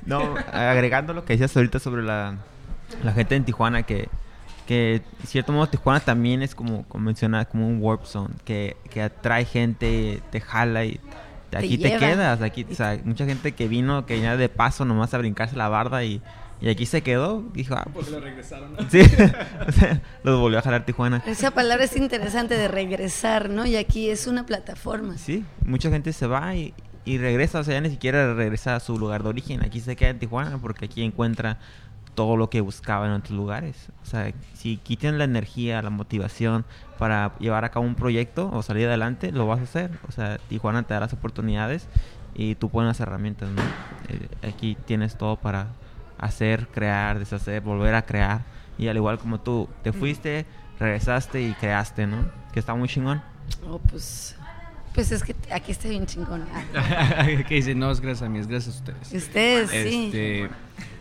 No, 0.07 0.33
agregando 0.51 1.13
lo 1.13 1.25
que 1.25 1.33
decías 1.33 1.55
ahorita 1.55 1.77
sobre 1.77 2.01
la, 2.01 2.37
la 3.03 3.13
gente 3.13 3.35
en 3.35 3.45
Tijuana, 3.45 3.83
que, 3.83 4.09
que 4.65 5.03
de 5.19 5.27
cierto 5.27 5.51
modo 5.51 5.67
Tijuana 5.67 5.99
también 5.99 6.41
es 6.41 6.55
como, 6.55 6.85
como 6.85 7.05
mencionas, 7.05 7.45
como 7.45 7.67
un 7.67 7.83
warp 7.83 8.03
zone, 8.05 8.33
que, 8.45 8.77
que 8.89 9.03
atrae 9.03 9.45
gente, 9.45 10.23
te 10.31 10.41
jala 10.41 10.85
y 10.85 10.99
aquí 11.55 11.77
te, 11.77 11.95
quedas. 11.99 12.41
Aquí, 12.41 12.65
o 12.67 12.73
sea, 12.73 12.99
mucha 13.03 13.27
gente 13.27 13.51
que 13.51 13.67
vino, 13.67 14.07
que 14.07 14.15
venía 14.15 14.37
de 14.37 14.49
paso 14.49 14.85
nomás 14.85 15.13
a 15.13 15.19
brincarse 15.19 15.55
la 15.55 15.69
barda 15.69 16.03
y, 16.03 16.19
y 16.61 16.69
aquí 16.69 16.85
se 16.85 17.01
quedó, 17.01 17.43
dijo, 17.53 17.75
ah, 17.75 17.87
pues, 17.93 18.07
Porque 18.07 18.11
lo 18.11 18.19
regresaron. 18.19 18.75
sí, 18.89 18.99
o 19.67 19.71
sea, 19.71 20.01
los 20.23 20.39
volvió 20.39 20.59
a 20.59 20.61
jalar 20.61 20.85
Tijuana. 20.85 21.23
Esa 21.25 21.51
palabra 21.51 21.85
es 21.85 21.95
interesante 21.95 22.55
de 22.57 22.67
regresar, 22.67 23.49
¿no? 23.49 23.65
Y 23.65 23.75
aquí 23.77 24.09
es 24.09 24.27
una 24.27 24.45
plataforma. 24.45 25.17
Sí, 25.17 25.45
mucha 25.65 25.89
gente 25.89 26.11
se 26.13 26.27
va 26.27 26.55
y, 26.55 26.73
y 27.05 27.17
regresa, 27.17 27.59
o 27.59 27.63
sea, 27.63 27.75
ya 27.75 27.81
ni 27.81 27.89
siquiera 27.89 28.33
regresa 28.33 28.75
a 28.75 28.79
su 28.79 28.99
lugar 28.99 29.23
de 29.23 29.29
origen. 29.29 29.63
Aquí 29.63 29.79
se 29.79 29.95
queda 29.95 30.09
en 30.09 30.19
Tijuana 30.19 30.57
porque 30.57 30.85
aquí 30.85 31.03
encuentra 31.03 31.59
todo 32.13 32.35
lo 32.35 32.49
que 32.49 32.59
buscaba 32.59 33.05
en 33.05 33.13
otros 33.13 33.31
lugares. 33.31 33.87
O 34.03 34.05
sea, 34.05 34.33
si 34.53 34.75
quitan 34.75 35.17
la 35.17 35.23
energía, 35.23 35.81
la 35.81 35.89
motivación 35.89 36.65
para 36.97 37.37
llevar 37.39 37.63
a 37.63 37.71
cabo 37.71 37.85
un 37.85 37.95
proyecto 37.95 38.49
o 38.51 38.61
salir 38.61 38.87
adelante, 38.87 39.31
lo 39.31 39.47
vas 39.47 39.61
a 39.61 39.63
hacer. 39.63 39.91
O 40.09 40.11
sea, 40.11 40.37
Tijuana 40.49 40.83
te 40.83 40.93
da 40.93 40.99
las 40.99 41.13
oportunidades 41.13 41.87
y 42.35 42.55
tú 42.55 42.69
pones 42.69 42.89
las 42.89 42.99
herramientas, 42.99 43.49
¿no? 43.49 43.61
Eh, 44.09 44.49
aquí 44.49 44.77
tienes 44.85 45.17
todo 45.17 45.37
para 45.37 45.67
hacer, 46.19 46.67
crear, 46.67 47.19
deshacer, 47.19 47.61
volver 47.61 47.95
a 47.95 48.03
crear. 48.03 48.41
Y 48.77 48.87
al 48.87 48.95
igual 48.95 49.19
como 49.19 49.39
tú, 49.39 49.67
te 49.83 49.91
fuiste, 49.91 50.45
regresaste 50.79 51.41
y 51.41 51.53
creaste, 51.53 52.07
¿no? 52.07 52.29
Que 52.53 52.59
está 52.59 52.75
muy 52.75 52.87
chingón. 52.87 53.21
Oh, 53.67 53.79
pues, 53.79 54.35
pues 54.93 55.11
es 55.11 55.23
que 55.23 55.35
aquí 55.51 55.71
está 55.71 55.89
bien 55.89 56.05
chingón. 56.05 56.45
Que 57.47 57.55
dice, 57.55 57.75
no, 57.75 57.91
es 57.91 57.99
gracias 57.99 58.27
a 58.27 58.29
mí, 58.29 58.39
es 58.39 58.47
gracias 58.47 58.75
a 58.75 58.79
ustedes. 58.79 59.13
Ustedes, 59.13 59.69
sí. 59.69 60.05
Este, 60.05 60.49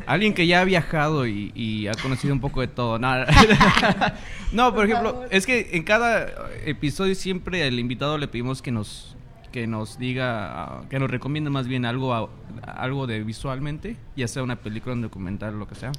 alguien 0.06 0.34
que 0.34 0.46
ya 0.46 0.60
ha 0.60 0.64
viajado 0.64 1.26
y, 1.26 1.52
y 1.54 1.86
ha 1.86 1.94
conocido 1.94 2.34
un 2.34 2.40
poco 2.40 2.60
de 2.60 2.68
todo. 2.68 2.98
Nada. 2.98 3.26
no, 4.52 4.74
por 4.74 4.86
ejemplo, 4.86 5.24
es 5.30 5.46
que 5.46 5.70
en 5.72 5.84
cada 5.84 6.28
episodio 6.64 7.14
siempre 7.14 7.62
al 7.62 7.78
invitado 7.78 8.18
le 8.18 8.26
pedimos 8.26 8.62
que 8.62 8.72
nos 8.72 9.14
que 9.50 9.66
nos 9.66 9.98
diga, 9.98 10.62
ah, 10.62 10.82
que 10.88 10.98
nos 10.98 11.10
recomiende 11.10 11.50
más 11.50 11.66
bien 11.66 11.84
algo 11.84 12.30
algo 12.62 13.06
de 13.06 13.22
visualmente, 13.22 13.96
ya 14.16 14.28
sea 14.28 14.42
una 14.42 14.56
película, 14.56 14.94
un 14.94 15.02
documental, 15.02 15.58
lo 15.58 15.66
que 15.66 15.74
sea, 15.74 15.92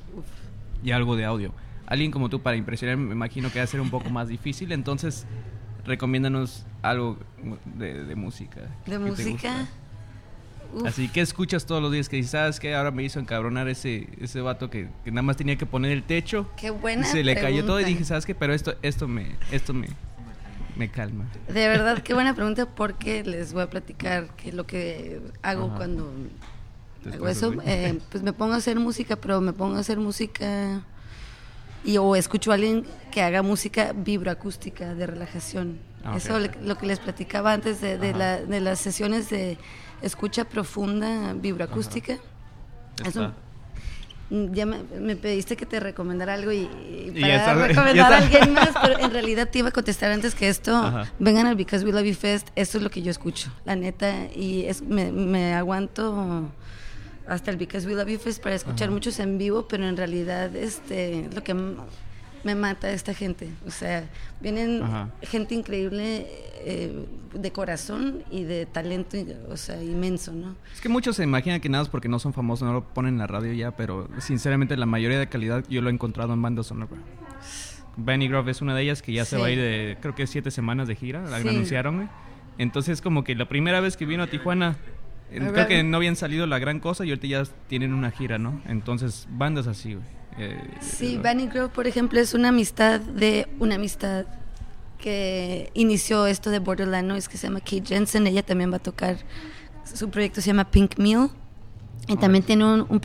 y 0.83 0.91
algo 0.91 1.15
de 1.15 1.25
audio. 1.25 1.51
Alguien 1.85 2.11
como 2.11 2.29
tú 2.29 2.41
para 2.41 2.55
impresionar, 2.55 2.97
me 2.97 3.13
imagino 3.13 3.51
que 3.51 3.59
va 3.59 3.63
a 3.63 3.67
ser 3.67 3.81
un 3.81 3.89
poco 3.89 4.09
más 4.09 4.27
difícil, 4.27 4.71
entonces 4.71 5.25
recomiéndanos 5.85 6.65
algo 6.81 7.17
de, 7.65 8.03
de 8.03 8.15
música. 8.15 8.61
De 8.85 8.99
música. 8.99 9.67
Uf, 10.71 10.85
Así 10.85 11.07
que 11.07 11.21
escuchas 11.21 11.65
todos 11.65 11.81
los 11.81 11.91
días 11.91 12.09
que 12.09 12.17
dices, 12.17 12.31
¿sabes 12.31 12.59
qué? 12.59 12.75
Ahora 12.75 12.91
me 12.91 13.01
hizo 13.01 13.19
encabronar 13.19 13.67
ese, 13.67 14.07
ese 14.21 14.39
vato 14.41 14.69
que, 14.69 14.87
que 15.03 15.11
nada 15.11 15.23
más 15.23 15.35
tenía 15.35 15.55
que 15.55 15.65
poner 15.65 15.91
el 15.91 16.03
techo. 16.03 16.47
qué 16.57 16.69
buena. 16.69 17.07
y 17.07 17.09
se 17.09 17.23
le 17.23 17.35
cayó 17.35 17.65
todo 17.65 17.79
y 17.79 17.85
dije, 17.85 18.03
¿sabes 18.05 18.25
qué? 18.27 18.35
Pero 18.35 18.53
esto, 18.53 18.75
esto 18.83 19.07
me, 19.07 19.35
esto 19.51 19.73
me, 19.73 19.87
me 20.80 20.89
calma. 20.89 21.25
De 21.47 21.67
verdad, 21.67 22.01
qué 22.01 22.13
buena 22.13 22.34
pregunta 22.34 22.65
porque 22.65 23.23
les 23.25 23.51
voy 23.53 23.63
a 23.63 23.69
platicar 23.69 24.34
que 24.38 24.53
lo 24.53 24.65
que 24.65 25.21
hago 25.41 25.67
Ajá. 25.67 25.75
cuando 25.75 26.11
hago 27.13 27.27
eso. 27.27 27.53
eh, 27.65 27.99
pues 28.09 28.23
me 28.23 28.32
pongo 28.34 28.53
a 28.53 28.57
hacer 28.57 28.80
música, 28.80 29.17
pero 29.17 29.41
me 29.41 29.51
pongo 29.53 29.75
a 29.75 29.80
hacer 29.80 29.97
música 29.99 30.82
y 31.84 31.97
o 31.97 32.15
escucho 32.15 32.51
a 32.51 32.55
alguien 32.55 32.86
que 33.11 33.21
haga 33.21 33.41
música 33.41 33.91
vibroacústica 33.93 34.95
de 34.95 35.05
relajación. 35.05 35.80
Ah. 36.03 36.15
Eso 36.15 36.39
le- 36.39 36.51
lo 36.63 36.77
que 36.77 36.86
les 36.88 36.99
platicaba 36.99 37.51
antes 37.51 37.82
de, 37.82 37.97
de 37.97 38.13
la- 38.13 38.41
de 38.41 38.59
las 38.61 38.80
sesiones 38.80 39.30
de 39.30 39.57
escucha 40.01 40.45
profunda 40.45 41.34
vibroacústica. 41.34 42.17
Es. 43.05 43.15
Mm, 43.17 43.32
Ya 44.30 44.65
me, 44.65 44.77
me 44.99 45.15
pediste 45.15 45.57
que 45.57 45.65
te 45.65 45.80
recomendara 45.80 46.36
algo 46.36 46.51
y, 46.51 46.67
para 47.19 47.36
está, 47.36 47.53
recomendar 47.55 48.13
a 48.13 48.17
alguien 48.17 48.53
más, 48.53 48.69
pero 48.82 48.99
en 49.03 49.11
realidad 49.11 49.49
te 49.49 49.59
iba 49.59 49.69
a 49.69 49.71
contestar 49.71 50.11
antes 50.11 50.36
que 50.36 50.49
esto. 50.49 50.75
Ajá. 50.75 51.11
Vengan 51.17 51.47
al 51.47 51.55
Because 51.55 51.84
We 51.84 51.91
Love 51.91 52.05
You 52.05 52.13
Fest, 52.13 52.49
esto 52.55 52.77
es 52.77 52.84
lo 52.84 52.91
que 52.91 53.01
yo 53.01 53.09
escucho, 53.09 53.51
la 53.65 53.75
neta, 53.75 54.27
y 54.36 54.65
es, 54.65 54.84
me, 54.84 55.11
me 55.11 55.55
aguanto 55.55 56.51
hasta 57.27 57.51
el 57.51 57.57
Because 57.57 57.88
We 57.88 57.95
Love 57.95 58.09
You 58.09 58.19
Fest 58.19 58.41
para 58.41 58.55
escuchar 58.55 58.88
Ajá. 58.88 58.93
muchos 58.93 59.19
en 59.19 59.38
vivo, 59.38 59.67
pero 59.67 59.88
en 59.88 59.97
realidad 59.97 60.55
este 60.55 61.27
lo 61.34 61.43
que 61.43 61.55
me 62.43 62.55
mata 62.55 62.91
esta 62.91 63.13
gente, 63.13 63.49
o 63.67 63.71
sea, 63.71 64.03
vienen 64.41 64.81
Ajá. 64.83 65.09
gente 65.23 65.55
increíble 65.55 66.25
eh, 66.61 67.05
de 67.33 67.51
corazón 67.51 68.23
y 68.31 68.43
de 68.43 68.65
talento, 68.65 69.17
o 69.49 69.57
sea, 69.57 69.81
inmenso, 69.83 70.31
¿no? 70.33 70.55
Es 70.73 70.81
que 70.81 70.89
muchos 70.89 71.15
se 71.17 71.23
imaginan 71.23 71.59
que 71.61 71.69
nada 71.69 71.83
es 71.83 71.89
porque 71.89 72.07
no 72.09 72.19
son 72.19 72.33
famosos, 72.33 72.67
no 72.67 72.73
lo 72.73 72.83
ponen 72.83 73.13
en 73.15 73.19
la 73.19 73.27
radio 73.27 73.53
ya, 73.53 73.71
pero 73.71 74.07
sinceramente 74.19 74.75
la 74.77 74.85
mayoría 74.85 75.19
de 75.19 75.27
calidad 75.27 75.63
yo 75.69 75.81
lo 75.81 75.89
he 75.89 75.93
encontrado 75.93 76.33
en 76.33 76.41
bandas 76.41 76.67
sonora. 76.67 76.91
Benny 77.97 78.27
Grove 78.29 78.51
es 78.51 78.61
una 78.61 78.73
de 78.75 78.83
ellas 78.83 79.01
que 79.01 79.11
ya 79.11 79.25
se 79.25 79.37
va 79.37 79.47
a 79.47 79.51
ir 79.51 79.57
de, 79.59 79.97
creo 80.01 80.15
que 80.15 80.25
siete 80.27 80.51
semanas 80.51 80.87
de 80.87 80.95
gira, 80.95 81.21
la 81.23 81.41
Sí. 81.41 81.47
anunciaron. 81.49 82.09
Entonces 82.57 83.01
como 83.01 83.23
que 83.23 83.35
la 83.35 83.47
primera 83.49 83.81
vez 83.81 83.97
que 83.97 84.05
vino 84.05 84.23
a 84.23 84.27
Tijuana, 84.27 84.77
creo 85.29 85.67
que 85.67 85.83
no 85.83 85.97
habían 85.97 86.15
salido 86.15 86.47
la 86.47 86.59
gran 86.59 86.79
cosa 86.79 87.05
y 87.05 87.09
ahorita 87.09 87.27
ya 87.27 87.43
tienen 87.67 87.93
una 87.93 88.11
gira, 88.11 88.37
¿no? 88.37 88.61
Entonces, 88.67 89.27
bandas 89.29 89.67
así, 89.67 89.93
güey. 89.95 90.05
Eh, 90.39 90.57
Sí, 90.81 91.15
eh, 91.15 91.17
Bunny 91.19 91.47
Grove, 91.47 91.69
por 91.69 91.85
ejemplo, 91.87 92.19
es 92.19 92.33
una 92.33 92.49
amistad 92.49 92.99
de 93.01 93.47
una 93.59 93.75
amistad 93.75 94.25
que 94.97 95.69
inició 95.73 96.25
esto 96.27 96.49
de 96.49 96.59
Borderland 96.59 97.07
Noise 97.07 97.29
que 97.29 97.37
se 97.37 97.47
llama 97.47 97.59
Kate 97.61 97.83
Jensen. 97.85 98.27
Ella 98.27 98.43
también 98.43 98.71
va 98.71 98.77
a 98.77 98.79
tocar, 98.79 99.17
su 99.93 100.09
proyecto 100.09 100.41
se 100.41 100.47
llama 100.47 100.69
Pink 100.71 100.97
Meal. 100.97 101.29
Y 102.07 102.17
también 102.17 102.43
tiene 102.43 102.65
un, 102.65 102.85
un 102.89 103.01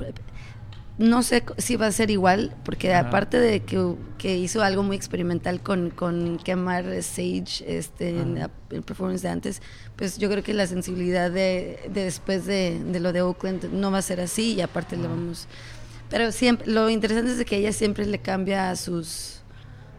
no 0.97 1.23
sé 1.25 1.45
si 1.59 1.75
va 1.77 1.87
a 1.89 1.93
ser 1.93 2.11
igual, 2.11 2.55
porque 2.65 2.95
aparte 2.95 3.39
de 3.41 3.61
que, 3.65 3.95
que 4.17 4.39
hizo 4.39 4.63
algo 4.63 4.83
muy 4.85 4.97
experimental 4.97 5.61
con, 5.61 5.91
con 5.91 6.39
quemar 6.39 6.85
Sage 7.03 7.65
este, 7.67 8.11
en 8.11 8.37
la- 8.39 8.51
el 8.71 8.83
performance 8.83 9.21
de 9.23 9.29
antes, 9.29 9.61
pues 9.97 10.19
yo 10.19 10.31
creo 10.31 10.43
que 10.45 10.55
la 10.55 10.67
sensibilidad 10.69 11.31
de, 11.33 11.81
de 11.93 12.05
después 12.05 12.47
de, 12.47 12.81
de 12.83 13.01
lo 13.01 13.13
de 13.13 13.23
Oakland 13.23 13.73
no 13.73 13.91
va 13.91 13.99
a 13.99 14.03
ser 14.03 14.21
así 14.21 14.55
y 14.55 14.61
aparte 14.61 14.97
le 14.97 15.09
vamos... 15.09 15.49
Pero 16.11 16.31
siempre, 16.33 16.71
lo 16.71 16.91
interesante 16.91 17.33
es 17.33 17.45
que 17.45 17.57
ella 17.57 17.73
siempre 17.73 18.07
le 18.07 18.19
cambia 18.19 18.71
a 18.71 18.77
sus 18.77 19.41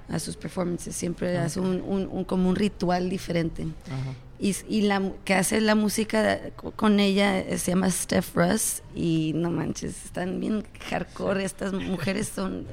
a 0.07 0.19
sus 0.19 0.35
performances, 0.37 0.95
siempre 0.95 1.35
hace 1.39 1.59
un, 1.59 1.81
un- 1.81 2.07
un- 2.11 2.23
como 2.25 2.47
un 2.49 2.55
ritual 2.55 3.09
diferente. 3.09 3.63
ajá. 3.87 4.13
Y, 4.37 4.53
y 4.69 4.81
la 4.81 5.01
que 5.23 5.33
hace 5.33 5.61
la 5.61 5.73
música 5.75 6.39
co- 6.57 6.71
con 6.71 6.99
ella 6.99 7.39
eh, 7.39 7.57
se 7.57 7.71
llama 7.71 7.89
Steph 7.89 8.35
Russ 8.35 8.83
y 8.93 9.31
no 9.33 9.49
manches, 9.49 10.05
están 10.05 10.39
bien 10.41 10.63
hardcore, 10.89 11.43
estas 11.43 11.71
mujeres 11.73 12.27
son 12.35 12.67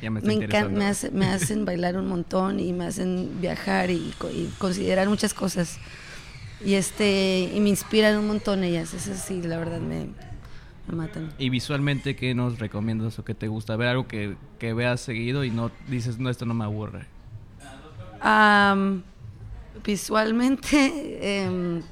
Ya 0.00 0.08
me, 0.10 0.20
me, 0.22 0.34
encan- 0.46 0.70
me, 0.78 0.86
hace- 0.86 1.10
me 1.10 1.26
hacen 1.26 1.64
bailar 1.66 1.96
un 1.98 2.06
montón 2.06 2.60
y 2.60 2.72
me 2.72 2.86
hacen 2.86 3.40
viajar 3.42 3.90
y, 3.90 4.14
y 4.32 4.50
considerar 4.58 5.06
muchas 5.08 5.34
cosas. 5.34 5.78
Y 6.64 6.74
este 6.74 7.50
y 7.54 7.60
me 7.60 7.68
inspiran 7.70 8.16
un 8.16 8.26
montón 8.28 8.62
ellas, 8.64 8.94
eso 8.94 9.12
sí, 9.16 9.42
la 9.42 9.58
verdad 9.58 9.80
me, 9.80 10.08
Y 11.38 11.48
visualmente, 11.50 12.16
¿qué 12.16 12.34
nos 12.34 12.58
recomiendas 12.58 13.18
o 13.18 13.24
qué 13.24 13.34
te 13.34 13.48
gusta? 13.48 13.76
Ver 13.76 13.88
algo 13.88 14.06
que, 14.08 14.36
que 14.58 14.72
veas 14.74 15.00
seguido 15.00 15.44
y 15.44 15.50
no 15.50 15.70
dices, 15.88 16.18
no, 16.18 16.30
esto 16.30 16.46
no 16.46 16.54
me 16.54 16.64
aburre. 16.64 17.06
Am, 18.20 19.02
visualmente, 19.84 21.42
em, 21.44 21.82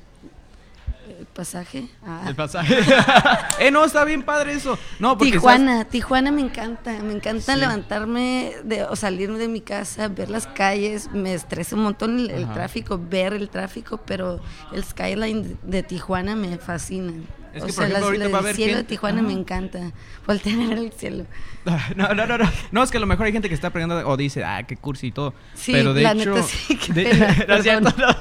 el 1.19 1.27
pasaje. 1.27 1.89
ah. 2.07 2.25
El 2.29 2.35
pasaje. 2.37 2.77
eh, 3.61 3.71
no, 3.71 3.85
está 3.85 4.05
bien 4.05 4.23
padre 4.23 4.53
eso. 4.53 4.79
No, 4.99 5.17
porque 5.17 5.33
Tijuana, 5.33 5.85
Tijuana 5.87 6.31
me 6.31 6.43
encanta, 6.43 6.93
me 7.03 7.15
encanta 7.15 7.55
Sí. 7.55 7.61
levantarme 7.61 8.53
de, 8.65 8.85
o 8.85 8.95
salirme 8.95 9.39
de 9.39 9.49
mi 9.49 9.61
casa, 9.63 10.09
ver 10.09 10.29
las 10.31 10.47
calles, 10.47 11.11
me 11.13 11.33
estresa 11.35 11.77
un 11.77 11.83
montón 11.83 12.29
el, 12.31 12.47
tráfico, 12.53 13.01
ver 13.03 13.33
el 13.33 13.49
tráfico, 13.49 13.99
pero 14.05 14.41
el 14.73 14.85
skyline 14.85 15.59
de 15.63 15.83
Tijuana 15.83 16.37
me 16.37 16.59
fascina. 16.59 17.13
Es 17.55 17.63
o 17.63 17.67
por 17.67 17.73
sea, 17.75 17.85
ejemplo, 17.85 17.93
las- 17.99 18.03
ahorita 18.03 18.25
el 18.27 18.33
va 18.35 18.37
a 18.39 18.41
haber 18.41 18.57
cielo 18.57 18.77
de 18.79 18.85
Tijuana 18.85 19.23
me 19.23 19.33
encanta. 19.33 19.93
Voltear 20.27 20.61
a 20.61 20.67
ver 20.69 20.79
el 20.79 20.93
cielo. 20.93 21.25
No, 21.97 22.15
no, 22.15 22.27
no, 22.27 22.39
no. 22.39 22.51
No, 22.73 22.83
es 22.83 22.91
que 22.91 22.97
a 22.97 23.01
lo 23.01 23.07
mejor 23.07 23.27
hay 23.27 23.33
gente 23.33 23.49
que 23.49 23.55
está 23.55 23.69
aprendiendo 23.69 24.09
o 24.09 24.17
dice, 24.17 24.43
ah, 24.45 24.63
qué 24.67 24.77
cursi 24.77 25.09
y 25.09 25.13
todo. 25.13 25.35
Sí, 25.55 25.73
pero 25.73 25.93
de 25.93 26.03
la 26.03 26.13
hecho. 26.13 26.31
neta 26.35 26.43
sí, 26.47 26.77
qué 26.77 26.93
de- 26.95 27.05
pena, 27.05 27.37
no 27.49 27.55
es 27.57 27.63
cierto, 27.63 27.91
perdón. 27.95 28.17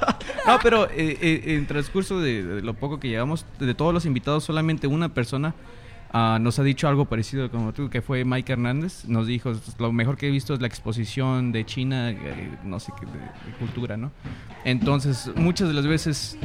no. 0.45 0.53
No, 0.53 0.59
pero 0.61 0.85
eh, 0.91 1.17
eh, 1.21 1.41
en 1.55 1.65
transcurso 1.67 2.19
de, 2.19 2.43
de 2.43 2.61
lo 2.61 2.73
poco 2.73 2.99
que 2.99 3.07
llevamos, 3.09 3.45
de 3.59 3.73
todos 3.73 3.93
los 3.93 4.05
invitados, 4.05 4.43
solamente 4.43 4.87
una 4.87 5.13
persona 5.13 5.55
ah, 6.11 6.39
nos 6.41 6.59
ha 6.59 6.63
dicho 6.63 6.87
algo 6.89 7.05
parecido 7.05 7.49
como 7.51 7.73
tú, 7.73 7.89
que 7.89 8.01
fue 8.01 8.25
Mike 8.25 8.51
Hernández. 8.53 9.05
Nos 9.05 9.27
dijo, 9.27 9.53
lo 9.79 9.91
mejor 9.93 10.17
que 10.17 10.27
he 10.27 10.31
visto 10.31 10.53
es 10.53 10.59
la 10.61 10.67
exposición 10.67 11.51
de 11.53 11.65
China, 11.65 12.09
eh, 12.11 12.57
no 12.65 12.79
sé 12.81 12.91
qué, 12.99 13.05
de, 13.05 13.13
de 13.13 13.57
cultura, 13.59 13.95
¿no? 13.95 14.11
Entonces, 14.65 15.31
muchas 15.35 15.67
de 15.69 15.73
las 15.73 15.87
veces 15.87 16.37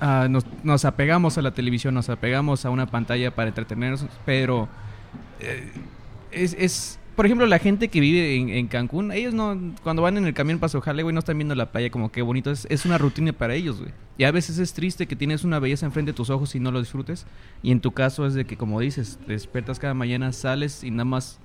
ah, 0.00 0.26
nos, 0.28 0.44
nos 0.62 0.84
apegamos 0.84 1.38
a 1.38 1.42
la 1.42 1.52
televisión, 1.52 1.94
nos 1.94 2.08
apegamos 2.08 2.64
a 2.64 2.70
una 2.70 2.86
pantalla 2.86 3.34
para 3.34 3.48
entretenernos, 3.48 4.06
pero 4.24 4.68
eh, 5.40 5.72
es, 6.30 6.54
es 6.58 6.98
por 7.18 7.26
ejemplo, 7.26 7.48
la 7.48 7.58
gente 7.58 7.88
que 7.88 7.98
vive 7.98 8.36
en, 8.36 8.48
en 8.48 8.68
Cancún, 8.68 9.10
ellos 9.10 9.34
no, 9.34 9.58
cuando 9.82 10.02
van 10.02 10.16
en 10.18 10.26
el 10.26 10.34
camión 10.34 10.60
para 10.60 10.68
su 10.68 10.80
jale, 10.80 11.02
güey, 11.02 11.12
no 11.12 11.18
están 11.18 11.36
viendo 11.36 11.56
la 11.56 11.72
playa 11.72 11.90
como 11.90 12.12
qué 12.12 12.22
bonito. 12.22 12.52
Es, 12.52 12.64
es 12.70 12.84
una 12.84 12.96
rutina 12.96 13.32
para 13.32 13.56
ellos, 13.56 13.80
güey. 13.80 13.90
Y 14.18 14.22
a 14.22 14.30
veces 14.30 14.58
es 14.58 14.72
triste 14.72 15.08
que 15.08 15.16
tienes 15.16 15.42
una 15.42 15.58
belleza 15.58 15.84
enfrente 15.84 16.12
de 16.12 16.16
tus 16.16 16.30
ojos 16.30 16.54
y 16.54 16.60
no 16.60 16.70
lo 16.70 16.78
disfrutes. 16.78 17.26
Y 17.60 17.72
en 17.72 17.80
tu 17.80 17.90
caso 17.90 18.24
es 18.24 18.34
de 18.34 18.44
que, 18.44 18.56
como 18.56 18.78
dices, 18.78 19.18
te 19.26 19.32
despiertas 19.32 19.80
cada 19.80 19.94
mañana, 19.94 20.32
sales 20.32 20.84
y 20.84 20.92
nada 20.92 21.06
más 21.06 21.40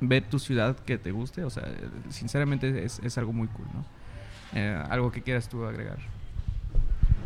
ver 0.00 0.22
tu 0.22 0.38
ciudad 0.38 0.74
que 0.78 0.96
te 0.96 1.10
guste. 1.10 1.44
O 1.44 1.50
sea, 1.50 1.64
sinceramente 2.08 2.82
es, 2.82 2.98
es 3.00 3.18
algo 3.18 3.34
muy 3.34 3.48
cool, 3.48 3.66
¿no? 3.74 3.84
Eh, 4.54 4.82
algo 4.88 5.12
que 5.12 5.20
quieras 5.20 5.50
tú 5.50 5.66
agregar. 5.66 5.98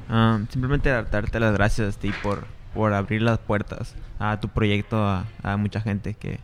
Ah, 0.09 0.39
simplemente 0.51 0.91
dar- 0.91 1.11
darte 1.11 1.41
las 1.41 1.53
gracias 1.55 1.97
a 1.97 1.99
ti 1.99 2.13
por, 2.23 2.45
por 2.75 2.93
abrir 2.93 3.23
las 3.23 3.39
puertas 3.39 3.95
a 4.19 4.39
tu 4.41 4.49
proyecto, 4.49 5.03
a, 5.05 5.25
a 5.43 5.57
mucha 5.57 5.81
gente 5.81 6.15
que, 6.15 6.41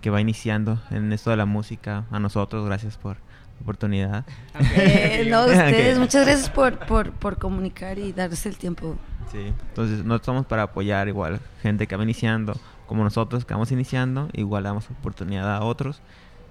que 0.00 0.10
va 0.10 0.20
iniciando 0.20 0.80
en 0.90 1.12
esto 1.12 1.30
de 1.30 1.36
la 1.36 1.46
música, 1.46 2.04
a 2.10 2.18
nosotros, 2.18 2.64
gracias 2.66 2.96
por 2.96 3.16
la 3.16 3.62
oportunidad. 3.62 4.24
Eh, 4.74 5.26
no, 5.30 5.42
ustedes, 5.46 5.96
Ok. 5.96 6.00
muchas 6.00 6.24
gracias 6.26 6.50
por, 6.50 6.78
por, 6.86 7.10
por 7.12 7.38
comunicar 7.38 7.98
y 7.98 8.12
darse 8.12 8.48
el 8.48 8.56
tiempo. 8.56 8.96
Sí, 9.30 9.38
entonces 9.68 10.04
no 10.04 10.16
estamos 10.16 10.46
para 10.46 10.62
apoyar 10.62 11.06
igual 11.08 11.40
gente 11.62 11.86
que 11.86 11.94
va 11.96 12.02
iniciando, 12.02 12.54
como 12.86 13.04
nosotros 13.04 13.44
que 13.44 13.54
vamos 13.54 13.70
iniciando, 13.70 14.28
igual 14.32 14.64
damos 14.64 14.90
oportunidad 14.90 15.54
a 15.54 15.62
otros, 15.62 16.00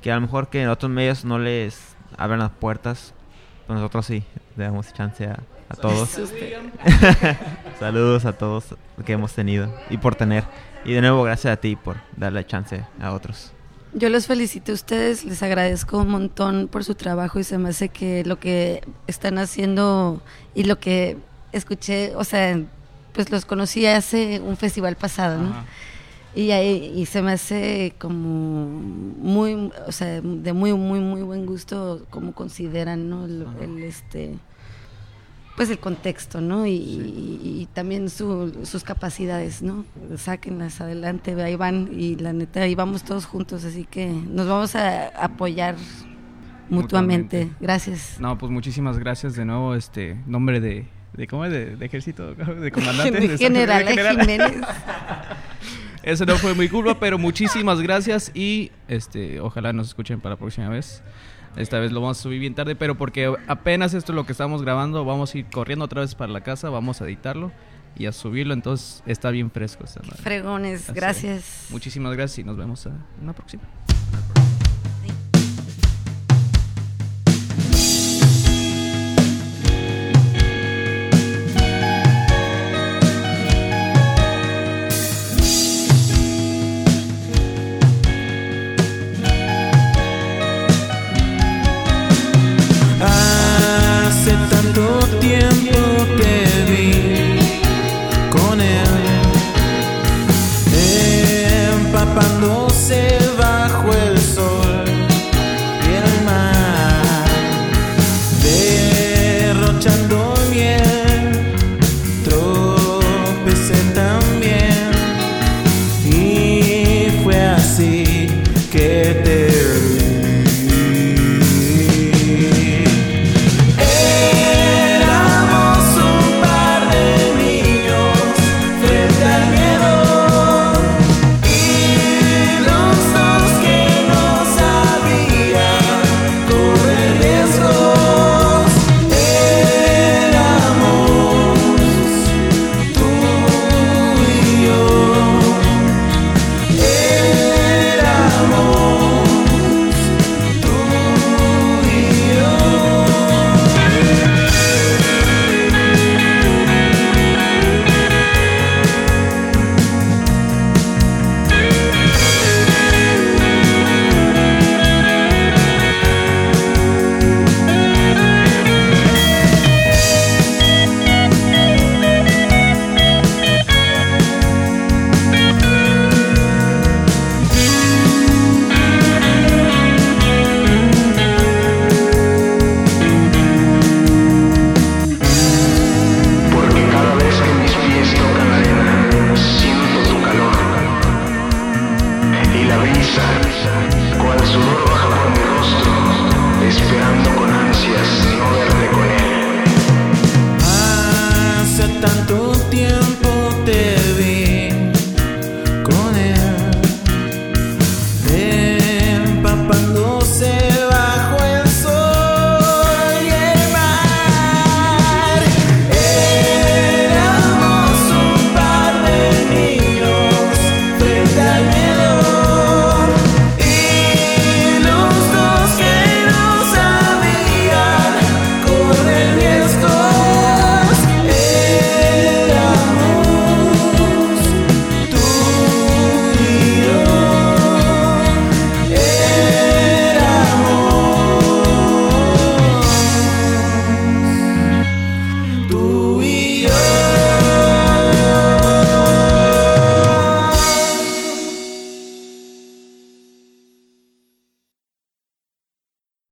que 0.01 0.12
a 0.12 0.16
lo 0.16 0.22
mejor 0.22 0.49
que 0.49 0.62
en 0.64 0.70
otros 0.70 0.89
medios 0.91 1.26
no 1.26 1.39
les 1.39 1.95
abran 2.18 2.39
las 2.39 2.51
puertas, 2.51 3.14
pues 3.68 3.76
nosotros 3.78 4.05
sí, 4.05 4.24
le 4.55 4.64
damos 4.66 4.93
chance 4.93 5.26
a, 5.26 5.39
a 5.70 5.76
todos. 5.76 6.09
Saludos 7.80 8.26
a 8.26 8.34
todos 8.34 8.65
que 9.05 9.13
hemos 9.13 9.34
tenido 9.34 9.74
y 9.89 9.97
por 9.97 10.15
tener. 10.15 10.43
Y 10.86 10.93
de 10.93 11.01
nuevo, 11.01 11.24
gracias 11.24 11.53
a 11.53 11.57
ti 11.57 11.76
por 11.76 11.97
darle 12.17 12.45
chance 12.45 12.84
a 13.01 13.13
otros. 13.13 13.51
Yo 13.93 14.09
los 14.09 14.28
felicito 14.28 14.72
a 14.72 14.76
ustedes, 14.76 15.26
les 15.26 15.41
agradezco 15.41 15.97
un 15.99 16.09
montón 16.09 16.67
por 16.67 16.84
su 16.84 16.93
trabajo 16.95 17.39
y 17.39 17.43
se 17.43 17.57
me 17.57 17.70
hace 17.70 17.89
que 17.89 18.24
lo 18.24 18.39
que 18.39 18.84
están 19.07 19.38
haciendo 19.39 20.22
y 20.53 20.63
lo 20.65 20.80
que 20.80 21.17
escuché, 21.53 22.15
o 22.15 22.24
sea, 22.24 22.61
pues 23.13 23.32
los 23.32 23.45
conocí 23.45 23.86
hace 23.88 24.39
un 24.41 24.57
festival 24.57 24.95
pasado, 24.95 25.41
¿no? 25.41 25.49
Ajá. 25.49 25.65
Y, 26.36 26.51
ahí- 26.51 26.93
y 26.95 27.07
se 27.07 27.24
me 27.24 27.32
hace 27.32 27.95
como 27.97 28.67
muy, 28.67 29.72
o 29.88 29.91
sea, 29.91 30.22
de 30.22 30.53
muy, 30.53 30.72
muy, 30.74 30.99
muy 30.99 31.24
buen 31.24 31.47
gusto 31.47 32.05
como 32.11 32.34
consideran, 32.34 33.09
¿no? 33.09 33.26
El, 33.26 33.82
este, 33.84 34.36
pues 35.60 35.70
el 35.72 35.80
contexto, 35.80 36.39
¿no? 36.39 36.66
Y, 36.66 36.72
y- 36.72 37.41
y 37.64 37.68
también 37.74 38.10
su- 38.10 38.57
sus 38.64 38.86
capacidades, 38.86 39.62
¿no? 39.62 39.84
Sáquenlas 40.16 40.80
adelante, 40.80 41.34
ahí 41.43 41.57
van 41.57 41.89
y 41.91 42.16
la 42.16 42.32
neta, 42.32 42.62
ahí 42.62 42.76
vamos 42.76 43.03
todos 43.03 43.26
juntos, 43.26 43.66
así 43.66 43.84
que 43.84 44.07
nos 44.07 44.47
vamos 44.47 44.74
a 44.78 45.07
apoyar 45.22 45.76
mutuamente. 46.70 47.39
Mutuamente. 47.43 47.49
Gracias. 47.60 48.16
No, 48.22 48.38
pues 48.38 48.49
muchísimas 48.53 48.97
gracias 48.99 49.36
de 49.36 49.43
nuevo, 49.43 49.76
este, 49.76 50.16
nombre 50.28 50.62
de, 50.62 50.88
de 51.12 51.28
¿cómo 51.28 51.43
es? 51.43 51.51
De, 51.51 51.76
de 51.76 51.86
ejército, 51.86 52.34
de 52.36 52.72
comandante. 52.72 53.20
de- 53.28 53.38
General 53.38 53.84
de 53.84 53.89
general. 53.91 54.20
Jiménez. 54.22 54.53
Eso 56.03 56.26
no 56.26 56.38
fue 56.38 56.55
mi 56.55 56.70
culpa, 56.70 56.97
pero 56.97 57.18
muchísimas 57.18 57.82
gracias 57.82 58.32
y 58.34 58.72
este, 58.88 59.41
ojalá 59.41 59.74
nos 59.74 59.88
escuchen 59.89 60.22
para 60.22 60.36
la 60.36 60.39
próxima 60.39 60.70
vez. 60.70 61.03
Esta 61.56 61.80
vez 61.80 61.91
lo 61.91 62.02
vamos 62.02 62.20
a 62.20 62.22
subir 62.22 62.39
bien 62.39 62.56
tarde, 62.56 62.76
pero 62.76 62.95
porque 62.95 63.34
apenas 63.47 63.93
esto 63.93 64.12
es 64.12 64.16
lo 64.16 64.26
que 64.26 64.32
estamos 64.32 64.62
grabando, 64.62 65.04
vamos 65.06 65.34
a 65.34 65.38
ir 65.38 65.45
corriendo 65.47 65.86
otra 65.86 66.02
vez 66.02 66.16
para 66.16 66.32
la 66.32 66.41
casa, 66.41 66.70
vamos 66.70 67.02
a 67.02 67.06
editarlo 67.06 67.52
y 67.97 68.06
a 68.06 68.12
subirlo, 68.12 68.54
entonces 68.54 69.04
está 69.06 69.30
bien 69.32 69.52
fresco 69.52 69.84
esta 69.84 70.02
madre. 70.02 70.18
Fregones, 70.22 70.84
Así. 70.89 70.93
gracias. 70.93 71.68
Muchísimas 71.70 72.14
gracias 72.16 72.39
y 72.39 72.43
nos 72.43 72.56
vemos 72.58 72.86
en 72.86 73.26
la 73.26 73.34
próxima. 73.34 73.64